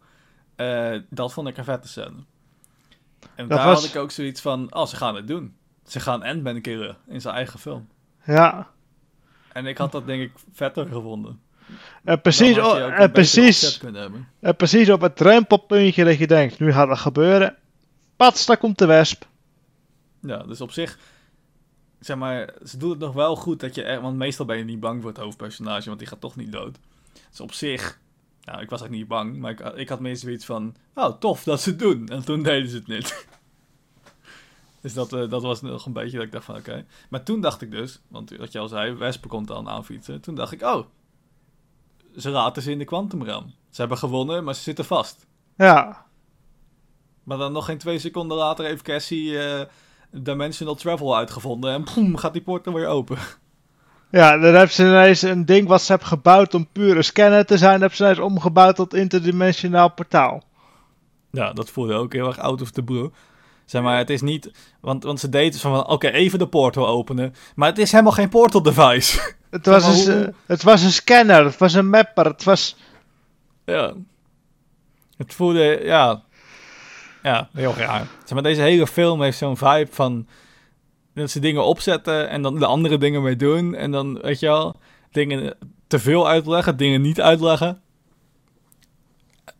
[0.56, 2.24] Eh, dat vond ik een vette scène.
[3.34, 5.56] En Dat daar was- had ik ook zoiets van, oh, ze gaan het doen.
[5.86, 7.88] Ze gaan Ant-Man killen in zijn eigen film.
[8.24, 8.68] Ja,
[9.52, 11.40] En ik had dat denk ik vetter gevonden.
[12.04, 13.80] en precies, Dan had je o- ook een en, precies,
[14.40, 17.56] en precies op het drempelpuntje dat je denkt, nu gaat het gebeuren.
[18.16, 19.24] Pats, daar komt de Wesp.
[20.20, 20.98] Ja, dus op zich,
[22.00, 24.80] zeg maar, ze doen het nog wel goed dat je want meestal ben je niet
[24.80, 26.78] bang voor het hoofdpersonage, want die gaat toch niet dood.
[27.30, 27.98] Dus op zich,
[28.50, 31.42] nou, ik was ook niet bang, maar ik, ik had meestal zoiets van, oh, tof
[31.42, 32.08] dat ze het doen.
[32.08, 33.26] En toen deden ze het niet.
[34.82, 36.86] dus dat, eh, dat was nog een beetje dat ik dacht van, oké.
[37.08, 40.20] Maar toen dacht ik dus, want wat je al zei, Wespen komt dan aanfietsen.
[40.20, 40.86] Toen dacht ik, oh,
[42.16, 43.54] ze raten ze in de kwantumram.
[43.70, 45.26] Ze hebben gewonnen, maar ze zitten vast.
[45.56, 46.06] Ja,
[47.22, 49.66] Maar dan nog geen twee seconden later heeft Cassie eh,
[50.10, 51.72] Dimensional Travel uitgevonden.
[51.72, 53.18] En boem, gaat die poort dan weer open.
[54.10, 57.46] Ja, dan hebben ze ineens een ding wat ze hebben gebouwd om puur een scanner
[57.46, 60.42] te zijn, hebben ze ineens omgebouwd tot interdimensionaal portaal.
[61.30, 63.10] Ja, dat voelde ook heel erg out of the blue.
[63.64, 64.50] Zeg maar, het is niet...
[64.80, 67.34] Want, want ze deden van, oké, even de portal openen.
[67.54, 69.20] Maar het is helemaal geen portal device.
[69.50, 72.44] Het was, maar een, hoe- s- het was een scanner, het was een mapper, het
[72.44, 72.76] was...
[73.64, 73.92] ja.
[75.16, 76.22] Het voelde, ja...
[77.22, 78.06] Ja, heel raar.
[78.18, 80.26] Zeg maar, deze hele film heeft zo'n vibe van...
[81.18, 83.74] Dat ze dingen opzetten en dan de andere dingen mee doen.
[83.74, 84.76] En dan, weet je wel,
[85.10, 87.80] dingen te veel uitleggen, dingen niet uitleggen.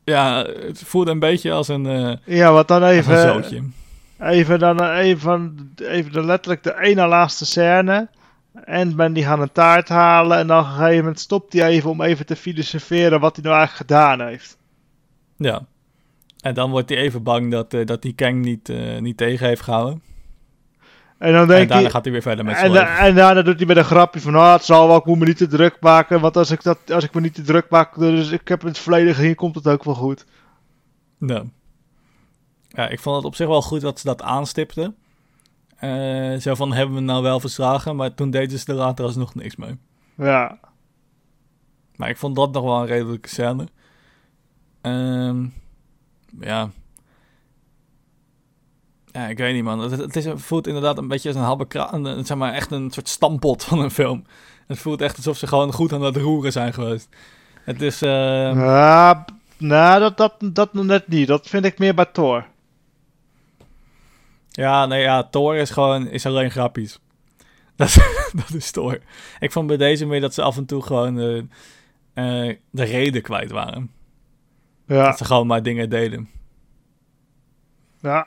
[0.05, 3.20] Ja, het voelde een beetje als een, eh Ja, wat dan even...
[3.20, 3.62] zootje.
[4.20, 8.09] Even dan eh, even, even de, letterlijk de ene laatste scène.
[8.64, 11.90] Ant-Man die gaan een taart halen en dan op een gegeven moment stopt hij even
[11.90, 14.56] om even te filosoferen wat hij nou eigenlijk gedaan heeft.
[15.36, 15.66] Ja.
[16.40, 19.62] En dan wordt hij even bang dat, eh, dat die Kang niet, niet tegen heeft
[19.62, 20.02] gehouden.
[21.19, 21.90] En dan En denk daarna hij...
[21.90, 22.97] gaat hij weer verder met zijn En, leven.
[22.97, 25.24] en daarna doet hij met een grapje van, ah, het zal wel, ik moet me
[25.24, 27.99] niet te druk maken, want als ik, dat, als ik me niet te druk maak,
[27.99, 30.27] dus ik heb het verleden gezien, komt het ook wel goed.
[31.19, 31.43] Ja.
[32.69, 34.97] ja, ik vond het op zich wel goed dat ze dat aanstipten.
[35.77, 37.97] Eh, zo van, hebben we nou wel verslagen?
[37.97, 39.78] Maar toen deden ze er later alsnog niks mee.
[40.16, 40.59] Ja,
[41.97, 43.69] Maar ik vond dat nog wel een redelijke scène.
[44.81, 45.47] Ehm,
[46.40, 46.70] ja.
[49.12, 49.78] Ja, ik weet niet, man.
[49.80, 51.90] Het, het is, het voelt inderdaad een beetje als een habbekra...
[52.24, 54.24] Zeg maar, echt een soort stampot van een film.
[54.66, 57.09] Het voelt echt alsof ze gewoon goed aan het roeren zijn geweest.
[57.64, 58.02] Het is...
[58.02, 58.09] eh,
[58.55, 59.24] ja
[59.56, 61.26] nou, dat, dat, dat nog net niet.
[61.28, 62.47] Dat vind ik meer bij Thor.
[64.51, 66.98] Ja, nee, ja, Thor is gewoon is alleen grappies.
[67.76, 68.98] Dat, is- dat is Thor.
[69.40, 71.39] Ik vond bij deze meer dat ze af en toe gewoon eh,
[72.48, 73.90] eh, de reden kwijt waren.
[74.86, 76.28] Ja, Dat ze gewoon maar dingen deden.
[78.01, 78.26] ja,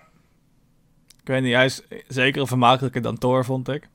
[1.32, 3.90] weet niet, hij is zeker vermakelijker dan Thor, vond ik.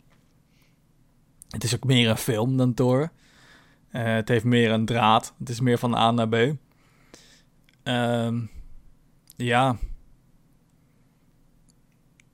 [1.51, 3.11] Het is ook meer een film dan Thor.
[3.91, 5.35] Eh, het heeft meer een draad.
[5.39, 6.35] Het is meer van A naar B.
[7.83, 8.41] Ehm,
[9.37, 9.77] ja.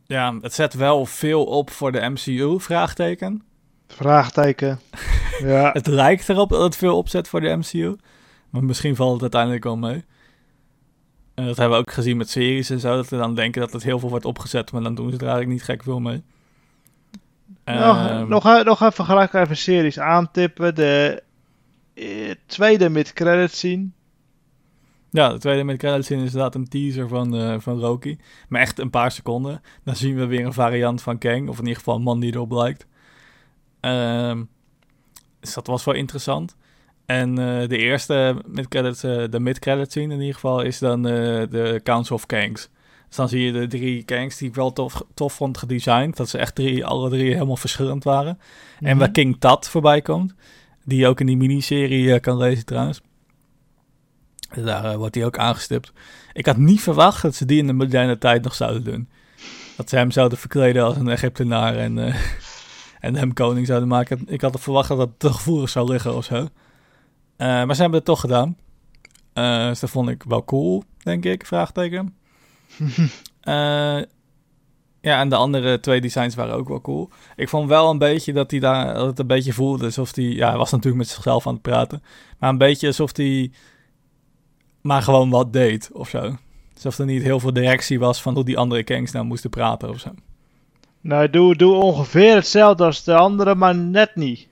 [0.07, 3.43] Ja, het zet wel veel op voor de MCU, vraagteken.
[3.87, 4.81] vraagteken.
[5.43, 7.97] Ja, Het lijkt erop dat het veel opzet voor de MCU.
[8.51, 10.05] Maar misschien valt het uiteindelijk wel mee.
[11.35, 12.97] En dat hebben we ook gezien met series en zo.
[12.97, 14.73] Dat we dan denken dat het heel veel wordt opgezet.
[14.73, 16.23] Maar dan doen ze er eigenlijk niet gek veel mee.
[17.65, 20.75] nog, Ehm, nog, nog even gelijk even series aantippen.
[20.75, 21.23] De
[21.95, 23.89] eh, tweede mid-credit scene.
[25.11, 28.19] Ja, de tweede met credits scene is inderdaad een teaser van, eh van Rocky.
[28.49, 29.63] Maar echt een paar seconden.
[29.85, 31.49] Dan zien we weer een variant van Kang.
[31.49, 32.87] Of in ieder geval een man die erop lijkt.
[33.81, 34.43] Ehm,
[35.41, 36.57] dus dat was wel interessant.
[37.07, 41.07] En eh, de eerste mid credits, eh, de mid-credit scene in ieder geval, is dan
[41.07, 41.13] eh,
[41.51, 42.69] de Council of Kangs.
[43.07, 46.17] Dus dan zie je de drie Kangs die ik wel tof, tof vond gedesigned.
[46.17, 48.39] Dat ze echt drie, alle drie helemaal verschillend waren.
[48.81, 50.35] En waar King Tat voorbij komt.
[50.85, 53.01] Die je ook in die miniserie kan lezen trouwens.
[54.55, 55.93] Dus Daar wordt hij ook aangestipt.
[56.33, 59.09] Ik had niet verwacht dat ze die in de moderne tijd nog zouden doen.
[59.77, 61.99] Dat ze hem zouden verkleden als een Egyptenaar en,
[63.01, 64.23] en hem koning zouden maken.
[64.27, 66.49] Ik had verwacht dat dat te gevoelig zou liggen of zo.
[67.37, 68.57] Eh, maar ze hebben het toch gedaan.
[69.33, 72.15] Eh, dus dat vond ik wel cool, denk ik, vraagteken.
[73.43, 74.01] Eh,
[75.01, 77.11] ja, en de andere twee designs waren ook wel cool.
[77.37, 80.25] Ik vond wel een beetje dat hij daar dat het een beetje voelde alsof hij...
[80.25, 82.03] Ja, hij was natuurlijk met zichzelf aan het praten.
[82.39, 83.51] Maar een beetje alsof hij
[84.81, 86.37] maar gewoon wat deed of zo.
[86.75, 89.89] Alsof er niet heel veel directie was van hoe die andere Kangs nou moesten praten
[89.89, 90.11] of zo.
[91.01, 94.49] Nou, doe, doe ongeveer hetzelfde als de andere, maar net niet.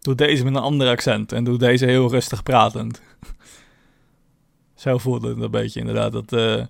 [0.00, 3.02] Doe deze met een ander accent en doe deze heel rustig pratend.
[4.74, 6.12] Zo voelde het een beetje inderdaad.
[6.12, 6.64] Dat, eh,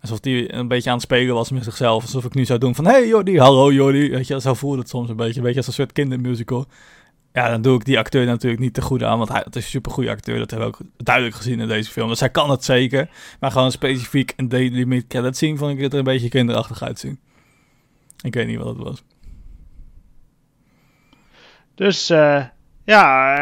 [0.00, 2.02] alsof hij een beetje aan het spelen was met zichzelf.
[2.02, 2.86] Alsof ik nu zou doen van...
[2.86, 4.10] Hey Jordi, hallo Jordi.
[4.10, 5.36] Weet je, zo voelde het soms een beetje.
[5.36, 6.66] Een beetje als een soort kindermusical.
[7.32, 9.18] Ja, dan doe ik die acteur natuurlijk niet te goed aan.
[9.18, 10.38] Want hij is een supergoeie acteur.
[10.38, 12.08] Dat hebben we ook duidelijk gezien in deze film.
[12.08, 13.10] Dus hij kan het zeker.
[13.40, 15.58] Maar gewoon specifiek een Daily Meet Credit zien...
[15.58, 17.20] vond ik het er een beetje kinderachtig uitzien.
[18.22, 19.02] Ik weet niet wat het was.
[21.74, 22.44] Dus eh,
[22.84, 23.36] ja,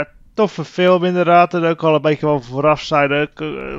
[0.00, 0.04] eh,
[0.34, 1.54] toffe film inderdaad.
[1.54, 3.76] En ook al een beetje wel vooraf eh,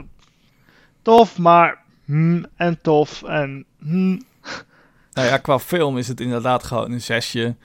[1.02, 4.22] tof, maar hmm, en tof en hmm.
[5.14, 7.56] Nou ja, qua film is het inderdaad gewoon een zesje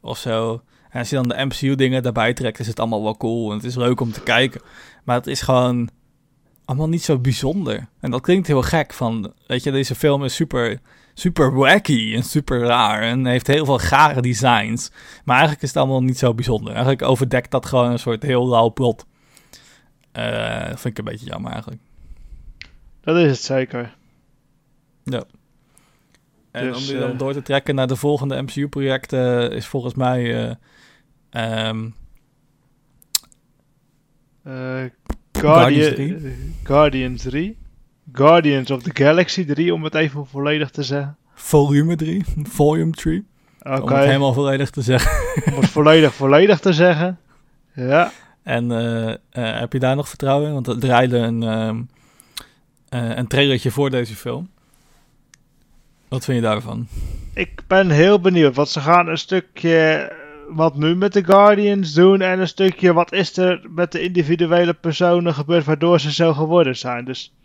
[0.00, 0.62] of zo.
[0.90, 3.50] En als je dan de MCU-dingen daarbij trekt, is het allemaal wel cool.
[3.50, 4.60] En het is leuk om te kijken.
[5.04, 5.88] Maar het is gewoon
[6.64, 7.88] allemaal niet zo bijzonder.
[8.00, 10.78] En dat klinkt heel gek van, weet je, deze film is super,
[11.18, 13.02] super wacky en super raar.
[13.02, 14.90] En heeft heel veel gare designs.
[15.24, 16.68] Maar eigenlijk is het allemaal niet zo bijzonder.
[16.68, 19.06] Eigenlijk overdekt dat gewoon een soort heel lauw plot.
[20.12, 21.80] Eh, dat vind ik een beetje jammer eigenlijk.
[23.00, 23.94] dat is het zeker.
[26.50, 29.94] En Dus, om nu dan eh, door te trekken naar de volgende MCU-projecten is volgens
[29.94, 30.48] mij...
[30.48, 30.54] eh,
[31.30, 31.88] ehm,
[34.42, 34.84] Eh
[35.32, 36.32] Guardians Guardian, eh,
[36.62, 37.56] Guardians 3.
[38.16, 41.16] Guardians of the Galaxy 3, om het even volledig te zeggen.
[41.34, 43.26] volume 3, volume 3.
[43.62, 45.10] Oké, Om het helemaal volledig te zeggen.
[45.54, 47.18] om het volledig volledig te zeggen.
[47.74, 48.12] Ja,
[48.42, 49.18] En eh, eh,
[49.60, 50.54] heb je daar nog vertrouwen in?
[50.54, 54.48] Want er draaide een, eh, een trailertje voor deze film.
[56.08, 56.86] Wat vind je daarvan?
[57.36, 58.54] ik ben heel benieuwd.
[58.54, 60.12] Want ze gaan een stukje
[60.48, 62.20] wat nu met de Guardians doen.
[62.20, 66.76] En een stukje wat is er met de individuele personen gebeurd waardoor ze zo geworden
[66.76, 67.04] zijn.
[67.04, 67.35] Dus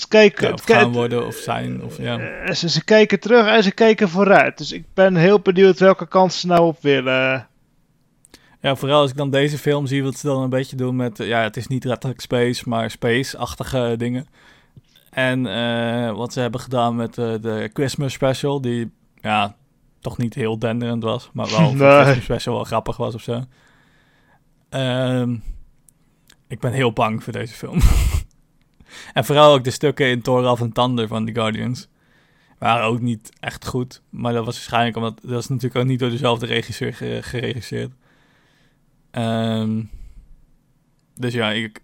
[0.00, 1.82] het kijken, Ja, of gaan worden of zijn?
[1.84, 2.18] Of, ja.
[2.18, 4.58] eh, ze, ze kijken terug en ze kijken vooruit.
[4.58, 7.48] Dus ik ben heel benieuwd welke kant ze nou op willen.
[8.60, 11.20] ja, vooral als ik dan deze film zie, wat ze dan een beetje doen met...
[11.20, 14.26] eh, ja, het is niet letterlijk space, maar space-achtige dingen.
[15.10, 18.90] En eh, wat ze hebben gedaan met de Christmas special, die
[19.20, 19.56] ja,
[20.00, 21.76] toch niet heel denderend was, maar wel de.
[22.02, 23.44] Christmas special wel grappig was of zo.
[24.68, 25.36] Ehm,
[26.48, 27.78] ik ben heel bang voor deze film.
[29.12, 31.88] en vooral ook de stukken in Thor Love and Thunder van The Guardians.
[32.58, 35.20] Waren ook niet echt goed, maar dat was waarschijnlijk omdat...
[35.22, 37.90] Dat is natuurlijk ook niet door dezelfde regisseur ge- geregisseerd.
[39.10, 39.82] Ehm,
[41.14, 41.80] dus ja, ik,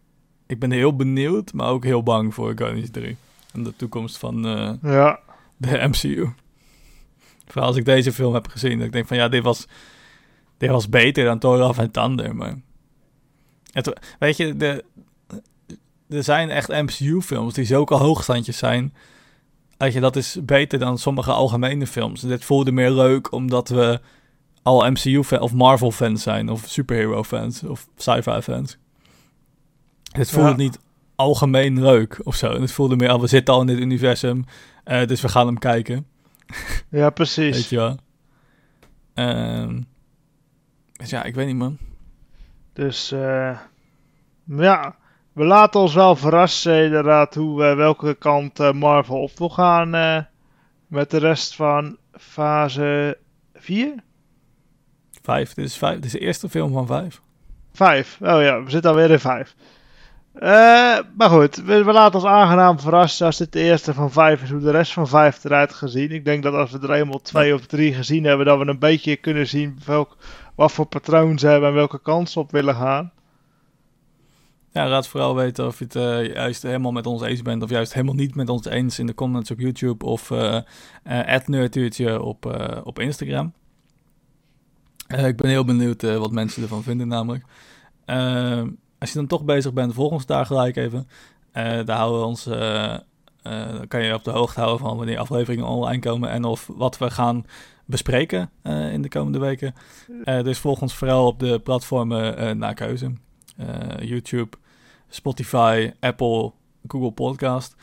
[0.46, 3.16] ik ben heel benieuwd, maar ook heel bang voor Guardians 3.
[3.52, 5.20] En de toekomst van eh, Ja,
[5.56, 6.28] de MCU.
[7.46, 9.66] Vooral als ik deze film heb gezien, dat ik denk van ja, dit was,
[10.56, 12.54] dit was beter dan Thor Love and Thunder, maar...
[13.72, 14.84] Het, weet je, de,
[16.12, 18.94] er zijn echt MCU-films die zulke hoogstandjes zijn.
[19.76, 22.20] Weet je, dat is beter dan sommige algemene films.
[22.20, 24.00] Dit voelde meer leuk omdat we
[24.62, 28.76] al MCU-fans of Marvel-fans zijn, of superhero-fans, of sci-fi-fans.
[30.12, 30.56] Het voelde Ja.
[30.56, 30.78] niet
[31.16, 32.60] algemeen leuk of zo.
[32.60, 34.44] Het voelde meer, al we zitten al in dit universum,
[34.84, 36.06] eh, dus we gaan hem kijken.
[36.90, 37.56] ja precies.
[37.56, 37.96] Weet je wel.
[39.14, 39.80] Ehm,
[40.92, 41.78] dus ja, ik weet niet, man.
[42.72, 43.58] Dus eh,
[44.44, 44.96] ja,
[45.32, 49.94] we laten ons wel verrassen inderdaad hoe, eh, welke kant eh, Marvel op wil gaan
[49.94, 50.18] eh,
[50.86, 53.18] met de rest van fase
[53.54, 53.94] 4?
[55.22, 55.94] Vijf, dit is vijf.
[55.94, 57.20] Dit is de eerste film van vijf.
[57.72, 58.18] 5.
[58.20, 59.54] Oh ja, we zitten alweer in 5.
[61.16, 64.50] maar goed, we, we laten ons aangenaam verrassen als dit de eerste van 5 is,
[64.50, 66.10] hoe de rest van 5 eruit gezien.
[66.10, 68.78] Ik denk dat als we er eenmaal twee of drie gezien hebben, dat we een
[68.78, 70.16] beetje kunnen zien welk,
[70.54, 73.12] wat voor patroon ze hebben en welke kant ze op willen gaan.
[74.72, 77.70] Ja, laat vooral weten of je het uh, juist helemaal met ons eens bent of
[77.70, 80.58] juist helemaal niet met ons eens in de comments op YouTube of uh,
[81.04, 83.52] uh op, op Instagram.
[85.06, 87.44] ik ben heel benieuwd wat mensen ervan vinden namelijk.
[88.98, 91.08] als je dan toch bezig bent, volg ons daar gelijk even.
[91.52, 92.44] daar houden we ons,
[93.42, 96.98] dan kan je op de hoogte houden van wanneer afleveringen online komen en of wat
[96.98, 97.46] we gaan
[97.84, 98.50] bespreken
[98.92, 99.74] in de komende weken.
[100.24, 103.12] dus volg ons vooral op de platformen naar keuze.
[104.00, 104.56] YouTube,
[105.14, 106.52] Spotify, Apple,
[106.86, 107.76] Google Podcast.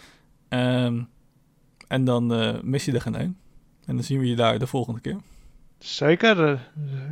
[0.49, 1.09] Um,
[1.87, 3.37] en dan uh, mis je er geen één.
[3.85, 5.17] En dan zien we je daar de volgende keer.
[5.79, 6.51] Zeker.
[6.51, 6.59] Uh,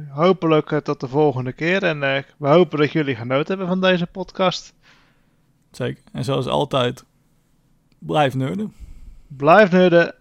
[0.10, 1.84] hopelijk uh, tot de volgende keer.
[1.84, 2.00] En
[2.38, 4.74] we hopen dat jullie genoten hebben van deze podcast.
[5.72, 6.04] Zeker.
[6.12, 7.06] En zoals altijd,
[8.00, 8.74] blijf nerden.
[9.28, 10.16] Blijf nerden.